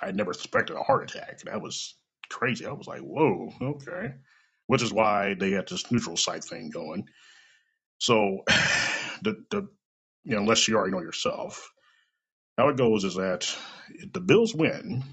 I 0.01 0.11
never 0.11 0.33
suspected 0.33 0.75
a 0.75 0.83
heart 0.83 1.09
attack. 1.09 1.41
That 1.41 1.61
was 1.61 1.95
crazy. 2.29 2.65
I 2.65 2.71
was 2.71 2.87
like, 2.87 3.01
whoa, 3.01 3.51
okay. 3.61 4.13
Which 4.67 4.83
is 4.83 4.93
why 4.93 5.33
they 5.33 5.51
got 5.51 5.67
this 5.67 5.91
neutral 5.91 6.17
site 6.17 6.43
thing 6.43 6.69
going. 6.69 7.07
So 7.99 8.43
the 9.21 9.43
the 9.49 9.67
you 10.23 10.35
know, 10.35 10.41
unless 10.41 10.67
you 10.67 10.75
already 10.75 10.91
know 10.91 11.01
yourself, 11.01 11.71
how 12.57 12.69
it 12.69 12.77
goes 12.77 13.03
is 13.03 13.15
that 13.15 13.55
if 13.89 14.11
the 14.11 14.19
Bills 14.19 14.53
win 14.53 15.03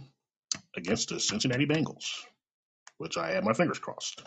against 0.76 1.10
the 1.10 1.20
Cincinnati 1.20 1.66
Bengals, 1.66 2.06
which 2.98 3.18
I 3.18 3.32
have 3.32 3.44
my 3.44 3.54
fingers 3.54 3.78
crossed, 3.80 4.22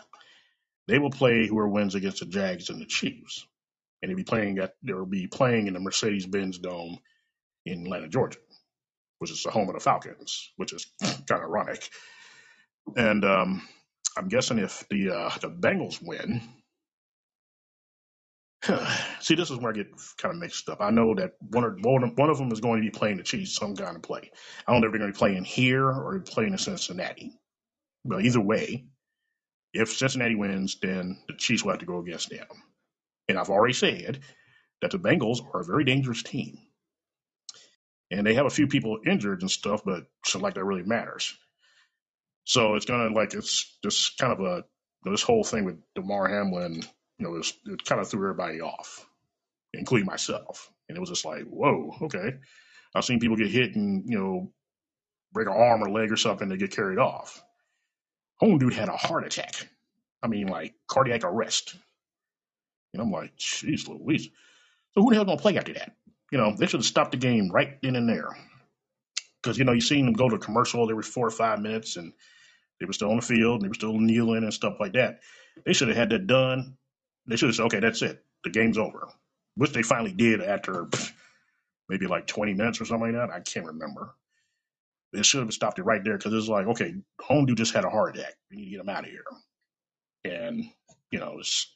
they 0.88 0.98
will 0.98 1.10
play 1.10 1.46
whoever 1.46 1.68
wins 1.68 1.94
against 1.96 2.20
the 2.20 2.26
Jags 2.26 2.70
and 2.70 2.80
the 2.80 2.86
Chiefs. 2.86 3.46
And 4.02 4.10
they'll 4.10 4.16
be 4.16 4.24
playing 4.24 4.58
at 4.58 4.74
they'll 4.82 5.06
be 5.06 5.26
playing 5.28 5.68
in 5.68 5.74
the 5.74 5.80
Mercedes 5.80 6.26
Benz 6.26 6.58
Dome 6.58 6.98
in 7.66 7.82
Atlanta, 7.84 8.08
Georgia. 8.08 8.38
which 9.18 9.30
is 9.30 9.42
the 9.42 9.50
home 9.52 9.68
of 9.68 9.74
the 9.74 9.80
Falcons, 9.80 10.52
which 10.56 10.74
is 10.74 10.86
kind 11.02 11.22
of 11.30 11.42
ironic. 11.42 11.88
And 12.96 13.24
um, 13.24 13.68
I'm 14.16 14.28
guessing 14.28 14.58
if 14.58 14.86
the 14.90 15.10
uh, 15.10 15.30
the 15.40 15.50
Bengals 15.50 16.00
win, 16.02 16.42
see, 19.20 19.34
this 19.34 19.50
is 19.50 19.58
where 19.58 19.72
I 19.72 19.76
get 19.76 19.88
kind 20.16 20.34
of 20.34 20.40
mixed 20.40 20.68
up. 20.68 20.80
I 20.80 20.90
know 20.90 21.14
that 21.14 21.34
one 21.40 21.64
of 21.64 21.78
one 21.80 22.30
of 22.30 22.38
them 22.38 22.52
is 22.52 22.60
going 22.60 22.82
to 22.82 22.90
be 22.90 22.96
playing 22.96 23.18
the 23.18 23.22
Chiefs 23.22 23.54
some 23.54 23.76
kind 23.76 23.96
of 23.96 24.02
play. 24.02 24.30
I 24.66 24.72
don't 24.72 24.80
know 24.80 24.88
if 24.88 24.92
they're 24.92 25.00
going 25.00 25.12
to 25.12 25.16
be 25.16 25.18
playing 25.18 25.44
here 25.44 25.86
or 25.86 26.20
playing 26.20 26.52
in 26.52 26.58
Cincinnati. 26.58 27.32
But 28.04 28.24
either 28.24 28.40
way, 28.40 28.86
if 29.72 29.92
Cincinnati 29.92 30.34
wins, 30.34 30.78
then 30.80 31.18
the 31.28 31.34
Chiefs 31.34 31.62
will 31.62 31.72
have 31.72 31.80
to 31.80 31.86
go 31.86 31.98
against 31.98 32.30
them. 32.30 32.46
And 33.28 33.38
I've 33.38 33.50
already 33.50 33.74
said 33.74 34.20
that 34.80 34.90
the 34.90 34.98
Bengals 34.98 35.38
are 35.54 35.60
a 35.60 35.64
very 35.64 35.84
dangerous 35.84 36.22
team. 36.22 36.58
And 38.10 38.26
they 38.26 38.34
have 38.34 38.46
a 38.46 38.50
few 38.50 38.66
people 38.66 38.98
injured 39.06 39.42
and 39.42 39.50
stuff, 39.50 39.82
but 39.84 40.04
not 40.34 40.42
like 40.42 40.54
that 40.54 40.64
really 40.64 40.82
matters. 40.82 41.36
So 42.44 42.76
it's 42.76 42.86
gonna 42.86 43.14
like 43.14 43.34
it's 43.34 43.78
just 43.82 44.16
kind 44.16 44.32
of 44.32 44.40
a 44.40 44.64
this 45.04 45.22
whole 45.22 45.44
thing 45.44 45.64
with 45.66 45.76
Damar 45.94 46.28
Hamlin, 46.28 46.82
you 47.18 47.26
know, 47.26 47.36
it's, 47.36 47.52
it 47.66 47.84
kind 47.84 48.00
of 48.00 48.08
threw 48.08 48.20
everybody 48.20 48.60
off, 48.60 49.06
including 49.74 50.06
myself. 50.06 50.70
And 50.88 50.96
it 50.96 51.00
was 51.00 51.10
just 51.10 51.24
like, 51.24 51.44
whoa, 51.44 51.94
okay. 52.02 52.34
I've 52.94 53.04
seen 53.04 53.20
people 53.20 53.36
get 53.36 53.50
hit 53.50 53.76
and 53.76 54.04
you 54.08 54.18
know 54.18 54.52
break 55.32 55.46
an 55.46 55.54
arm 55.54 55.82
or 55.82 55.90
leg 55.90 56.10
or 56.10 56.16
something, 56.16 56.48
they 56.48 56.56
get 56.56 56.74
carried 56.74 56.98
off. 56.98 57.42
Home 58.38 58.58
dude 58.58 58.72
had 58.72 58.88
a 58.88 58.96
heart 58.96 59.26
attack. 59.26 59.68
I 60.22 60.28
mean, 60.28 60.46
like 60.46 60.74
cardiac 60.86 61.24
arrest. 61.24 61.76
And 62.92 63.02
I'm 63.02 63.10
like, 63.10 63.36
jeez 63.36 63.88
Louise. 63.88 64.30
So 64.94 65.02
who 65.02 65.10
the 65.10 65.16
hell 65.16 65.24
gonna 65.24 65.38
play 65.38 65.56
after 65.58 65.74
that? 65.74 65.94
You 66.32 66.38
know, 66.38 66.54
they 66.56 66.66
should 66.66 66.80
have 66.80 66.86
stopped 66.86 67.12
the 67.12 67.18
game 67.18 67.50
right 67.50 67.80
then 67.82 67.96
and 67.96 68.08
there. 68.08 68.30
Because, 69.42 69.58
you 69.58 69.64
know, 69.64 69.72
you 69.72 69.80
seen 69.80 70.06
them 70.06 70.14
go 70.14 70.28
to 70.28 70.38
commercial 70.38 70.90
every 70.90 71.02
four 71.02 71.26
or 71.26 71.30
five 71.30 71.60
minutes 71.60 71.96
and 71.96 72.12
they 72.80 72.86
were 72.86 72.92
still 72.92 73.10
on 73.10 73.16
the 73.16 73.22
field 73.22 73.56
and 73.56 73.62
they 73.62 73.68
were 73.68 73.74
still 73.74 73.98
kneeling 73.98 74.42
and 74.42 74.54
stuff 74.54 74.78
like 74.80 74.94
that. 74.94 75.20
They 75.64 75.72
should 75.72 75.88
have 75.88 75.96
had 75.96 76.10
that 76.10 76.26
done. 76.26 76.76
They 77.28 77.36
should 77.36 77.48
have 77.48 77.56
said, 77.56 77.66
okay, 77.66 77.80
that's 77.80 78.02
it. 78.02 78.24
The 78.44 78.50
game's 78.50 78.78
over. 78.78 79.08
Which 79.54 79.72
they 79.72 79.82
finally 79.82 80.12
did 80.12 80.40
after 80.40 80.88
maybe 81.88 82.06
like 82.06 82.26
20 82.26 82.54
minutes 82.54 82.80
or 82.80 82.84
something 82.84 83.12
like 83.12 83.28
that. 83.28 83.34
I 83.34 83.40
can't 83.40 83.66
remember. 83.66 84.14
They 85.12 85.22
should 85.22 85.40
have 85.40 85.52
stopped 85.52 85.78
it 85.78 85.84
right 85.84 86.02
there 86.04 86.16
because 86.16 86.32
it's 86.32 86.48
like, 86.48 86.66
okay, 86.66 86.94
home 87.20 87.46
dude 87.46 87.58
just 87.58 87.74
had 87.74 87.84
a 87.84 87.90
heart 87.90 88.16
attack. 88.16 88.34
We 88.50 88.56
need 88.56 88.64
to 88.66 88.70
get 88.72 88.80
him 88.80 88.88
out 88.88 89.04
of 89.04 89.10
here. 89.10 89.24
And, 90.24 90.64
you 91.10 91.18
know, 91.18 91.32
it 91.32 91.36
was 91.36 91.66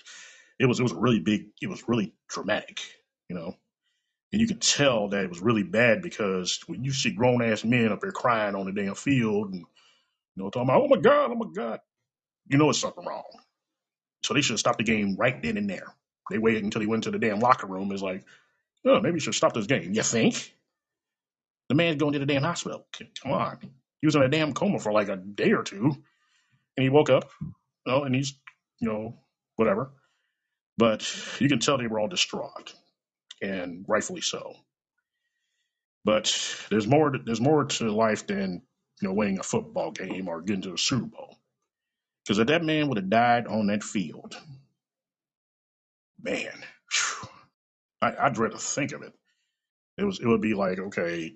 it 0.59 0.67
was 0.67 0.81
a 0.81 0.95
really 0.95 1.21
big 1.21 1.47
it 1.61 1.69
was 1.69 1.89
really 1.89 2.15
dramatic, 2.29 2.81
you 3.29 3.37
know. 3.37 3.57
And 4.33 4.41
you 4.41 4.47
could 4.47 4.63
tell 4.63 5.09
that 5.09 5.25
it 5.25 5.29
was 5.29 5.41
really 5.41 5.63
bad 5.63 6.03
because 6.03 6.61
when 6.67 6.85
you 6.85 6.93
see 6.93 7.11
grown 7.11 7.43
ass 7.43 7.65
men 7.65 7.93
up 7.93 8.01
there 8.01 8.13
crying 8.13 8.55
on 8.55 8.67
the 8.67 8.73
damn 8.73 8.95
field 8.95 9.53
and 9.53 9.61
you 9.61 10.43
know 10.43 10.51
talking 10.51 10.69
about 10.69 10.83
oh 10.83 10.89
my 10.89 10.99
god, 10.99 11.31
oh 11.31 11.35
my 11.35 11.51
god, 11.53 11.81
you 12.49 12.59
know 12.59 12.71
it's 12.71 12.79
something 12.79 13.05
wrong. 13.05 13.25
So 14.25 14.35
they 14.35 14.41
should 14.41 14.55
have 14.55 14.61
stopped 14.61 14.79
the 14.79 14.85
game 14.85 15.17
right 15.17 15.41
then 15.43 15.57
and 15.57 15.69
there. 15.69 15.95
They 16.31 16.39
waited 16.39 16.65
until 16.65 16.81
he 16.81 16.87
went 16.87 17.05
to 17.05 17.11
the 17.11 17.19
damn 17.19 17.41
locker 17.41 17.67
room. 17.67 17.91
It's 17.93 18.03
like, 18.03 18.25
oh, 18.87 19.01
maybe 19.01 19.15
you 19.15 19.21
should 19.21 19.35
stop 19.35 19.53
this 19.55 19.67
game. 19.67 19.93
You 19.93 20.03
think? 20.03 20.55
The 21.69 21.75
man's 21.75 21.97
going 21.97 22.13
to 22.13 22.19
the 22.19 22.27
damn 22.27 22.43
hospital. 22.43 22.87
Come 23.23 23.33
on. 23.33 23.59
He 24.01 24.07
was 24.07 24.15
in 24.15 24.23
a 24.23 24.29
damn 24.29 24.53
coma 24.53 24.79
for 24.79 24.93
like 24.93 25.09
a 25.09 25.17
day 25.17 25.53
or 25.53 25.63
two, 25.63 25.97
and 26.77 26.85
he 26.85 26.89
woke 26.89 27.11
up, 27.11 27.31
you 27.41 27.53
know, 27.87 28.05
and 28.05 28.15
he's, 28.15 28.35
you 28.81 28.89
know, 28.89 29.19
whatever. 29.57 29.93
But 30.77 31.09
you 31.41 31.49
can 31.49 31.61
tell 31.61 31.79
they 31.79 31.87
were 31.87 32.01
all 32.01 32.09
distraught, 32.09 32.75
and 33.41 33.85
rightfully 33.89 34.21
so. 34.23 34.55
But 36.05 36.35
there's 36.71 36.87
more. 36.87 37.13
There's 37.17 37.41
more 37.41 37.65
to 37.65 37.93
life 37.93 38.27
than 38.27 38.63
you 39.01 39.09
know 39.09 39.15
winning 39.15 39.39
a 39.39 39.45
football 39.45 39.93
game 39.93 40.29
or 40.29 40.43
getting 40.43 40.63
to 40.63 40.73
the 40.73 40.79
Super 40.79 41.07
Bowl. 41.07 41.39
Because 42.25 42.39
if 42.39 42.47
that 42.49 42.65
man 42.65 42.89
would 42.89 42.99
have 42.99 43.11
died 43.11 43.47
on 43.47 43.67
that 43.67 43.83
field, 43.83 44.37
man, 46.23 46.53
I, 48.01 48.13
I 48.21 48.29
dread 48.31 48.53
to 48.53 48.59
think 48.59 48.93
of 48.93 49.03
it. 49.03 49.13
It 49.99 50.05
was. 50.05 50.21
It 50.21 50.27
would 50.27 50.41
be 50.41 50.55
like, 50.55 50.79
okay, 50.79 51.35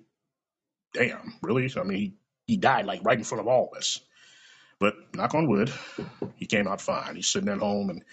damn, 0.93 1.35
really? 1.41 1.71
I 1.77 1.83
mean, 1.83 1.97
he, 1.97 2.13
he 2.45 2.57
died 2.57 2.85
like 2.85 3.03
right 3.03 3.17
in 3.17 3.23
front 3.23 3.41
of 3.41 3.47
all 3.47 3.69
of 3.71 3.77
us. 3.77 3.99
But 4.79 4.95
knock 5.15 5.33
on 5.33 5.47
wood, 5.49 5.71
he 6.35 6.45
came 6.45 6.67
out 6.67 6.81
fine. 6.81 7.15
He's 7.15 7.29
sitting 7.29 7.49
at 7.49 7.59
home 7.59 7.89
and 7.89 8.03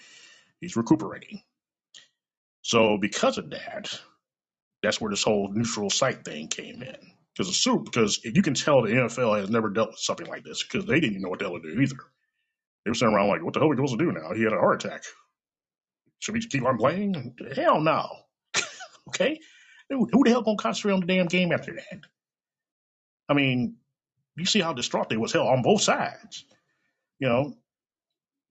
he's 0.61 0.75
recuperating. 0.75 1.41
So 2.61 2.97
because 2.99 3.37
of 3.37 3.51
that, 3.51 3.99
that's 4.81 4.99
where 4.99 5.11
this 5.11 5.23
whole 5.23 5.51
neutral 5.53 5.89
site 5.89 6.25
thing 6.25 6.47
came 6.47 6.81
in. 6.81 6.97
Because 7.33 7.47
the 7.47 7.53
super, 7.53 7.83
because 7.83 8.21
you 8.23 8.41
can 8.41 8.53
tell 8.53 8.81
the 8.81 8.89
NFL 8.89 9.39
has 9.39 9.49
never 9.49 9.69
dealt 9.69 9.89
with 9.91 9.99
something 9.99 10.27
like 10.27 10.43
this 10.43 10.63
because 10.63 10.85
they 10.85 10.99
didn't 10.99 11.21
know 11.21 11.29
what 11.29 11.39
the 11.39 11.45
hell 11.45 11.59
to 11.59 11.75
do 11.75 11.81
either. 11.81 11.97
They 12.85 12.91
were 12.91 12.95
sitting 12.95 13.13
around 13.13 13.29
like, 13.29 13.43
what 13.43 13.53
the 13.53 13.59
hell 13.59 13.67
are 13.67 13.71
we 13.71 13.75
supposed 13.75 13.97
to 13.99 14.05
do 14.05 14.11
now? 14.11 14.33
He 14.33 14.43
had 14.43 14.53
a 14.53 14.57
heart 14.57 14.85
attack. 14.85 15.03
Should 16.19 16.33
we 16.33 16.39
just 16.39 16.51
keep 16.51 16.63
on 16.63 16.77
playing? 16.77 17.35
Hell 17.55 17.81
no. 17.81 18.07
okay? 19.09 19.39
Who, 19.89 20.07
the 20.23 20.29
hell 20.29 20.41
gonna 20.41 20.57
concentrate 20.57 20.93
on 20.93 20.99
the 21.01 21.07
damn 21.07 21.27
game 21.27 21.51
after 21.51 21.73
that? 21.73 22.01
I 23.27 23.33
mean, 23.33 23.77
you 24.35 24.45
see 24.45 24.61
how 24.61 24.73
distraught 24.73 25.09
they 25.09 25.17
was 25.17 25.33
hell 25.33 25.47
on 25.47 25.61
both 25.61 25.81
sides. 25.81 26.45
You 27.19 27.29
know, 27.29 27.53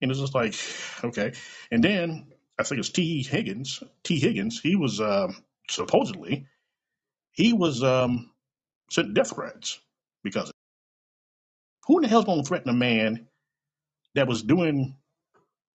and 0.01 0.11
it's 0.11 0.19
just 0.19 0.35
like, 0.35 0.55
okay. 1.03 1.33
And 1.71 1.83
then 1.83 2.27
I 2.59 2.63
think 2.63 2.79
it's 2.79 2.89
Tee 2.89 3.23
Higgins. 3.23 3.83
Tee 4.03 4.19
Higgins. 4.19 4.59
He 4.59 4.75
was 4.75 4.99
um, 4.99 5.35
supposedly 5.69 6.47
he 7.31 7.53
was 7.53 7.83
um, 7.83 8.31
sent 8.89 9.13
death 9.13 9.35
threats 9.35 9.79
because 10.23 10.51
who 11.85 11.97
in 11.97 12.03
the 12.03 12.07
hell's 12.09 12.25
to 12.25 12.43
threaten 12.43 12.69
a 12.69 12.73
man 12.73 13.27
that 14.15 14.27
was 14.27 14.43
doing 14.43 14.95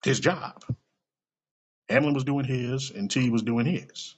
his 0.03 0.19
job? 0.19 0.63
Hamlin 1.89 2.13
was 2.13 2.23
doing 2.23 2.45
his, 2.45 2.91
and 2.91 3.11
Tee 3.11 3.29
was 3.29 3.43
doing 3.43 3.65
his. 3.65 4.15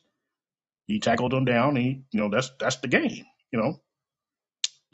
He 0.88 1.00
tackled 1.00 1.34
him 1.34 1.46
down. 1.46 1.76
He, 1.76 2.04
you 2.12 2.20
know, 2.20 2.30
that's 2.30 2.52
that's 2.60 2.78
the 2.78 2.88
game. 2.88 3.26
You 3.52 3.60
know, 3.60 3.82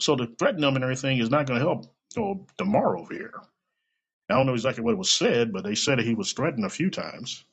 so 0.00 0.16
to 0.16 0.28
threaten 0.38 0.60
them 0.60 0.76
and 0.76 0.84
everything 0.84 1.18
is 1.18 1.30
not 1.30 1.46
going 1.46 1.60
to 1.60 1.66
help. 1.66 1.86
You 2.16 2.22
know, 2.22 2.46
over 2.98 3.14
here. 3.14 3.32
I 4.30 4.34
don't 4.34 4.46
know 4.46 4.54
exactly 4.54 4.84
what 4.84 4.96
was 4.98 5.10
said, 5.10 5.52
but 5.52 5.64
they 5.64 5.74
said 5.74 5.98
that 5.98 6.06
he 6.06 6.14
was 6.14 6.32
threatened 6.32 6.64
a 6.64 6.70
few 6.70 6.90
times. 6.90 7.44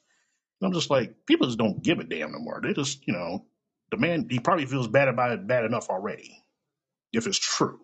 And 0.62 0.68
I'm 0.68 0.74
just 0.74 0.90
like, 0.90 1.26
people 1.26 1.48
just 1.48 1.60
don't 1.60 1.84
give 1.84 2.00
a 2.00 2.04
damn 2.04 2.32
no 2.32 2.40
more. 2.40 2.62
They 2.64 2.74
just, 2.74 3.08
you 3.08 3.14
know, 3.14 3.46
the 3.92 3.98
man, 3.98 4.28
he 4.30 4.40
probably 4.40 4.66
feels 4.66 4.88
bad 4.88 5.08
about 5.08 5.32
it 5.32 5.48
bad 5.48 5.66
enough 5.66 5.90
already, 5.90 6.44
if 7.14 7.28
it's 7.28 7.40
true. 7.40 7.80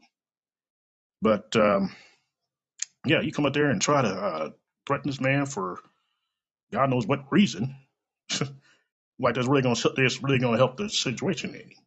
But, 1.21 1.55
um, 1.55 1.95
yeah, 3.05 3.21
you 3.21 3.31
come 3.31 3.45
up 3.45 3.53
there 3.53 3.69
and 3.69 3.81
try 3.81 4.01
to 4.01 4.09
uh, 4.09 4.49
threaten 4.85 5.09
this 5.09 5.21
man 5.21 5.45
for 5.45 5.79
God 6.71 6.89
knows 6.89 7.05
what 7.05 7.31
reason. 7.31 7.75
like 9.19 9.35
that's 9.35 9.47
really 9.47 9.61
going 9.61 9.75
to 9.75 9.93
that's 9.95 10.21
really 10.23 10.39
going 10.39 10.53
to 10.53 10.57
help 10.57 10.77
the 10.77 10.89
situation 10.89 11.55
any. 11.55 11.77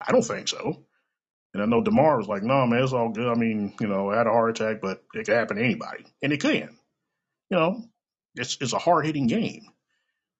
I 0.00 0.12
don't 0.12 0.22
think 0.22 0.48
so. 0.48 0.84
And 1.54 1.62
I 1.62 1.66
know 1.66 1.82
Damar 1.82 2.18
was 2.18 2.26
like, 2.26 2.42
no, 2.42 2.66
man, 2.66 2.82
it's 2.82 2.92
all 2.92 3.10
good. 3.10 3.28
I 3.28 3.34
mean, 3.34 3.74
you 3.80 3.86
know, 3.86 4.10
I 4.10 4.18
had 4.18 4.26
a 4.26 4.30
heart 4.30 4.60
attack, 4.60 4.80
but 4.82 5.04
it 5.14 5.24
could 5.24 5.36
happen 5.36 5.56
to 5.56 5.62
anybody. 5.62 6.04
And 6.20 6.32
it 6.32 6.40
can. 6.40 6.76
You 7.50 7.56
know, 7.56 7.84
it's 8.34 8.58
it's 8.60 8.72
a 8.72 8.78
hard 8.78 9.06
hitting 9.06 9.28
game. 9.28 9.66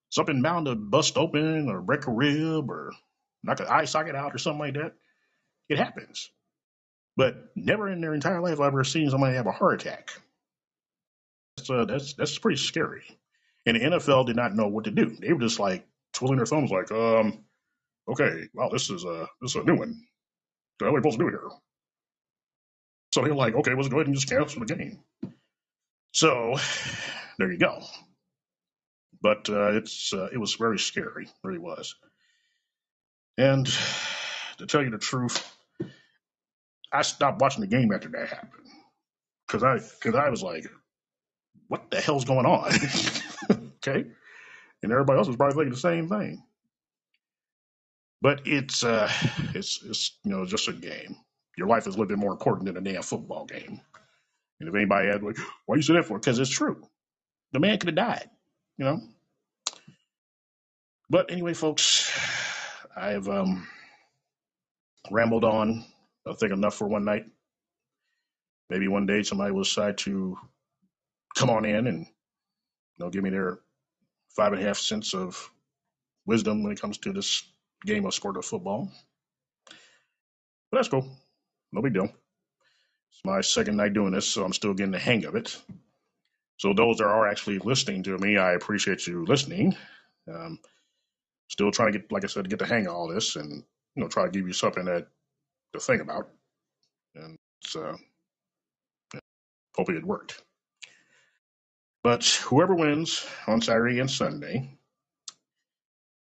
Something 0.09 0.41
bound 0.41 0.67
to 0.67 0.75
bust 0.75 1.17
open 1.17 1.69
or 1.69 1.81
break 1.81 2.05
a 2.07 2.11
rib 2.11 2.69
or 2.69 2.91
knock 3.43 3.59
an 3.61 3.67
eye 3.67 3.85
socket 3.85 4.15
out 4.15 4.35
or 4.35 4.37
something 4.37 4.59
like 4.59 4.73
that. 4.75 4.93
It 5.69 5.77
happens. 5.77 6.29
But 7.17 7.51
never 7.55 7.89
in 7.89 8.01
their 8.01 8.13
entire 8.13 8.41
life 8.41 8.51
have 8.51 8.61
I 8.61 8.67
ever 8.67 8.83
seen 8.83 9.09
somebody 9.09 9.35
have 9.35 9.47
a 9.47 9.51
heart 9.51 9.81
attack. 9.81 10.11
That's 11.57 11.69
uh, 11.69 11.85
that's 11.85 12.13
that's 12.13 12.37
pretty 12.37 12.57
scary. 12.57 13.03
And 13.65 13.77
the 13.77 13.81
NFL 13.81 14.27
did 14.27 14.35
not 14.35 14.55
know 14.55 14.67
what 14.67 14.83
to 14.83 14.91
do. 14.91 15.15
They 15.19 15.33
were 15.33 15.39
just 15.39 15.59
like 15.59 15.87
twiddling 16.13 16.37
their 16.37 16.45
thumbs, 16.45 16.71
like, 16.71 16.91
um, 16.91 17.43
okay, 18.07 18.43
wow, 18.53 18.69
this 18.69 18.89
is 18.89 19.05
a 19.05 19.27
this 19.41 19.55
is 19.55 19.55
a 19.55 19.63
new 19.63 19.75
one 19.75 20.05
hell 20.79 20.89
are 20.89 20.93
we 20.93 20.99
supposed 20.99 21.19
to 21.19 21.25
do 21.25 21.29
here? 21.29 21.49
So 23.13 23.21
they 23.21 23.29
were 23.29 23.35
like, 23.35 23.55
okay, 23.55 23.73
let's 23.73 23.87
go 23.87 23.97
ahead 23.97 24.07
and 24.07 24.15
just 24.15 24.29
cancel 24.29 24.63
the 24.65 24.73
game. 24.73 24.99
So 26.11 26.55
there 27.37 27.51
you 27.51 27.57
go. 27.57 27.81
But 29.21 29.49
uh, 29.49 29.71
it's 29.71 30.13
uh, 30.13 30.27
it 30.31 30.37
was 30.37 30.55
very 30.55 30.79
scary, 30.79 31.27
really 31.43 31.59
was. 31.59 31.95
And 33.37 33.65
to 34.57 34.67
tell 34.67 34.83
you 34.83 34.91
the 34.91 34.97
truth, 34.97 35.54
I 36.95 37.01
stopped 37.01 37.41
watching 37.41 37.61
the 37.61 37.67
game 37.67 37.91
after 37.91 38.07
that 38.09 38.29
happened 38.29 38.67
because 39.45 39.63
I 39.63 39.75
because 39.75 40.15
I 40.15 40.29
was 40.29 40.41
like, 40.41 40.65
what 41.67 41.91
the 41.91 41.99
hell's 41.99 42.23
going 42.23 42.45
on? 42.45 42.71
okay, 43.85 44.05
and 44.81 44.91
everybody 44.91 45.17
else 45.17 45.27
was 45.27 45.35
probably 45.35 45.55
thinking 45.55 45.73
the 45.73 45.79
same 45.79 46.07
thing. 46.07 46.41
But 48.21 48.41
it's 48.45 48.83
uh, 48.83 49.11
it's 49.53 49.83
it's 49.83 50.17
you 50.23 50.31
know 50.31 50.45
just 50.45 50.69
a 50.69 50.73
game. 50.73 51.17
Your 51.57 51.67
life 51.67 51.85
is 51.85 51.95
a 51.95 51.97
little 51.97 52.07
bit 52.07 52.17
more 52.17 52.31
important 52.31 52.65
than 52.65 52.77
a 52.77 52.81
damn 52.81 53.01
football 53.01 53.45
game. 53.45 53.81
And 54.59 54.69
if 54.69 54.75
anybody 54.75 55.09
had 55.09 55.21
like, 55.21 55.37
why 55.65 55.75
you 55.75 55.81
say 55.81 55.93
that 55.93 56.05
for? 56.05 56.17
Because 56.17 56.39
it's 56.39 56.49
true. 56.49 56.81
The 57.51 57.59
man 57.59 57.77
could 57.77 57.89
have 57.89 57.95
died, 57.95 58.29
you 58.77 58.85
know. 58.85 59.01
But 61.09 61.29
anyway, 61.29 61.53
folks, 61.53 62.11
I've 62.95 63.27
um, 63.27 63.67
rambled 65.11 65.43
on 65.43 65.85
I 66.27 66.33
think 66.33 66.51
enough 66.51 66.75
for 66.75 66.87
one 66.87 67.05
night. 67.05 67.25
Maybe 68.69 68.87
one 68.87 69.05
day 69.05 69.23
somebody 69.23 69.51
will 69.51 69.63
decide 69.63 69.99
to 69.99 70.37
come 71.35 71.49
on 71.49 71.65
in 71.65 71.87
and 71.87 72.07
know 72.97 73.09
give 73.09 73.23
me 73.23 73.29
their 73.29 73.59
five 74.35 74.53
and 74.53 74.61
a 74.61 74.65
half 74.65 74.77
cents 74.77 75.13
of 75.13 75.49
wisdom 76.25 76.63
when 76.63 76.71
it 76.71 76.81
comes 76.81 76.97
to 76.99 77.13
this 77.13 77.43
game 77.85 78.05
of 78.05 78.13
sport 78.13 78.37
of 78.37 78.45
football. 78.45 78.91
But 80.71 80.77
that's 80.77 80.89
cool. 80.89 81.07
No 81.71 81.81
big 81.81 81.93
deal. 81.93 82.05
It's 82.05 83.21
my 83.23 83.41
second 83.41 83.77
night 83.77 83.93
doing 83.93 84.11
this, 84.11 84.27
so 84.27 84.43
I'm 84.43 84.53
still 84.53 84.73
getting 84.73 84.91
the 84.91 84.99
hang 84.99 85.25
of 85.25 85.35
it. 85.35 85.57
So 86.57 86.73
those 86.73 86.97
that 86.97 87.05
are 87.05 87.27
actually 87.27 87.59
listening 87.59 88.03
to 88.03 88.17
me, 88.17 88.37
I 88.37 88.53
appreciate 88.53 89.05
you 89.07 89.25
listening. 89.25 89.75
Um, 90.33 90.59
still 91.49 91.71
trying 91.71 91.93
to 91.93 91.99
get, 91.99 92.11
like 92.11 92.23
I 92.23 92.27
said, 92.27 92.45
to 92.45 92.49
get 92.49 92.59
the 92.59 92.65
hang 92.65 92.87
of 92.87 92.93
all 92.93 93.07
this, 93.07 93.35
and 93.35 93.63
you 93.95 94.01
know, 94.01 94.07
try 94.07 94.25
to 94.25 94.31
give 94.31 94.47
you 94.47 94.53
something 94.53 94.85
that 94.85 95.07
to 95.79 95.85
think 95.85 96.01
about. 96.01 96.29
And 97.15 97.37
it's, 97.61 97.75
uh, 97.75 97.95
hopefully 99.75 99.97
it 99.97 100.05
worked. 100.05 100.41
But 102.03 102.25
whoever 102.45 102.75
wins 102.75 103.25
on 103.47 103.61
Saturday 103.61 103.99
and 103.99 104.09
Sunday, 104.11 104.77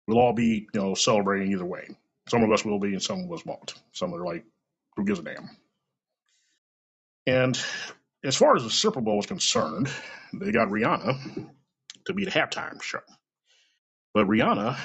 we'll 0.07 0.21
all 0.21 0.33
be, 0.33 0.69
you 0.73 0.81
know, 0.81 0.95
celebrating 0.95 1.53
either 1.53 1.65
way. 1.65 1.89
Some 2.29 2.45
of 2.45 2.53
us 2.53 2.65
will 2.65 2.79
be, 2.79 2.93
and 2.93 3.03
some 3.03 3.25
of 3.25 3.33
us 3.33 3.45
won't. 3.45 3.75
Some 3.93 4.15
are 4.15 4.25
like, 4.25 4.45
who 4.97 5.05
gives 5.05 5.19
a 5.19 5.23
damn? 5.23 5.51
And 7.27 7.61
as 8.25 8.37
far 8.37 8.55
as 8.57 8.63
the 8.63 8.71
Super 8.71 9.01
Bowl 9.01 9.19
is 9.19 9.27
concerned, 9.27 9.89
they 10.33 10.53
got 10.53 10.69
Rihanna 10.69 11.49
to 12.07 12.15
be 12.15 12.25
the 12.25 12.31
halftime 12.31 12.81
show. 12.83 13.01
But 14.15 14.27
Rihanna, 14.27 14.79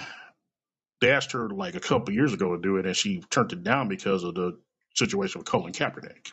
they 1.02 1.12
asked 1.12 1.32
her 1.34 1.50
like 1.50 1.76
a 1.76 1.80
couple 1.80 2.14
years 2.14 2.34
ago 2.34 2.56
to 2.56 2.62
do 2.62 2.78
it, 2.78 2.86
and 2.86 2.96
she 2.96 3.22
turned 3.30 3.54
it 3.54 3.64
down 3.64 3.88
because 3.88 4.24
of 4.24 4.36
the 4.36 4.58
situation 4.96 5.40
with 5.40 5.48
Colin 5.48 5.74
Kaepernick. 5.74 6.32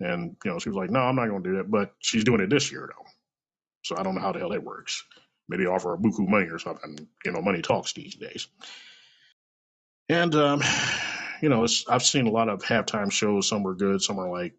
And 0.00 0.36
you 0.44 0.50
know, 0.50 0.58
she 0.58 0.68
was 0.68 0.76
like, 0.76 0.90
"No, 0.90 1.00
I'm 1.00 1.16
not 1.16 1.28
going 1.28 1.42
to 1.42 1.50
do 1.50 1.56
that." 1.58 1.70
But 1.70 1.94
she's 2.00 2.24
doing 2.24 2.40
it 2.40 2.50
this 2.50 2.70
year 2.72 2.88
though, 2.88 3.06
so 3.82 3.96
I 3.96 4.02
don't 4.02 4.14
know 4.14 4.20
how 4.20 4.32
the 4.32 4.40
hell 4.40 4.50
that 4.50 4.64
works. 4.64 5.04
Maybe 5.48 5.66
offer 5.66 5.90
her 5.90 5.96
buku 5.96 6.28
money 6.28 6.46
or 6.46 6.58
something. 6.58 7.08
You 7.24 7.32
know, 7.32 7.42
money 7.42 7.62
talks 7.62 7.92
these 7.92 8.14
days. 8.14 8.48
And 10.08 10.34
um, 10.34 10.62
you 11.40 11.48
know, 11.48 11.66
I've 11.88 12.02
seen 12.02 12.26
a 12.26 12.30
lot 12.30 12.48
of 12.48 12.62
halftime 12.62 13.10
shows. 13.10 13.48
Some 13.48 13.62
were 13.62 13.74
good, 13.74 14.02
some 14.02 14.18
are 14.18 14.30
like, 14.30 14.54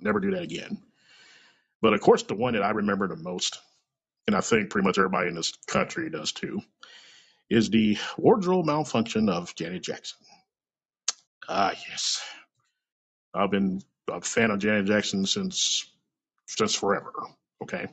never 0.00 0.20
do 0.20 0.32
that 0.32 0.42
again. 0.42 0.78
But 1.80 1.94
of 1.94 2.00
course, 2.00 2.24
the 2.24 2.34
one 2.34 2.54
that 2.54 2.62
I 2.62 2.70
remember 2.70 3.06
the 3.06 3.16
most, 3.16 3.60
and 4.26 4.34
I 4.34 4.40
think 4.40 4.70
pretty 4.70 4.86
much 4.86 4.98
everybody 4.98 5.28
in 5.28 5.34
this 5.34 5.52
country 5.66 6.10
does 6.10 6.32
too, 6.32 6.62
is 7.48 7.70
the 7.70 7.98
wardrobe 8.16 8.66
malfunction 8.66 9.28
of 9.28 9.54
Janet 9.54 9.82
Jackson. 9.82 10.18
Ah, 11.48 11.72
yes. 11.88 12.20
I've 13.34 13.50
been 13.50 13.82
a 14.10 14.20
fan 14.20 14.50
of 14.50 14.58
Janet 14.58 14.86
Jackson 14.86 15.26
since 15.26 15.86
since 16.46 16.74
forever. 16.74 17.12
Okay. 17.62 17.86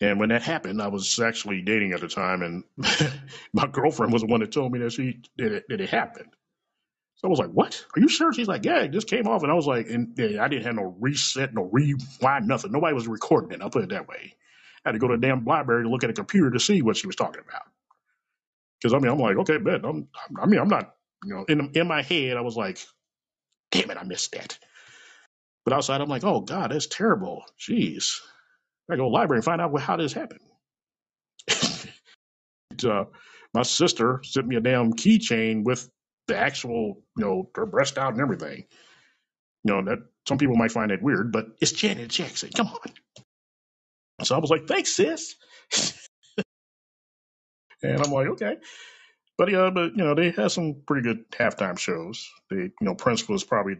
And 0.00 0.18
when 0.18 0.30
that 0.30 0.42
happened, 0.42 0.80
I 0.80 0.88
was 0.88 1.18
actually 1.18 1.60
dating 1.60 1.92
at 1.92 2.00
the 2.00 2.08
time, 2.08 2.42
and 2.42 2.64
my 3.52 3.66
girlfriend 3.66 4.12
was 4.12 4.22
the 4.22 4.28
one 4.28 4.40
that 4.40 4.50
told 4.50 4.72
me 4.72 4.78
that 4.80 4.92
she 4.92 5.20
that 5.36 5.52
it, 5.52 5.64
that 5.68 5.80
it 5.80 5.90
happened. 5.90 6.30
So 7.16 7.28
I 7.28 7.30
was 7.30 7.38
like, 7.38 7.50
"What? 7.50 7.84
Are 7.94 8.00
you 8.00 8.08
sure?" 8.08 8.32
She's 8.32 8.48
like, 8.48 8.64
"Yeah, 8.64 8.80
it 8.80 8.92
just 8.92 9.08
came 9.08 9.26
off." 9.26 9.42
And 9.42 9.52
I 9.52 9.54
was 9.54 9.66
like, 9.66 9.90
"And 9.90 10.14
yeah, 10.16 10.42
I 10.42 10.48
didn't 10.48 10.64
have 10.64 10.74
no 10.74 10.96
reset, 10.98 11.52
no 11.52 11.64
rewind, 11.70 12.48
nothing. 12.48 12.72
Nobody 12.72 12.94
was 12.94 13.08
recording 13.08 13.52
it. 13.52 13.60
I'll 13.60 13.68
put 13.68 13.82
it 13.82 13.90
that 13.90 14.08
way. 14.08 14.34
I 14.84 14.88
had 14.88 14.92
to 14.92 14.98
go 14.98 15.08
to 15.08 15.18
the 15.18 15.26
damn 15.26 15.44
library 15.44 15.84
to 15.84 15.90
look 15.90 16.02
at 16.02 16.10
a 16.10 16.14
computer 16.14 16.50
to 16.50 16.60
see 16.60 16.80
what 16.80 16.96
she 16.96 17.06
was 17.06 17.16
talking 17.16 17.42
about. 17.46 17.64
Because 18.80 18.94
I 18.94 18.98
mean, 18.98 19.12
I'm 19.12 19.18
like, 19.18 19.36
okay, 19.38 19.58
bet. 19.58 19.84
I'm, 19.84 20.08
I 20.40 20.46
mean, 20.46 20.60
I'm 20.60 20.68
not, 20.68 20.94
you 21.24 21.34
know, 21.34 21.44
in 21.48 21.72
in 21.74 21.86
my 21.88 22.02
head, 22.02 22.36
I 22.36 22.40
was 22.40 22.56
like, 22.56 22.78
"Damn 23.72 23.90
it, 23.90 23.98
I 23.98 24.04
missed 24.04 24.32
that." 24.32 24.58
But 25.64 25.74
outside, 25.74 26.00
I'm 26.00 26.08
like, 26.08 26.24
"Oh 26.24 26.40
God, 26.40 26.70
that's 26.70 26.86
terrible. 26.86 27.44
Jeez, 27.60 28.20
I 28.90 28.96
go 28.96 29.04
to 29.04 29.08
the 29.08 29.08
library 29.08 29.38
and 29.38 29.44
find 29.44 29.60
out 29.60 29.78
how 29.80 29.96
this 29.96 30.12
happened." 30.12 30.40
uh, 32.84 33.04
my 33.54 33.62
sister 33.62 34.20
sent 34.24 34.46
me 34.46 34.56
a 34.56 34.60
damn 34.60 34.92
keychain 34.94 35.64
with 35.64 35.88
the 36.28 36.36
actual, 36.36 37.02
you 37.16 37.24
know, 37.24 37.50
her 37.54 37.66
breast 37.66 37.98
out 37.98 38.12
and 38.12 38.22
everything. 38.22 38.64
You 39.64 39.74
know, 39.74 39.84
that 39.84 39.98
some 40.26 40.38
people 40.38 40.56
might 40.56 40.72
find 40.72 40.90
that 40.90 41.02
weird, 41.02 41.32
but 41.32 41.46
it's 41.60 41.72
Janet 41.72 42.08
Jackson. 42.08 42.50
Come 42.56 42.68
on. 42.68 42.92
So 44.24 44.36
I 44.36 44.38
was 44.38 44.50
like, 44.50 44.66
thanks, 44.66 44.94
sis. 44.94 45.36
And 47.82 48.02
I'm 48.04 48.12
like, 48.12 48.28
okay. 48.28 48.56
But 49.38 49.50
yeah, 49.50 49.70
but 49.70 49.96
you 49.96 50.04
know, 50.04 50.14
they 50.14 50.30
had 50.30 50.50
some 50.50 50.82
pretty 50.86 51.02
good 51.02 51.30
halftime 51.30 51.78
shows. 51.78 52.28
They, 52.50 52.56
you 52.56 52.72
know, 52.82 52.94
Prince 52.94 53.28
was 53.28 53.42
probably 53.42 53.76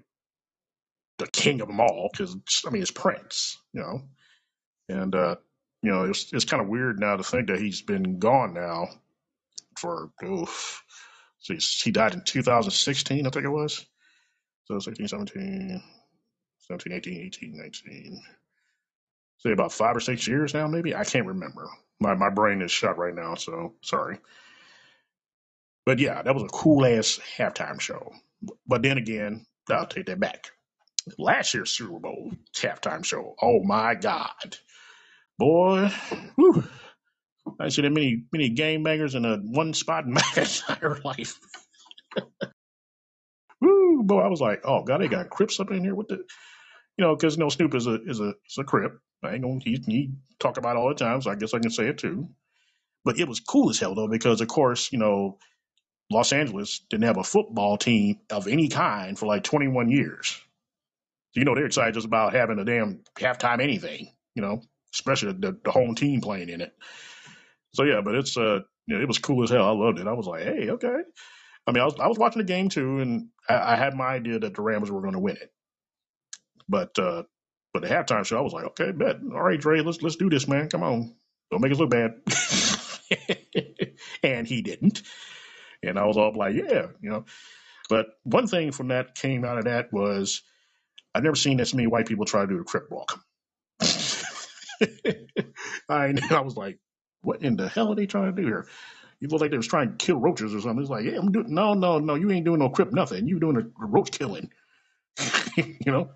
the 1.18 1.26
king 1.26 1.60
of 1.60 1.68
them 1.68 1.80
all 1.80 2.08
because 2.10 2.34
I 2.66 2.70
mean, 2.70 2.80
it's 2.82 2.90
Prince, 2.90 3.58
you 3.74 3.82
know, 3.82 4.02
and 4.88 5.14
uh, 5.14 5.36
you 5.82 5.90
know, 5.90 6.04
it's 6.04 6.32
it's 6.32 6.46
kind 6.46 6.62
of 6.62 6.68
weird 6.68 6.98
now 6.98 7.16
to 7.16 7.22
think 7.22 7.48
that 7.48 7.58
he's 7.60 7.82
been 7.82 8.18
gone 8.18 8.54
now 8.54 8.88
for 9.78 10.10
oof. 10.24 10.82
So 11.40 11.54
he 11.54 11.90
died 11.90 12.14
in 12.14 12.22
2016, 12.22 13.26
I 13.26 13.30
think 13.30 13.44
it 13.44 13.48
was. 13.48 13.86
So 14.64 14.78
16, 14.78 15.08
17, 15.08 15.82
17, 16.58 16.92
18, 16.92 17.20
18, 17.26 17.56
19. 17.56 18.22
Say 19.38 19.52
about 19.52 19.72
five 19.72 19.96
or 19.96 20.00
six 20.00 20.28
years 20.28 20.52
now, 20.52 20.66
maybe. 20.68 20.94
I 20.94 21.04
can't 21.04 21.26
remember. 21.26 21.68
My 22.00 22.14
my 22.14 22.30
brain 22.30 22.62
is 22.62 22.72
shut 22.72 22.98
right 22.98 23.14
now, 23.14 23.36
so 23.36 23.74
sorry. 23.82 24.18
But 25.86 25.98
yeah, 26.00 26.22
that 26.22 26.34
was 26.34 26.44
a 26.44 26.48
cool 26.48 26.86
ass 26.86 27.20
halftime 27.38 27.80
show. 27.80 28.12
But 28.66 28.82
then 28.82 28.98
again, 28.98 29.46
I'll 29.70 29.86
take 29.86 30.06
that 30.06 30.20
back. 30.20 30.50
Last 31.18 31.54
year's 31.54 31.70
Super 31.72 32.00
Bowl 32.00 32.32
halftime 32.56 33.04
show. 33.04 33.36
Oh 33.42 33.62
my 33.64 33.94
God, 33.96 34.58
boy, 35.38 35.88
whew, 36.36 36.64
I 37.60 37.70
see 37.70 37.82
that 37.82 37.90
many 37.90 38.24
many 38.32 38.50
game 38.50 38.84
bangers 38.84 39.14
in 39.16 39.24
a 39.26 39.38
one 39.38 39.74
spot 39.74 40.06
in 40.06 40.14
my 40.14 40.22
entire 40.36 41.00
life. 41.04 41.38
Woo, 43.60 44.02
boy, 44.04 44.20
I 44.20 44.28
was 44.28 44.40
like, 44.40 44.62
oh 44.64 44.84
God, 44.84 45.00
they 45.00 45.08
got 45.08 45.30
Crips 45.30 45.60
up 45.60 45.70
in 45.72 45.84
here. 45.84 45.94
What 45.94 46.08
the, 46.08 46.16
you 46.98 47.04
know, 47.04 47.16
because 47.16 47.36
you 47.36 47.40
know 47.40 47.50
Snoop 47.50 47.74
is 47.74 47.86
a 47.86 48.02
is 48.04 48.20
a 48.20 48.34
is 48.48 48.58
a 48.58 48.64
Crip. 48.64 48.98
I 49.22 49.34
ain't 49.34 49.42
gonna 49.42 49.60
he, 49.62 50.12
talk 50.38 50.56
about 50.56 50.76
it 50.76 50.78
all 50.78 50.88
the 50.88 50.94
time, 50.94 51.20
so 51.20 51.30
I 51.30 51.34
guess 51.34 51.54
I 51.54 51.58
can 51.58 51.70
say 51.70 51.88
it 51.88 51.98
too. 51.98 52.28
But 53.04 53.18
it 53.18 53.28
was 53.28 53.40
cool 53.40 53.70
as 53.70 53.78
hell 53.78 53.94
though, 53.94 54.08
because 54.08 54.40
of 54.40 54.48
course, 54.48 54.92
you 54.92 54.98
know, 54.98 55.38
Los 56.10 56.32
Angeles 56.32 56.80
didn't 56.90 57.04
have 57.04 57.18
a 57.18 57.24
football 57.24 57.76
team 57.76 58.20
of 58.30 58.48
any 58.48 58.68
kind 58.68 59.18
for 59.18 59.26
like 59.26 59.44
21 59.44 59.90
years. 59.90 60.40
So, 61.32 61.40
you 61.40 61.44
know, 61.44 61.54
they're 61.54 61.66
excited 61.66 61.94
just 61.94 62.06
about 62.06 62.34
having 62.34 62.58
a 62.58 62.64
damn 62.64 63.00
halftime 63.16 63.62
anything, 63.62 64.08
you 64.34 64.42
know, 64.42 64.62
especially 64.92 65.32
the, 65.34 65.56
the 65.64 65.70
home 65.70 65.94
team 65.94 66.20
playing 66.20 66.48
in 66.48 66.60
it. 66.60 66.74
So 67.72 67.84
yeah, 67.84 68.00
but 68.00 68.16
it's 68.16 68.36
uh, 68.36 68.60
you 68.86 68.96
know, 68.96 69.02
it 69.02 69.08
was 69.08 69.18
cool 69.18 69.44
as 69.44 69.50
hell. 69.50 69.64
I 69.64 69.70
loved 69.70 70.00
it. 70.00 70.08
I 70.08 70.12
was 70.12 70.26
like, 70.26 70.42
hey, 70.42 70.70
okay. 70.70 70.96
I 71.66 71.72
mean, 71.72 71.82
I 71.82 71.84
was 71.84 71.94
I 72.00 72.08
was 72.08 72.18
watching 72.18 72.40
the 72.40 72.44
game 72.44 72.68
too, 72.68 72.98
and 72.98 73.28
I, 73.48 73.74
I 73.74 73.76
had 73.76 73.94
my 73.94 74.06
idea 74.06 74.40
that 74.40 74.54
the 74.54 74.62
Rams 74.62 74.90
were 74.90 75.02
going 75.02 75.14
to 75.14 75.20
win 75.20 75.36
it. 75.36 75.52
But 76.68 76.98
uh, 76.98 77.22
but 77.72 77.82
the 77.82 77.88
halftime 77.88 78.24
show, 78.24 78.38
I 78.38 78.42
was 78.42 78.52
like, 78.52 78.64
okay, 78.66 78.92
bet. 78.92 79.16
All 79.32 79.42
right, 79.42 79.60
Dre, 79.60 79.80
let's 79.80 80.02
let's 80.02 80.16
do 80.16 80.30
this, 80.30 80.48
man. 80.48 80.68
Come 80.68 80.82
on, 80.82 81.14
don't 81.50 81.60
make 81.60 81.72
us 81.72 81.78
look 81.78 81.90
bad. 81.90 82.14
and 84.22 84.46
he 84.46 84.62
didn't. 84.62 85.02
And 85.82 85.98
I 85.98 86.04
was 86.04 86.16
all 86.16 86.32
like, 86.34 86.54
yeah, 86.54 86.88
you 87.00 87.10
know. 87.10 87.24
But 87.88 88.06
one 88.22 88.46
thing 88.46 88.72
from 88.72 88.88
that 88.88 89.14
came 89.14 89.44
out 89.44 89.58
of 89.58 89.64
that 89.64 89.92
was 89.92 90.42
I've 91.14 91.22
never 91.22 91.36
seen 91.36 91.56
this 91.56 91.74
many 91.74 91.86
white 91.86 92.06
people 92.06 92.24
try 92.24 92.42
to 92.42 92.46
do 92.46 92.60
a 92.60 92.64
crip 92.64 92.90
walk. 92.90 93.20
I 93.80 94.24
I 95.88 96.40
was 96.40 96.56
like, 96.56 96.78
what 97.22 97.42
in 97.42 97.56
the 97.56 97.68
hell 97.68 97.92
are 97.92 97.96
they 97.96 98.06
trying 98.06 98.34
to 98.34 98.42
do 98.42 98.46
here? 98.46 98.66
You 99.20 99.28
look 99.28 99.40
like 99.40 99.50
they 99.50 99.56
was 99.56 99.66
trying 99.66 99.90
to 99.90 99.96
kill 99.96 100.18
roaches 100.18 100.54
or 100.54 100.60
something. 100.60 100.80
It's 100.80 100.90
like, 100.90 101.04
yeah, 101.04 101.18
I'm 101.18 101.30
doing 101.30 101.54
no, 101.54 101.74
no, 101.74 101.98
no, 101.98 102.14
you 102.14 102.30
ain't 102.30 102.46
doing 102.46 102.60
no 102.60 102.70
crip 102.70 102.92
nothing. 102.92 103.28
You 103.28 103.38
doing 103.38 103.56
a, 103.56 103.60
a 103.60 103.86
roach 103.86 104.10
killing. 104.12 104.50
you 105.56 105.92
know? 105.92 106.10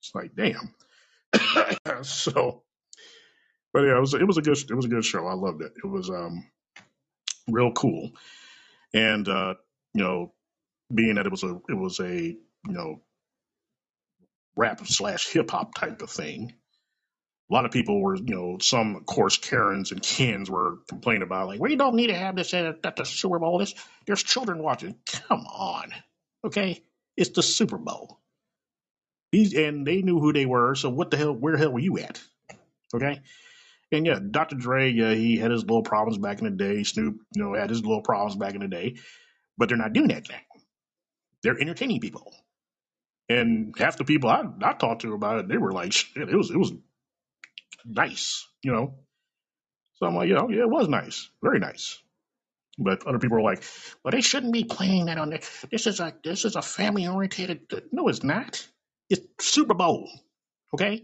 It's 0.00 0.14
like, 0.14 0.36
damn. 0.36 0.74
so 2.02 2.62
but 3.72 3.82
yeah, 3.82 3.96
it 3.96 4.00
was 4.00 4.14
it 4.14 4.26
was 4.26 4.38
a 4.38 4.42
good 4.42 4.58
it 4.58 4.74
was 4.74 4.86
a 4.86 4.88
good 4.88 5.04
show. 5.04 5.26
I 5.26 5.34
loved 5.34 5.62
it. 5.62 5.72
It 5.82 5.86
was 5.86 6.10
um 6.10 6.48
real 7.48 7.72
cool. 7.72 8.12
And 8.94 9.28
uh, 9.28 9.54
you 9.94 10.02
know, 10.02 10.32
being 10.94 11.16
that 11.16 11.26
it 11.26 11.30
was 11.30 11.44
a 11.44 11.60
it 11.68 11.74
was 11.74 12.00
a, 12.00 12.12
you 12.20 12.38
know, 12.66 13.02
rap 14.56 14.86
slash 14.86 15.28
hip 15.28 15.50
hop 15.50 15.74
type 15.74 16.02
of 16.02 16.10
thing 16.10 16.54
a 17.48 17.54
lot 17.54 17.64
of 17.64 17.70
people 17.70 18.00
were, 18.00 18.16
you 18.16 18.34
know, 18.34 18.58
some, 18.60 18.96
of 18.96 19.06
course, 19.06 19.38
Karens 19.38 19.92
and 19.92 20.02
Kens 20.02 20.50
were 20.50 20.78
complaining 20.88 21.22
about, 21.22 21.46
like, 21.46 21.60
we 21.60 21.76
don't 21.76 21.94
need 21.94 22.08
to 22.08 22.14
have 22.14 22.34
this 22.34 22.52
at, 22.52 22.84
at 22.84 22.96
the 22.96 23.04
Super 23.04 23.38
Bowl. 23.38 23.58
This, 23.58 23.72
there's 24.04 24.22
children 24.22 24.62
watching. 24.62 24.96
Come 25.06 25.46
on. 25.46 25.92
Okay? 26.44 26.82
It's 27.16 27.30
the 27.30 27.42
Super 27.42 27.78
Bowl. 27.78 28.18
These, 29.32 29.54
and 29.54 29.86
they 29.86 30.02
knew 30.02 30.20
who 30.20 30.32
they 30.32 30.46
were, 30.46 30.74
so 30.74 30.88
what 30.90 31.10
the 31.10 31.16
hell, 31.16 31.32
where 31.32 31.54
the 31.54 31.58
hell 31.58 31.72
were 31.72 31.80
you 31.80 31.98
at? 31.98 32.22
Okay? 32.94 33.20
And 33.92 34.06
yeah, 34.06 34.18
Dr. 34.30 34.56
Dre, 34.56 34.90
yeah, 34.90 35.14
he 35.14 35.36
had 35.36 35.50
his 35.50 35.62
little 35.62 35.82
problems 35.82 36.18
back 36.18 36.38
in 36.38 36.44
the 36.44 36.50
day. 36.50 36.82
Snoop, 36.82 37.18
you 37.34 37.42
know, 37.42 37.54
had 37.54 37.70
his 37.70 37.82
little 37.82 38.02
problems 38.02 38.36
back 38.36 38.54
in 38.54 38.60
the 38.60 38.68
day, 38.68 38.96
but 39.56 39.68
they're 39.68 39.78
not 39.78 39.92
doing 39.92 40.08
that 40.08 40.28
now. 40.28 40.38
They're 41.42 41.60
entertaining 41.60 42.00
people. 42.00 42.32
And 43.28 43.74
half 43.76 43.96
the 43.96 44.04
people 44.04 44.30
I, 44.30 44.44
I 44.62 44.72
talked 44.72 45.02
to 45.02 45.14
about 45.14 45.40
it, 45.40 45.48
they 45.48 45.56
were 45.56 45.72
like, 45.72 45.92
shit, 45.92 46.28
it 46.28 46.36
was 46.36 46.50
it 46.50 46.56
was 46.56 46.72
nice, 47.84 48.46
you 48.62 48.72
know. 48.72 48.94
So 49.94 50.06
I'm 50.06 50.14
like, 50.14 50.28
you 50.28 50.36
oh, 50.36 50.42
know, 50.42 50.50
yeah, 50.50 50.62
it 50.62 50.70
was 50.70 50.88
nice, 50.88 51.28
very 51.42 51.58
nice. 51.58 51.98
But 52.78 53.06
other 53.06 53.18
people 53.18 53.38
are 53.38 53.42
like, 53.42 53.64
well, 54.04 54.12
they 54.12 54.20
shouldn't 54.20 54.52
be 54.52 54.64
playing 54.64 55.06
that 55.06 55.18
on 55.18 55.30
there. 55.30 55.40
This 55.70 55.86
is 55.86 55.98
a 56.00 56.14
this 56.22 56.44
is 56.44 56.56
a 56.56 56.62
family 56.62 57.06
oriented. 57.06 57.60
No, 57.90 58.08
it's 58.08 58.22
not. 58.22 58.66
It's 59.10 59.22
Super 59.40 59.74
Bowl. 59.74 60.10
Okay, 60.74 61.02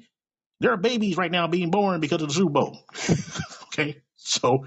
there 0.60 0.72
are 0.72 0.76
babies 0.76 1.16
right 1.16 1.30
now 1.30 1.46
being 1.48 1.70
born 1.70 2.00
because 2.00 2.22
of 2.22 2.28
the 2.28 2.34
Super 2.34 2.50
Bowl. 2.52 2.78
okay, 3.66 4.02
so 4.16 4.66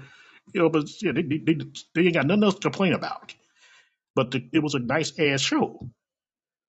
you 0.54 0.62
know, 0.62 0.70
but 0.70 0.84
yeah, 1.02 1.12
they, 1.12 1.22
they, 1.22 1.38
they, 1.38 1.58
they 1.94 2.02
ain't 2.02 2.14
got 2.14 2.26
nothing 2.26 2.44
else 2.44 2.54
to 2.56 2.60
complain 2.60 2.92
about. 2.92 3.34
But 4.14 4.30
the, 4.30 4.48
it 4.52 4.62
was 4.62 4.74
a 4.74 4.78
nice 4.78 5.18
ass 5.18 5.40
show. 5.40 5.90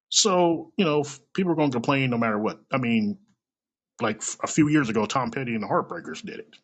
So 0.09 0.73
you 0.77 0.85
know, 0.85 1.03
people 1.35 1.51
are 1.51 1.55
going 1.55 1.71
to 1.71 1.75
complain 1.75 2.09
no 2.09 2.17
matter 2.17 2.37
what. 2.37 2.59
I 2.71 2.77
mean, 2.77 3.19
like 4.01 4.21
a 4.43 4.47
few 4.47 4.69
years 4.69 4.89
ago, 4.89 5.05
Tom 5.05 5.31
Petty 5.31 5.53
and 5.53 5.63
the 5.63 5.67
Heartbreakers 5.67 6.25
did 6.25 6.39
it, 6.39 6.55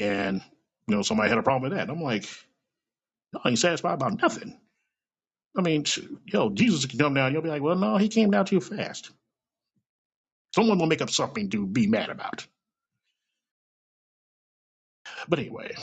and 0.00 0.42
you 0.88 0.96
know, 0.96 1.02
somebody 1.02 1.28
had 1.28 1.38
a 1.38 1.42
problem 1.42 1.70
with 1.70 1.78
that. 1.78 1.88
And 1.88 1.98
I'm 1.98 2.02
like, 2.02 2.24
I 3.44 3.50
ain't 3.50 3.58
satisfied 3.58 3.94
about 3.94 4.20
nothing. 4.20 4.58
I 5.56 5.62
mean, 5.62 5.84
yo, 6.26 6.50
Jesus 6.50 6.86
can 6.86 6.98
come 6.98 7.14
down. 7.14 7.32
You'll 7.32 7.42
be 7.42 7.48
like, 7.50 7.62
well, 7.62 7.76
no, 7.76 7.96
he 7.98 8.08
came 8.08 8.30
down 8.30 8.46
too 8.46 8.60
fast. 8.60 9.10
Someone 10.54 10.78
will 10.78 10.86
make 10.86 11.02
up 11.02 11.10
something 11.10 11.50
to 11.50 11.66
be 11.66 11.86
mad 11.86 12.10
about. 12.10 12.46
But 15.28 15.40
anyway, 15.40 15.74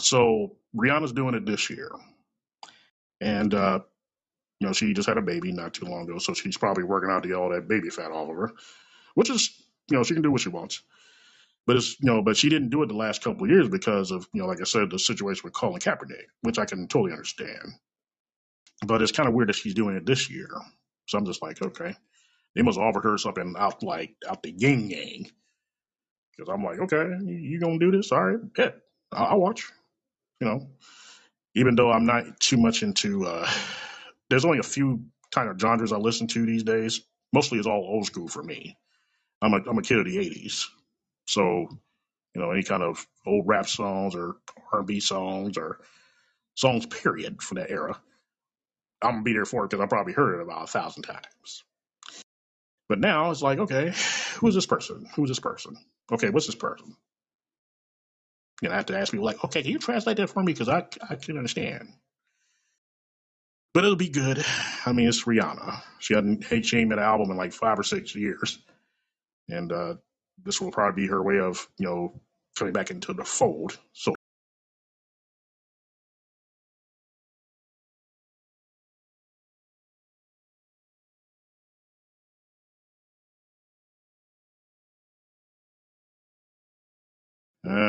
so 0.00 0.56
Rihanna's 0.76 1.12
doing 1.12 1.34
it 1.34 1.46
this 1.46 1.70
year, 1.70 1.90
and 3.20 3.54
uh, 3.54 3.80
you 4.60 4.66
know, 4.66 4.72
she 4.72 4.94
just 4.94 5.08
had 5.08 5.18
a 5.18 5.22
baby 5.22 5.52
not 5.52 5.74
too 5.74 5.86
long 5.86 6.04
ago, 6.04 6.18
so 6.18 6.34
she's 6.34 6.56
probably 6.56 6.84
working 6.84 7.10
out 7.10 7.22
to 7.22 7.28
get 7.28 7.36
all 7.36 7.50
that 7.50 7.68
baby 7.68 7.90
fat 7.90 8.10
off 8.10 8.30
of 8.30 8.36
her, 8.36 8.52
which 9.14 9.30
is, 9.30 9.50
you 9.90 9.96
know, 9.96 10.04
she 10.04 10.14
can 10.14 10.22
do 10.22 10.32
what 10.32 10.40
she 10.42 10.48
wants. 10.50 10.82
But 11.66 11.76
it's, 11.76 12.00
you 12.00 12.06
know, 12.06 12.22
but 12.22 12.36
she 12.36 12.48
didn't 12.48 12.70
do 12.70 12.82
it 12.82 12.88
the 12.88 12.94
last 12.96 13.22
couple 13.22 13.44
of 13.44 13.50
years 13.50 13.68
because 13.68 14.10
of, 14.12 14.28
you 14.32 14.42
know, 14.42 14.48
like 14.48 14.60
I 14.60 14.64
said, 14.64 14.90
the 14.90 14.98
situation 14.98 15.42
with 15.44 15.54
Colin 15.54 15.80
Kaepernick, 15.80 16.26
which 16.42 16.58
I 16.58 16.64
can 16.66 16.88
totally 16.88 17.12
understand. 17.12 17.74
But 18.84 19.02
it's 19.02 19.12
kind 19.12 19.28
of 19.28 19.34
weird 19.34 19.48
that 19.48 19.56
she's 19.56 19.74
doing 19.74 19.96
it 19.96 20.04
this 20.04 20.28
year. 20.30 20.48
So 21.06 21.18
I'm 21.18 21.26
just 21.26 21.42
like, 21.42 21.62
okay, 21.62 21.94
they 22.54 22.62
must 22.62 22.78
offer 22.78 23.00
her 23.00 23.18
something 23.18 23.54
out 23.58 23.82
like 23.82 24.16
out 24.28 24.42
the 24.42 24.50
yin 24.50 24.90
yang. 24.90 25.30
Because 26.36 26.52
I'm 26.52 26.64
like, 26.64 26.80
okay, 26.80 27.24
you, 27.24 27.58
gonna 27.60 27.78
do 27.78 27.90
this? 27.90 28.12
All 28.12 28.22
right, 28.22 28.54
bet. 28.54 28.76
I'll, 29.12 29.26
I'll 29.26 29.40
watch. 29.40 29.70
You 30.40 30.46
know, 30.48 30.68
even 31.54 31.76
though 31.76 31.90
I'm 31.90 32.04
not 32.04 32.40
too 32.40 32.58
much 32.58 32.82
into, 32.82 33.24
uh, 33.24 33.48
there's 34.28 34.44
only 34.44 34.58
a 34.58 34.64
few 34.64 35.04
kind 35.30 35.48
of 35.48 35.58
genres 35.58 35.92
I 35.92 35.96
listen 35.96 36.26
to 36.28 36.44
these 36.44 36.62
days. 36.62 37.00
Mostly 37.32 37.58
it's 37.58 37.66
all 37.66 37.86
old 37.88 38.06
school 38.06 38.28
for 38.28 38.42
me. 38.42 38.76
I'm 39.40 39.54
a 39.54 39.58
I'm 39.68 39.78
a 39.78 39.82
kid 39.82 39.98
of 39.98 40.06
the 40.06 40.16
'80s, 40.16 40.66
so 41.26 41.68
you 42.34 42.40
know 42.40 42.50
any 42.50 42.62
kind 42.62 42.82
of 42.82 43.06
old 43.26 43.46
rap 43.46 43.68
songs 43.68 44.14
or 44.14 44.36
R&B 44.72 45.00
songs 45.00 45.58
or 45.58 45.80
songs 46.54 46.86
period 46.86 47.42
from 47.42 47.56
that 47.56 47.70
era. 47.70 48.00
I'm 49.02 49.12
gonna 49.12 49.22
be 49.22 49.32
there 49.34 49.44
for 49.46 49.64
it 49.64 49.70
because 49.70 49.82
I 49.82 49.86
probably 49.88 50.14
heard 50.14 50.40
it 50.40 50.42
about 50.42 50.64
a 50.64 50.66
thousand 50.68 51.04
times. 51.04 51.64
But 52.88 53.00
now 53.00 53.30
it's 53.32 53.42
like, 53.42 53.58
okay, 53.60 53.92
who's 54.36 54.54
this 54.54 54.66
person? 54.66 55.08
Who's 55.16 55.30
this 55.30 55.40
person? 55.40 55.76
Okay, 56.12 56.30
what's 56.30 56.46
this 56.46 56.56
person? 56.56 56.96
Know, 58.62 58.72
I 58.72 58.76
have 58.76 58.86
to 58.86 58.98
ask 58.98 59.12
people 59.12 59.26
like, 59.26 59.44
okay, 59.44 59.62
can 59.62 59.72
you 59.72 59.78
translate 59.78 60.18
that 60.18 60.30
for 60.30 60.42
me? 60.42 60.52
Because 60.52 60.68
I 60.68 60.86
I 61.08 61.16
can 61.16 61.36
understand. 61.38 61.90
But 63.74 63.84
it'll 63.84 63.96
be 63.96 64.10
good. 64.10 64.44
I 64.86 64.92
mean, 64.92 65.08
it's 65.08 65.24
Rihanna. 65.24 65.82
She 66.00 66.14
hadn't 66.14 66.42
she 66.64 66.78
ain't 66.78 66.90
made 66.90 66.98
an 66.98 67.04
album 67.04 67.30
in 67.30 67.38
like 67.38 67.52
five 67.52 67.78
or 67.78 67.84
six 67.84 68.16
years, 68.16 68.58
and 69.50 69.72
uh, 69.72 69.96
this 70.44 70.60
will 70.60 70.72
probably 70.72 71.04
be 71.04 71.08
her 71.10 71.22
way 71.22 71.40
of 71.40 71.68
you 71.78 71.86
know 71.86 72.22
coming 72.58 72.74
back 72.74 72.90
into 72.92 73.14
the 73.14 73.24
fold. 73.24 73.78
So, 73.94 74.15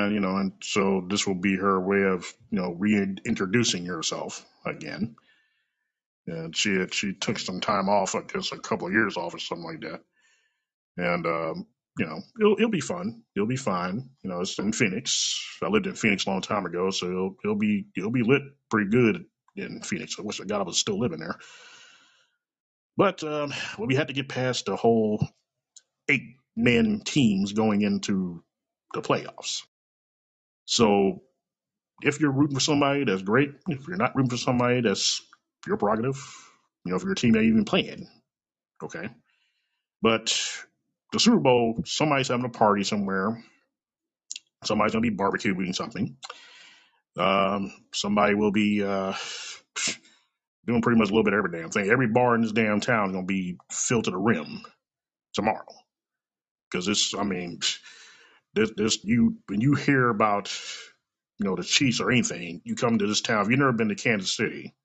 and 0.07 0.15
you 0.15 0.21
know, 0.21 0.37
and 0.37 0.53
so 0.63 1.05
this 1.09 1.27
will 1.27 1.35
be 1.35 1.57
her 1.57 1.81
way 1.81 2.03
of 2.03 2.33
you 2.51 2.59
know 2.61 2.71
reintroducing 2.73 3.85
herself 3.87 4.45
again. 4.65 5.17
And 6.27 6.55
she 6.55 6.75
had, 6.75 6.93
she 6.93 7.13
took 7.13 7.39
some 7.39 7.61
time 7.61 7.89
off, 7.89 8.15
I 8.15 8.21
guess 8.21 8.51
a 8.53 8.59
couple 8.59 8.87
of 8.87 8.93
years 8.93 9.17
off 9.17 9.35
or 9.35 9.39
something 9.39 9.65
like 9.65 9.81
that 9.81 9.99
and 10.97 11.25
um, 11.25 11.67
you 11.97 12.05
know 12.05 12.21
it'll 12.39 12.55
it'll 12.55 12.69
be 12.69 12.81
fun. 12.81 13.23
It'll 13.35 13.47
be 13.47 13.55
fine. 13.55 14.09
You 14.23 14.29
know, 14.29 14.41
it's 14.41 14.57
in 14.59 14.73
Phoenix. 14.73 15.39
I 15.61 15.67
lived 15.67 15.87
in 15.87 15.95
Phoenix 15.95 16.25
a 16.25 16.29
long 16.29 16.41
time 16.41 16.65
ago, 16.65 16.91
so 16.91 17.07
it'll 17.07 17.35
it'll 17.43 17.57
be 17.57 17.85
it'll 17.95 18.11
be 18.11 18.23
lit 18.23 18.41
pretty 18.69 18.89
good 18.89 19.25
in 19.55 19.81
Phoenix. 19.81 20.15
I 20.19 20.23
wish 20.23 20.41
I 20.41 20.45
God 20.45 20.61
I 20.61 20.63
was 20.63 20.77
still 20.77 20.99
living 20.99 21.19
there. 21.19 21.37
But 22.97 23.23
um, 23.23 23.53
we 23.79 23.95
had 23.95 24.07
to 24.09 24.13
get 24.13 24.29
past 24.29 24.65
the 24.65 24.75
whole 24.75 25.25
eight 26.09 26.37
man 26.55 27.01
teams 27.05 27.53
going 27.53 27.81
into 27.81 28.43
the 28.93 29.01
playoffs. 29.01 29.63
So 30.67 31.23
if 32.03 32.21
you're 32.21 32.31
rooting 32.31 32.55
for 32.55 32.61
somebody, 32.61 33.05
that's 33.05 33.23
great. 33.23 33.51
If 33.67 33.87
you're 33.87 33.97
not 33.97 34.15
rooting 34.15 34.31
for 34.31 34.37
somebody, 34.37 34.81
that's 34.81 35.21
your 35.67 35.77
prerogative. 35.77 36.23
You 36.85 36.91
know, 36.91 36.97
if 36.97 37.03
your 37.03 37.15
team 37.15 37.35
ain't 37.37 37.45
even 37.45 37.65
playing, 37.65 38.07
okay. 38.83 39.09
But 40.01 40.39
the 41.13 41.19
Super 41.19 41.39
Bowl, 41.39 41.83
somebody's 41.85 42.29
having 42.29 42.45
a 42.45 42.49
party 42.49 42.83
somewhere 42.83 43.37
Somebody's 44.65 44.93
to 45.03 45.11
be 45.11 45.15
barbecuing 45.17 45.75
something. 45.75 46.17
Um, 47.17 47.73
somebody 47.93 48.35
will 48.35 48.51
be 48.51 48.83
uh, 48.83 49.13
doing 50.67 50.81
pretty 50.81 50.99
much 50.99 51.09
a 51.09 51.11
little 51.11 51.23
bit 51.23 51.33
of 51.33 51.39
every 51.39 51.59
damn 51.59 51.69
thing. 51.69 51.89
Every 51.89 52.07
bar 52.07 52.35
in 52.35 52.41
this 52.41 52.51
damn 52.53 52.81
town 52.81 53.09
is 53.09 53.15
to 53.15 53.23
be 53.23 53.57
filled 53.71 54.05
to 54.05 54.11
the 54.11 54.17
rim 54.17 54.63
tomorrow. 55.33 55.65
Because 56.71 56.87
it's, 56.87 57.13
I 57.15 57.23
mean, 57.23 57.59
this, 58.57 58.71
this, 58.77 59.05
you, 59.05 59.37
when 59.47 59.61
you 59.61 59.75
hear 59.75 60.09
about, 60.09 60.51
you 61.39 61.45
know, 61.47 61.55
the 61.55 61.63
Chiefs 61.63 62.01
or 62.01 62.11
anything, 62.11 62.61
you 62.65 62.75
come 62.75 62.99
to 62.99 63.07
this 63.07 63.21
town. 63.21 63.43
If 63.43 63.49
you've 63.49 63.59
never 63.59 63.73
been 63.73 63.89
to 63.89 63.95
Kansas 63.95 64.35
City 64.35 64.75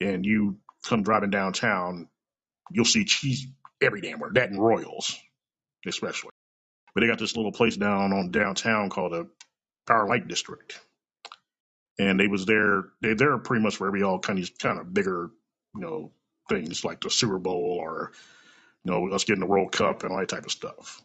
and 0.00 0.26
you 0.26 0.58
come 0.84 1.02
driving 1.02 1.30
downtown, 1.30 2.08
you'll 2.72 2.84
see 2.86 3.04
Chiefs 3.04 3.46
every 3.82 4.00
damn 4.02 4.20
where. 4.20 4.30
That 4.34 4.50
and 4.50 4.62
Royals, 4.62 5.16
especially. 5.86 6.30
But 6.94 7.02
they 7.02 7.08
got 7.08 7.18
this 7.20 7.36
little 7.36 7.52
place 7.52 7.76
down 7.76 8.12
on 8.12 8.32
downtown 8.32 8.90
called 8.90 9.12
the 9.12 9.28
Power 9.86 10.08
Light 10.08 10.28
District 10.28 10.78
and 11.98 12.18
they 12.18 12.26
was 12.26 12.46
there. 12.46 12.84
They 13.02 13.14
they're 13.14 13.38
pretty 13.38 13.62
much 13.62 13.76
for 13.76 13.86
every 13.86 14.02
all 14.02 14.18
kind 14.18 14.38
of 14.38 14.58
kind 14.58 14.78
of 14.78 14.92
bigger, 14.92 15.30
you 15.74 15.80
know, 15.80 16.12
things 16.48 16.84
like 16.84 17.00
the 17.00 17.10
Super 17.10 17.38
Bowl 17.38 17.78
or 17.80 18.12
you 18.84 18.92
know 18.92 19.10
us 19.10 19.24
getting 19.24 19.40
the 19.40 19.46
World 19.46 19.72
Cup 19.72 20.02
and 20.02 20.12
all 20.12 20.18
that 20.18 20.28
type 20.28 20.46
of 20.46 20.52
stuff. 20.52 21.02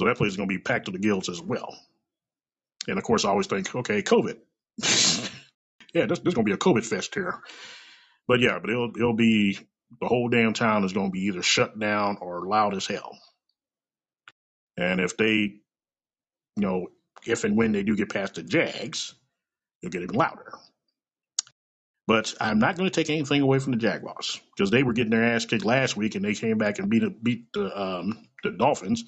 So 0.00 0.06
that 0.06 0.16
place 0.16 0.30
is 0.30 0.38
going 0.38 0.48
to 0.48 0.54
be 0.54 0.58
packed 0.58 0.86
to 0.86 0.92
the 0.92 0.98
gills 0.98 1.28
as 1.28 1.42
well. 1.42 1.78
And 2.88 2.96
of 2.96 3.04
course, 3.04 3.26
I 3.26 3.28
always 3.28 3.48
think, 3.48 3.74
okay, 3.74 4.00
COVID. 4.00 4.38
yeah, 5.92 6.06
this, 6.06 6.20
is 6.20 6.32
going 6.32 6.34
to 6.34 6.42
be 6.44 6.52
a 6.52 6.56
COVID 6.56 6.86
fest 6.86 7.14
here. 7.14 7.34
But 8.26 8.40
yeah, 8.40 8.58
but 8.58 8.70
it'll 8.70 8.92
it'll 8.96 9.12
be 9.12 9.58
the 10.00 10.06
whole 10.06 10.30
damn 10.30 10.54
town 10.54 10.84
is 10.84 10.94
going 10.94 11.08
to 11.08 11.12
be 11.12 11.26
either 11.26 11.42
shut 11.42 11.78
down 11.78 12.16
or 12.22 12.46
loud 12.46 12.74
as 12.74 12.86
hell. 12.86 13.18
And 14.78 15.02
if 15.02 15.18
they, 15.18 15.34
you 15.34 15.60
know, 16.56 16.86
if 17.26 17.44
and 17.44 17.58
when 17.58 17.72
they 17.72 17.82
do 17.82 17.94
get 17.94 18.08
past 18.08 18.36
the 18.36 18.42
Jags, 18.42 19.14
it'll 19.82 19.92
get 19.92 20.00
even 20.00 20.16
louder. 20.16 20.54
But 22.06 22.32
I'm 22.40 22.58
not 22.58 22.78
going 22.78 22.88
to 22.88 22.94
take 22.94 23.10
anything 23.10 23.42
away 23.42 23.58
from 23.58 23.72
the 23.72 23.78
Jaguars 23.78 24.40
because 24.56 24.70
they 24.70 24.82
were 24.82 24.94
getting 24.94 25.10
their 25.10 25.34
ass 25.34 25.44
kicked 25.44 25.66
last 25.66 25.94
week 25.94 26.14
and 26.14 26.24
they 26.24 26.32
came 26.32 26.56
back 26.56 26.78
and 26.78 26.88
beat 26.88 27.22
beat 27.22 27.52
the 27.52 27.78
um, 27.78 28.26
the 28.42 28.52
Dolphins, 28.52 29.04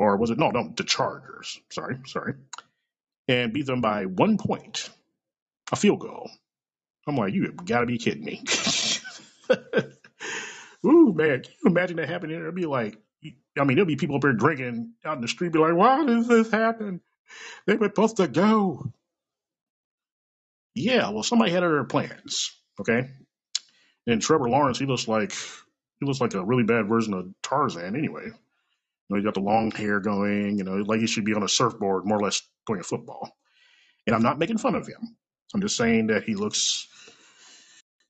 or 0.00 0.16
was 0.16 0.30
it 0.30 0.38
no 0.38 0.50
no 0.50 0.72
the 0.74 0.82
Chargers? 0.82 1.60
Sorry, 1.70 1.98
sorry, 2.06 2.34
and 3.28 3.52
beat 3.52 3.66
them 3.66 3.82
by 3.82 4.06
one 4.06 4.38
point, 4.38 4.88
a 5.70 5.76
field 5.76 6.00
goal. 6.00 6.30
I'm 7.06 7.16
like, 7.16 7.34
you 7.34 7.52
got 7.52 7.80
to 7.80 7.86
be 7.86 7.98
kidding 7.98 8.24
me. 8.24 8.42
Ooh 10.86 11.12
man, 11.12 11.42
can 11.42 11.52
you 11.62 11.70
imagine 11.70 11.96
that 11.98 12.08
happening? 12.08 12.36
It'd 12.40 12.54
be 12.54 12.66
like, 12.66 12.96
I 13.58 13.64
mean, 13.64 13.76
there'll 13.76 13.86
be 13.86 13.96
people 13.96 14.16
up 14.16 14.22
there 14.22 14.32
drinking 14.32 14.94
out 15.04 15.16
in 15.16 15.22
the 15.22 15.28
street, 15.28 15.52
be 15.52 15.58
like, 15.58 15.74
why 15.74 16.04
does 16.06 16.26
this 16.26 16.50
happen? 16.50 17.02
They 17.66 17.76
were 17.76 17.88
supposed 17.88 18.16
to 18.16 18.28
go. 18.28 18.92
Yeah, 20.74 21.10
well, 21.10 21.22
somebody 21.22 21.52
had 21.52 21.62
other 21.64 21.84
plans. 21.84 22.52
Okay, 22.80 23.10
and 24.06 24.22
Trevor 24.22 24.48
Lawrence, 24.48 24.78
he 24.78 24.86
looks 24.86 25.06
like 25.06 25.32
he 26.00 26.06
looks 26.06 26.20
like 26.20 26.32
a 26.34 26.44
really 26.44 26.64
bad 26.64 26.88
version 26.88 27.12
of 27.12 27.28
Tarzan. 27.42 27.96
Anyway, 27.96 28.30
you 29.10 29.16
know, 29.16 29.18
he 29.18 29.24
got 29.24 29.34
the 29.34 29.40
long 29.42 29.72
hair 29.72 30.00
going. 30.00 30.58
You 30.58 30.64
know, 30.64 30.76
like 30.86 31.00
he 31.00 31.08
should 31.08 31.26
be 31.26 31.34
on 31.34 31.44
a 31.44 31.50
surfboard, 31.50 32.06
more 32.06 32.18
or 32.18 32.22
less 32.24 32.42
playing 32.66 32.84
football. 32.84 33.36
And 34.06 34.16
I'm 34.16 34.22
not 34.22 34.38
making 34.38 34.58
fun 34.58 34.76
of 34.76 34.86
him. 34.86 35.16
I'm 35.54 35.62
just 35.62 35.76
saying 35.76 36.08
that 36.08 36.24
he 36.24 36.36
looks 36.36 36.86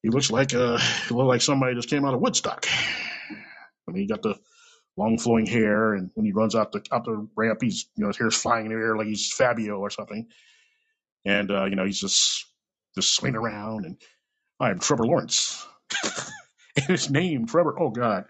He 0.02 0.10
looks 0.10 0.32
like 0.32 0.54
uh, 0.54 0.78
he 1.08 1.14
like 1.14 1.42
somebody 1.42 1.76
just 1.76 1.90
came 1.90 2.06
out 2.06 2.14
of 2.14 2.22
Woodstock. 2.22 2.66
I 3.88 3.92
mean, 3.92 4.02
he 4.02 4.08
got 4.08 4.22
the 4.22 4.36
long 4.96 5.18
flowing 5.18 5.46
hair, 5.46 5.94
and 5.94 6.10
when 6.14 6.26
he 6.26 6.32
runs 6.32 6.54
out 6.56 6.72
the 6.72 6.82
out 6.92 7.04
the 7.04 7.28
ramp, 7.36 7.60
he's 7.62 7.86
you 7.96 8.02
know 8.02 8.08
his 8.08 8.18
hair's 8.18 8.36
flying 8.36 8.66
in 8.66 8.72
the 8.72 8.78
air 8.78 8.96
like 8.96 9.08
he's 9.08 9.32
Fabio 9.32 9.78
or 9.78 9.90
something, 9.90 10.28
and 11.26 11.50
uh, 11.50 11.66
you 11.66 11.76
know 11.76 11.86
he's 11.86 12.00
just 12.00 12.46
just 12.96 13.14
swinging 13.14 13.36
around. 13.38 13.86
And 13.86 13.96
I'm 14.60 14.80
Trevor 14.80 15.06
Lawrence, 15.06 15.66
and 16.76 16.86
his 16.86 17.10
name 17.10 17.46
Trevor. 17.46 17.80
Oh 17.80 17.90
God, 17.90 18.24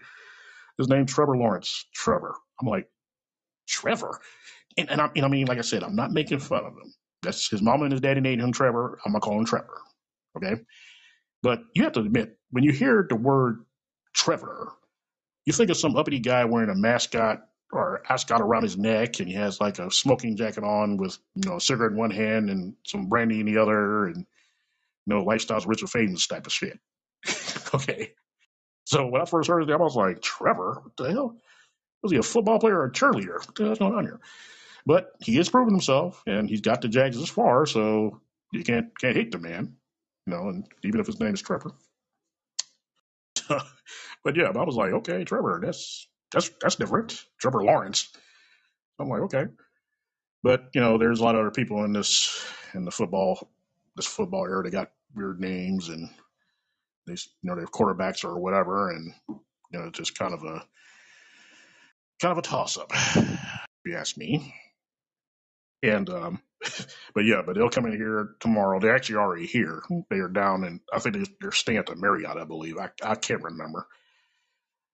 his 0.77 0.89
name 0.89 1.07
Trevor 1.07 1.37
Lawrence. 1.37 1.85
Trevor. 1.95 2.35
I'm 2.61 2.67
like 2.67 2.89
Trevor, 3.67 4.19
and 4.77 4.91
and 4.91 5.01
I, 5.01 5.09
and 5.15 5.25
I 5.25 5.29
mean, 5.29 5.47
like 5.47 5.59
I 5.59 5.63
said, 5.63 5.83
I'm 5.83 5.95
not 5.95 6.11
making 6.11 6.39
fun 6.39 6.65
of 6.65 6.73
him. 6.73 6.93
That's 7.23 7.49
his 7.49 7.61
mama 7.61 7.85
and 7.85 7.93
his 7.93 8.01
daddy 8.01 8.21
named 8.21 8.41
him 8.41 8.53
Trevor. 8.53 8.99
I'm 9.05 9.13
gonna 9.13 9.21
call 9.21 9.39
him 9.39 9.45
Trevor. 9.45 9.81
Okay, 10.37 10.61
but 11.43 11.61
you 11.75 11.83
have 11.83 11.93
to 11.93 12.01
admit 12.01 12.37
when 12.51 12.63
you 12.65 12.71
hear 12.73 13.05
the 13.09 13.15
word 13.17 13.65
Trevor 14.13 14.73
You 15.45 15.53
think 15.53 15.71
of 15.71 15.77
some 15.77 15.97
uppity 15.97 16.19
guy 16.21 16.45
wearing 16.45 16.71
a 16.71 16.75
mascot 16.75 17.41
or 17.73 18.03
ascot 18.09 18.41
around 18.41 18.63
his 18.63 18.77
neck, 18.77 19.19
and 19.19 19.29
he 19.29 19.35
has 19.35 19.61
like 19.61 19.79
a 19.79 19.91
smoking 19.91 20.37
jacket 20.37 20.63
on 20.63 20.97
with 20.97 21.19
you 21.35 21.49
know 21.49 21.57
a 21.57 21.61
cigarette 21.61 21.93
in 21.93 21.99
one 21.99 22.11
hand 22.11 22.49
and 22.51 22.75
some 22.87 23.09
brandy 23.09 23.41
in 23.41 23.47
the 23.47 23.57
other, 23.59 24.07
and 24.07 24.19
you 24.19 24.25
know 25.07 25.25
lifestyles 25.25 25.67
rich 25.67 25.83
Richard 25.83 25.91
Faden's 25.91 26.27
type 26.27 26.47
of 26.47 26.53
shit. 26.53 26.79
okay, 27.75 28.13
so 28.85 29.07
when 29.07 29.21
I 29.21 29.25
first 29.25 29.49
heard 29.49 29.63
it, 29.69 29.73
I 29.73 29.77
was 29.77 29.95
like, 29.95 30.21
Trevor, 30.21 30.81
what 30.83 30.97
the 30.97 31.13
hell? 31.13 31.37
Was 32.03 32.11
he 32.11 32.17
a 32.17 32.23
football 32.23 32.59
player 32.59 32.79
or 32.79 32.85
a 32.85 32.91
cheerleader? 32.91 33.45
What 33.45 33.79
going 33.79 33.93
on 33.93 34.03
here? 34.05 34.19
But 34.85 35.11
he 35.21 35.35
has 35.35 35.49
proven 35.49 35.73
himself, 35.73 36.23
and 36.25 36.49
he's 36.49 36.61
got 36.61 36.81
the 36.81 36.87
Jags 36.87 37.19
this 37.19 37.29
far, 37.29 37.65
so 37.65 38.21
you 38.51 38.63
can't 38.63 38.97
can't 38.99 39.15
hate 39.15 39.31
the 39.31 39.37
man, 39.37 39.75
you 40.25 40.33
know. 40.33 40.49
And 40.49 40.65
even 40.83 40.99
if 40.99 41.05
his 41.05 41.19
name 41.19 41.33
is 41.33 41.41
Trevor, 41.41 41.71
but 44.23 44.35
yeah, 44.35 44.45
I 44.45 44.63
was 44.63 44.75
like, 44.75 44.93
okay, 44.93 45.23
Trevor, 45.23 45.59
that's 45.63 46.07
that's 46.31 46.49
that's 46.61 46.75
different. 46.75 47.23
Trevor 47.39 47.63
Lawrence. 47.63 48.09
I'm 48.99 49.09
like, 49.09 49.21
okay. 49.21 49.45
But 50.43 50.69
you 50.73 50.81
know, 50.81 50.97
there's 50.97 51.19
a 51.19 51.23
lot 51.23 51.35
of 51.35 51.41
other 51.41 51.51
people 51.51 51.83
in 51.83 51.93
this 51.93 52.43
in 52.73 52.85
the 52.85 52.91
football 52.91 53.49
this 53.95 54.07
football 54.07 54.45
era. 54.45 54.63
They 54.63 54.71
got 54.71 54.91
weird 55.13 55.39
names 55.39 55.89
and 55.89 56.09
they 57.05 57.13
you 57.13 57.17
know 57.43 57.55
have 57.59 57.71
quarterbacks 57.71 58.23
or 58.23 58.39
whatever, 58.39 58.89
and 58.89 59.13
you 59.29 59.79
know 59.79 59.87
it's 59.87 59.99
just 59.99 60.17
kind 60.17 60.33
of 60.33 60.43
a 60.43 60.65
kind 62.21 62.33
of 62.33 62.39
a 62.39 62.43
toss 62.43 62.77
up. 62.77 62.91
If 63.85 63.91
you 63.91 63.97
ask 63.97 64.17
me. 64.17 64.55
And 65.83 66.09
um, 66.09 66.41
but 67.15 67.25
yeah, 67.25 67.41
but 67.45 67.55
they'll 67.55 67.69
come 67.69 67.85
in 67.85 67.93
here 67.95 68.35
tomorrow. 68.39 68.79
They're 68.79 68.95
actually 68.95 69.17
already 69.17 69.45
here. 69.47 69.81
They 70.09 70.17
are 70.17 70.27
down 70.29 70.63
and 70.63 70.81
I 70.93 70.99
think 70.99 71.15
they- 71.17 71.35
they're 71.41 71.51
staying 71.51 71.79
at 71.79 71.87
the 71.87 71.95
Marriott, 71.95 72.37
I 72.37 72.45
believe. 72.45 72.77
I 72.77 72.89
I 73.03 73.15
can't 73.15 73.43
remember. 73.43 73.87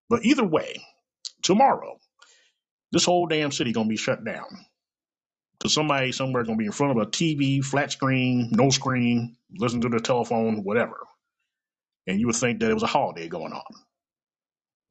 But 0.09 0.25
either 0.25 0.45
way, 0.45 0.83
tomorrow 1.43 1.99
this 2.91 3.05
whole 3.05 3.27
damn 3.27 3.51
city 3.53 3.73
gonna 3.73 3.89
be 3.89 3.97
shut 3.97 4.25
down 4.25 4.45
because 5.59 5.73
somebody 5.73 6.11
somewhere 6.13 6.43
gonna 6.43 6.57
be 6.57 6.65
in 6.67 6.71
front 6.73 6.97
of 6.99 7.07
a 7.07 7.09
TV, 7.11 7.63
flat 7.63 7.91
screen, 7.91 8.49
no 8.51 8.69
screen, 8.71 9.37
listen 9.57 9.81
to 9.81 9.89
the 9.89 9.99
telephone, 9.99 10.63
whatever, 10.63 10.97
and 12.07 12.19
you 12.19 12.27
would 12.27 12.35
think 12.37 12.59
that 12.61 12.71
it 12.71 12.75
was 12.75 12.83
a 12.83 12.87
holiday 12.87 13.27
going 13.29 13.53
on. 13.53 13.63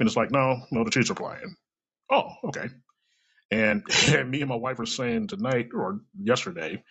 And 0.00 0.08
it's 0.08 0.16
like, 0.16 0.30
no, 0.32 0.62
no, 0.72 0.84
the 0.84 0.90
Chiefs 0.90 1.10
are 1.10 1.14
playing. 1.16 1.56
Oh, 2.10 2.30
okay. 2.44 2.68
And, 3.50 3.82
and 4.08 4.30
me 4.30 4.40
and 4.40 4.48
my 4.50 4.56
wife 4.56 4.78
were 4.78 4.86
saying 4.86 5.28
tonight 5.28 5.70
or 5.74 6.00
yesterday 6.20 6.82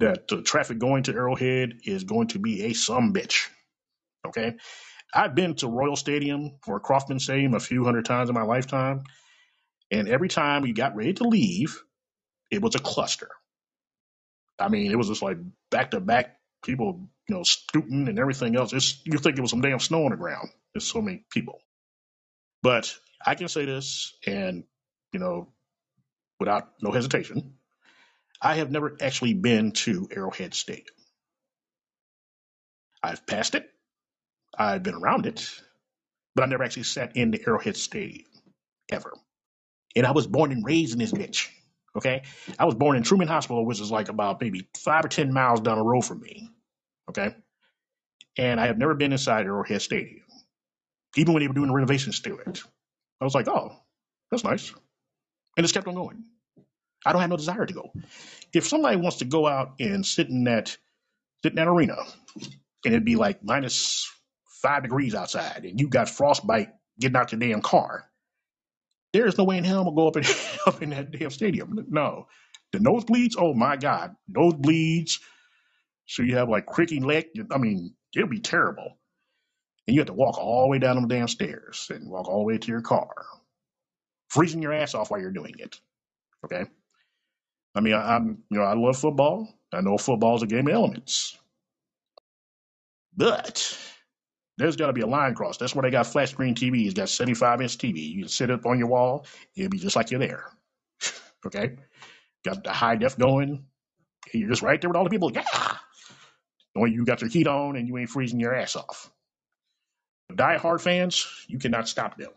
that 0.00 0.28
the 0.28 0.42
traffic 0.42 0.78
going 0.78 1.04
to 1.04 1.14
Arrowhead 1.14 1.80
is 1.84 2.04
going 2.04 2.28
to 2.28 2.38
be 2.38 2.64
a 2.64 2.74
some 2.74 3.12
bitch. 3.12 3.48
Okay. 4.26 4.54
I've 5.14 5.34
been 5.34 5.54
to 5.56 5.68
Royal 5.68 5.96
Stadium 5.96 6.58
or 6.66 6.80
Kauffman 6.80 7.18
Stadium 7.18 7.54
a 7.54 7.60
few 7.60 7.84
hundred 7.84 8.04
times 8.04 8.28
in 8.28 8.34
my 8.34 8.42
lifetime, 8.42 9.02
and 9.90 10.08
every 10.08 10.28
time 10.28 10.62
we 10.62 10.72
got 10.72 10.96
ready 10.96 11.14
to 11.14 11.24
leave, 11.24 11.82
it 12.50 12.62
was 12.62 12.74
a 12.74 12.78
cluster. 12.80 13.30
I 14.58 14.68
mean, 14.68 14.92
it 14.92 14.96
was 14.96 15.08
just 15.08 15.22
like 15.22 15.38
back 15.70 15.92
to 15.92 16.00
back 16.00 16.36
people, 16.64 17.08
you 17.28 17.34
know, 17.36 17.42
scooting 17.42 18.08
and 18.08 18.18
everything 18.18 18.56
else. 18.56 18.72
It's 18.72 19.00
you 19.04 19.18
think 19.18 19.38
it 19.38 19.42
was 19.42 19.50
some 19.50 19.60
damn 19.62 19.78
snow 19.80 20.04
on 20.04 20.10
the 20.10 20.16
ground. 20.16 20.50
There's 20.74 20.86
so 20.86 21.02
many 21.02 21.24
people. 21.30 21.60
But 22.62 22.94
I 23.24 23.36
can 23.36 23.48
say 23.48 23.66
this, 23.66 24.14
and 24.26 24.64
you 25.12 25.20
know, 25.20 25.48
without 26.40 26.70
no 26.82 26.92
hesitation, 26.92 27.54
I 28.42 28.56
have 28.56 28.70
never 28.70 28.96
actually 29.00 29.34
been 29.34 29.72
to 29.72 30.08
Arrowhead 30.12 30.54
Stadium. 30.54 30.86
I've 33.02 33.26
passed 33.26 33.54
it, 33.56 33.70
I've 34.58 34.82
been 34.82 34.94
around 34.94 35.26
it, 35.26 35.48
but 36.34 36.44
I 36.44 36.48
never 36.48 36.64
actually 36.64 36.84
sat 36.84 37.16
in 37.16 37.32
the 37.32 37.42
Arrowhead 37.46 37.76
Stadium 37.76 38.26
ever. 38.90 39.12
And 39.96 40.06
I 40.06 40.12
was 40.12 40.26
born 40.26 40.52
and 40.52 40.64
raised 40.64 40.94
in 40.94 41.00
this 41.00 41.12
bitch. 41.12 41.48
Okay, 41.96 42.22
I 42.58 42.66
was 42.66 42.74
born 42.76 42.96
in 42.96 43.02
Truman 43.04 43.28
Hospital, 43.28 43.66
which 43.66 43.80
is 43.80 43.90
like 43.90 44.08
about 44.08 44.40
maybe 44.40 44.68
five 44.78 45.04
or 45.04 45.08
ten 45.08 45.32
miles 45.32 45.60
down 45.60 45.78
the 45.78 45.84
road 45.84 46.02
from 46.04 46.20
me. 46.20 46.50
Okay, 47.10 47.34
and 48.38 48.60
I 48.60 48.66
have 48.68 48.78
never 48.78 48.94
been 48.94 49.12
inside 49.12 49.46
Arrowhead 49.46 49.82
Stadium, 49.82 50.24
even 51.16 51.34
when 51.34 51.42
they 51.42 51.48
were 51.48 51.54
doing 51.54 51.68
the 51.68 51.74
renovations 51.74 52.20
to 52.20 52.38
it. 52.38 52.62
I 53.20 53.24
was 53.24 53.34
like, 53.34 53.48
oh, 53.48 53.72
that's 54.30 54.44
nice, 54.44 54.72
and 55.56 55.64
it's 55.64 55.72
kept 55.72 55.88
on 55.88 55.94
going. 55.94 56.24
I 57.06 57.12
don't 57.12 57.20
have 57.20 57.30
no 57.30 57.36
desire 57.36 57.66
to 57.66 57.74
go. 57.74 57.92
If 58.52 58.68
somebody 58.68 58.96
wants 58.96 59.18
to 59.18 59.24
go 59.24 59.46
out 59.46 59.74
and 59.80 60.04
sit 60.04 60.28
in 60.28 60.44
that 60.44 60.76
sit 61.42 61.52
in 61.52 61.56
that 61.56 61.68
arena, 61.68 61.96
and 62.84 62.94
it'd 62.94 63.04
be 63.04 63.16
like 63.16 63.42
minus 63.42 64.10
five 64.62 64.82
degrees 64.82 65.14
outside, 65.14 65.64
and 65.64 65.80
you 65.80 65.88
got 65.88 66.08
frostbite 66.08 66.70
getting 67.00 67.16
out 67.16 67.32
your 67.32 67.40
damn 67.40 67.62
car, 67.62 68.04
there 69.12 69.26
is 69.26 69.38
no 69.38 69.44
way 69.44 69.58
in 69.58 69.64
hell 69.64 69.80
I'm 69.80 69.84
gonna 69.94 69.96
go 69.96 70.08
up 70.08 70.16
in 70.16 70.24
up 70.66 70.82
in 70.82 70.90
that 70.90 71.10
damn 71.10 71.30
stadium. 71.30 71.86
No, 71.88 72.26
the 72.72 72.78
nosebleeds. 72.78 73.34
Oh 73.38 73.54
my 73.54 73.76
god, 73.76 74.14
nosebleeds. 74.30 75.20
So 76.06 76.22
you 76.22 76.36
have 76.36 76.48
like 76.48 76.66
creaking 76.66 77.04
leg. 77.04 77.26
I 77.50 77.58
mean, 77.58 77.94
it'll 78.14 78.28
be 78.28 78.40
terrible. 78.40 78.97
And 79.88 79.94
you 79.94 80.00
have 80.02 80.08
to 80.08 80.12
walk 80.12 80.36
all 80.38 80.64
the 80.64 80.68
way 80.68 80.78
down 80.78 80.96
them 80.96 81.08
damn 81.08 81.28
stairs 81.28 81.90
and 81.90 82.10
walk 82.10 82.28
all 82.28 82.40
the 82.40 82.44
way 82.44 82.58
to 82.58 82.68
your 82.68 82.82
car, 82.82 83.08
freezing 84.28 84.60
your 84.60 84.74
ass 84.74 84.94
off 84.94 85.10
while 85.10 85.18
you're 85.18 85.30
doing 85.30 85.54
it. 85.58 85.80
Okay. 86.44 86.66
I 87.74 87.80
mean, 87.80 87.94
I, 87.94 88.16
I'm 88.16 88.44
you 88.50 88.58
know 88.58 88.64
I 88.64 88.74
love 88.74 88.98
football. 88.98 89.48
I 89.72 89.80
know 89.80 89.96
football's 89.96 90.42
a 90.42 90.46
game 90.46 90.68
of 90.68 90.74
elements, 90.74 91.38
but 93.16 93.78
there's 94.58 94.76
got 94.76 94.88
to 94.88 94.92
be 94.92 95.00
a 95.00 95.06
line 95.06 95.34
crossed. 95.34 95.58
That's 95.58 95.74
why 95.74 95.82
they 95.82 95.90
got 95.90 96.06
flat 96.06 96.28
screen 96.28 96.54
TV. 96.54 96.84
It's 96.84 96.94
got 96.94 97.08
75 97.08 97.62
inch 97.62 97.78
TV. 97.78 98.10
You 98.10 98.22
can 98.22 98.28
sit 98.28 98.50
up 98.50 98.66
on 98.66 98.78
your 98.78 98.88
wall. 98.88 99.26
It'll 99.56 99.70
be 99.70 99.78
just 99.78 99.96
like 99.96 100.10
you're 100.10 100.20
there. 100.20 100.44
Okay. 101.46 101.76
Got 102.44 102.64
the 102.64 102.72
high 102.72 102.96
def 102.96 103.16
going. 103.16 103.64
You're 104.34 104.48
just 104.48 104.60
right 104.60 104.80
there 104.80 104.90
with 104.90 104.96
all 104.96 105.04
the 105.04 105.10
people. 105.10 105.30
Yeah. 105.32 105.44
Knowing 106.74 106.92
you 106.92 107.04
got 107.04 107.20
your 107.20 107.30
heat 107.30 107.46
on 107.46 107.76
and 107.76 107.86
you 107.86 107.96
ain't 107.96 108.10
freezing 108.10 108.40
your 108.40 108.52
ass 108.56 108.74
off. 108.74 109.08
Die 110.38 110.56
hard 110.58 110.80
fans, 110.80 111.26
you 111.48 111.58
cannot 111.58 111.88
stop 111.88 112.16
them. 112.16 112.30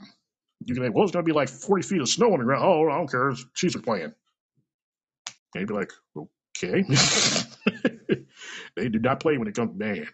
You 0.59 0.73
can 0.73 0.83
be 0.83 0.87
like, 0.89 0.95
well, 0.95 1.03
it's 1.03 1.11
going 1.11 1.23
to 1.23 1.29
be 1.29 1.35
like 1.35 1.49
40 1.49 1.83
feet 1.83 2.01
of 2.01 2.09
snow 2.09 2.33
on 2.33 2.39
the 2.39 2.45
ground. 2.45 2.63
Oh, 2.65 2.89
I 2.89 2.97
don't 2.97 3.09
care. 3.09 3.33
Chiefs 3.55 3.75
are 3.75 3.81
playing. 3.81 4.13
You'd 5.55 5.67
be 5.67 5.73
like, 5.73 5.91
okay. 6.17 6.83
they 8.75 8.89
do 8.89 8.99
not 8.99 9.19
play 9.19 9.37
when 9.37 9.47
it 9.47 9.55
comes 9.55 9.71
to 9.71 9.77
band. 9.77 10.07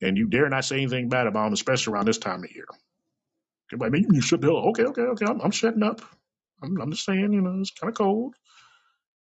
And 0.00 0.16
you 0.16 0.28
dare 0.28 0.48
not 0.48 0.64
say 0.64 0.76
anything 0.76 1.10
bad 1.10 1.26
about 1.26 1.44
them, 1.44 1.52
especially 1.52 1.92
around 1.92 2.06
this 2.06 2.18
time 2.18 2.42
of 2.42 2.50
year. 2.54 2.66
Like, 3.76 3.92
man, 3.92 4.06
you 4.10 4.20
the 4.20 4.38
hell. 4.42 4.68
Okay, 4.70 4.84
okay, 4.84 5.02
okay. 5.02 5.26
I'm, 5.26 5.40
I'm 5.40 5.50
shutting 5.50 5.82
up. 5.82 6.00
I'm, 6.62 6.80
I'm 6.80 6.90
just 6.90 7.04
saying, 7.04 7.32
you 7.32 7.40
know, 7.40 7.58
it's 7.60 7.70
kind 7.72 7.90
of 7.90 7.96
cold. 7.96 8.34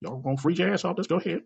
Y'all 0.01 0.19
gonna 0.21 0.37
freeze 0.37 0.59
your 0.59 0.73
ass 0.73 0.85
off. 0.85 0.95
Let's 0.97 1.07
go 1.07 1.17
ahead. 1.17 1.41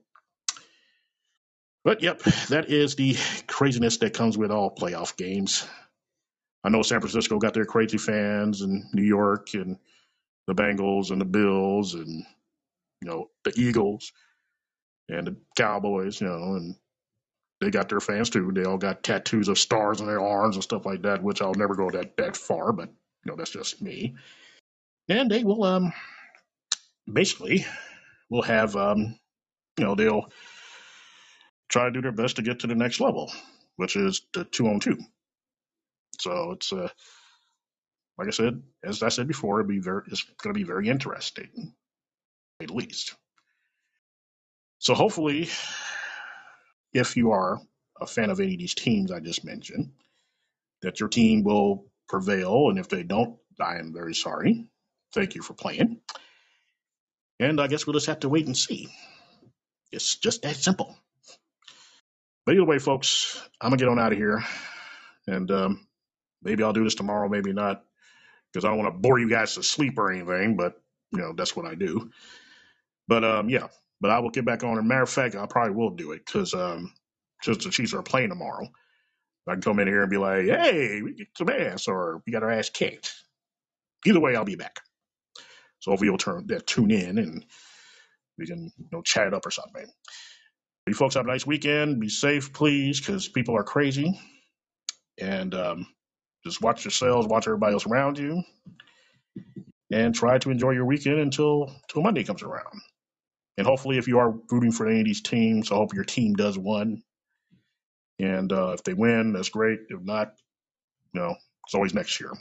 But 1.84 2.04
yep, 2.04 2.22
that 2.50 2.70
is 2.70 2.96
the 2.96 3.16
craziness 3.48 3.98
that 3.98 4.14
comes 4.14 4.38
with 4.38 4.52
all 4.52 4.76
playoff 4.76 5.16
games. 5.16 5.66
I 6.64 6.70
know 6.70 6.82
San 6.82 7.00
Francisco 7.00 7.38
got 7.38 7.54
their 7.54 7.66
crazy 7.66 7.98
fans, 7.98 8.62
and 8.62 8.84
New 8.94 9.04
York, 9.04 9.54
and 9.54 9.78
the 10.48 10.56
Bengals, 10.56 11.12
and 11.12 11.22
the 11.22 11.26
Bills, 11.26 11.94
and 11.94 12.26
you 13.02 13.08
know 13.08 13.30
the 13.44 13.54
Eagles, 13.56 14.12
and 15.10 15.28
the 15.28 15.36
Cowboys. 15.56 16.20
You 16.22 16.28
know, 16.28 16.56
and 16.56 16.76
they 17.62 17.72
got 17.72 17.90
their 17.90 18.00
fans 18.00 18.30
too. 18.30 18.52
They 18.54 18.64
all 18.66 18.78
got 18.78 19.04
tattoos 19.04 19.48
of 19.48 19.58
stars 19.58 20.02
on 20.02 20.08
their 20.08 20.22
arms 20.22 20.56
and 20.56 20.64
stuff 20.64 20.86
like 20.86 21.04
that, 21.04 21.24
which 21.24 21.42
I'll 21.42 21.54
never 21.56 21.76
go 21.76 21.90
that 21.92 22.18
that 22.18 22.38
far, 22.38 22.72
but 22.74 22.90
you 22.90 23.32
know 23.32 23.36
that's 23.36 23.52
just 23.52 23.82
me. 23.82 24.16
And 25.10 25.32
they 25.32 25.44
will 25.44 25.64
um 25.64 25.94
basically 27.12 27.66
will 28.30 28.42
have 28.44 28.76
um 28.76 29.18
you 29.78 29.86
know 29.86 29.96
they'll 29.96 30.30
try 31.70 31.86
to 31.86 31.92
do 31.92 32.02
their 32.02 32.12
best 32.12 32.38
to 32.38 32.42
get 32.42 32.60
to 32.60 32.68
the 32.68 32.76
next 32.76 33.00
level, 33.00 33.32
which 33.76 33.96
is 33.96 34.22
the 34.34 34.44
two 34.44 34.68
on 34.68 34.80
two. 34.80 34.98
So 36.20 36.52
it's 36.52 36.72
uh 36.74 36.90
like 38.18 38.28
I 38.28 38.32
said, 38.32 38.62
as 38.84 39.04
I 39.04 39.10
said 39.10 39.28
before, 39.28 39.60
it'll 39.60 39.70
be 39.70 39.80
very 39.80 40.04
it's 40.08 40.24
going 40.42 40.54
to 40.54 40.60
be 40.60 40.66
very 40.66 40.90
interesting, 40.90 41.74
at 42.62 42.72
least. 42.72 43.16
So 44.80 44.94
hopefully, 44.94 45.50
if 46.94 47.16
you 47.16 47.32
are 47.32 47.60
a 48.00 48.08
fan 48.08 48.30
of 48.30 48.40
any 48.40 48.54
of 48.54 48.60
these 48.60 48.76
teams 48.76 49.12
I 49.12 49.20
just 49.20 49.44
mentioned, 49.44 49.92
that 50.82 51.00
your 51.00 51.10
team 51.10 51.44
will 51.44 51.86
prevail. 52.08 52.70
And 52.70 52.80
if 52.80 52.90
they 52.90 53.04
don't, 53.04 53.38
I 53.60 53.78
am 53.78 53.94
very 53.94 54.14
sorry. 54.16 54.70
Thank 55.14 55.36
you 55.36 55.42
for 55.42 55.54
playing. 55.54 56.00
And 57.40 57.62
I 57.62 57.68
guess 57.68 57.86
we'll 57.86 57.94
just 57.94 58.08
have 58.08 58.22
to 58.22 58.30
wait 58.30 58.46
and 58.46 58.58
see. 58.58 58.90
It's 59.92 60.16
just 60.16 60.42
that 60.42 60.56
simple. 60.56 60.98
But 62.46 62.56
either 62.56 62.66
way, 62.66 62.80
folks, 62.80 63.42
I'm 63.60 63.70
going 63.70 63.80
to 63.80 63.86
get 63.86 63.92
on 63.92 64.00
out 64.00 64.12
of 64.12 64.18
here. 64.18 64.44
And 65.28 65.50
um, 65.52 65.87
maybe 66.48 66.64
I'll 66.64 66.74
do 66.74 66.86
this 66.86 66.96
tomorrow, 66.96 67.28
maybe 67.28 67.52
not, 67.54 67.84
because 68.52 68.64
I 68.66 68.70
don't 68.70 68.80
want 68.80 68.94
to 68.94 69.00
bore 69.00 69.20
you 69.20 69.30
guys 69.30 69.56
to 69.56 69.64
sleep 69.64 70.00
or 70.00 70.12
anything, 70.12 70.56
but, 70.56 70.82
you 71.12 71.20
know, 71.20 71.34
that's 71.34 71.56
what 71.56 71.66
I 71.66 71.76
do. 71.76 72.10
But 73.08 73.24
um, 73.24 73.50
yeah, 73.50 73.68
but 74.02 74.12
I 74.12 74.20
will 74.20 74.30
get 74.30 74.46
back 74.46 74.64
on. 74.64 74.78
A 74.78 74.84
matter 74.84 75.04
of 75.04 75.10
fact, 75.10 75.36
I 75.36 75.46
probably 75.46 75.76
will 75.76 75.92
do 75.92 76.12
it 76.14 76.26
because 76.26 76.54
um, 76.54 76.94
since 77.44 77.64
the 77.64 77.70
Chiefs 77.72 77.94
are 77.94 78.04
playing 78.04 78.30
tomorrow, 78.30 78.68
I 79.48 79.54
can 79.54 79.62
come 79.62 79.80
in 79.80 79.88
here 79.88 80.02
and 80.02 80.12
be 80.12 80.18
like, 80.18 80.46
hey, 80.46 81.02
we 81.02 81.14
get 81.14 81.28
some 81.38 81.50
ass 81.50 81.88
or 81.88 82.22
we 82.26 82.34
got 82.34 82.44
our 82.44 82.52
ass 82.52 82.70
kicked. 82.70 83.14
Either 84.06 84.20
way, 84.20 84.36
I'll 84.36 84.46
be 84.46 84.56
back. 84.56 84.80
So 85.80 85.92
hopefully 85.92 86.10
you'll 86.10 86.18
turn 86.18 86.48
tune 86.66 86.92
in 86.92 87.18
and 87.18 87.46
we 88.38 88.46
can 88.48 88.72
you 88.78 88.88
know 88.92 89.02
chat 89.02 89.28
it 89.28 89.34
up 89.34 89.46
or 89.46 89.52
something. 89.52 89.86
You 90.88 90.94
folks 90.94 91.16
have 91.16 91.26
a 91.26 91.30
nice 91.30 91.46
weekend. 91.46 92.00
Be 92.00 92.10
safe, 92.10 92.54
please, 92.54 93.00
because 93.00 93.28
people 93.28 93.58
are 93.58 93.64
crazy. 93.64 94.20
And 95.20 95.54
um, 95.54 95.88
just 96.46 96.62
watch 96.62 96.86
yourselves, 96.86 97.28
watch 97.28 97.48
everybody 97.48 97.74
else 97.74 97.86
around 97.86 98.18
you, 98.18 98.44
and 99.92 100.14
try 100.16 100.38
to 100.38 100.52
enjoy 100.52 100.72
your 100.72 100.86
weekend 100.86 101.20
until 101.20 101.74
until 101.84 102.04
Monday 102.04 102.24
comes 102.24 102.44
around. 102.44 102.82
And 103.58 103.66
hopefully, 103.66 103.98
if 103.98 104.08
you 104.08 104.20
are 104.20 104.36
rooting 104.52 104.72
for 104.72 104.88
any 104.88 105.00
of 105.00 105.06
these 105.06 105.22
teams, 105.22 105.72
I 105.72 105.76
hope 105.76 105.94
your 105.94 106.04
team 106.04 106.36
does 106.36 106.58
win. 106.58 107.02
And 108.20 108.52
uh, 108.52 108.72
if 108.72 108.84
they 108.84 108.94
win, 108.94 109.34
that's 109.34 109.50
great. 109.50 109.80
If 109.90 110.02
not, 110.02 110.34
you 111.14 111.22
know, 111.22 111.36
it's 111.66 111.76
always 111.76 111.94
next 111.94 112.20
year. 112.20 112.32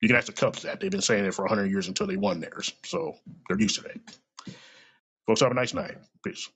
You 0.00 0.08
can 0.08 0.16
ask 0.16 0.26
the 0.26 0.32
Cubs 0.32 0.62
that. 0.62 0.80
They've 0.80 0.90
been 0.90 1.00
saying 1.00 1.24
it 1.24 1.34
for 1.34 1.44
100 1.44 1.70
years 1.70 1.88
until 1.88 2.06
they 2.06 2.16
won 2.16 2.40
theirs. 2.40 2.72
So 2.84 3.16
they're 3.48 3.60
used 3.60 3.80
to 3.80 3.86
it. 3.86 4.00
Folks, 5.26 5.40
have 5.40 5.50
a 5.50 5.54
nice 5.54 5.72
night. 5.72 5.96
Peace. 6.22 6.48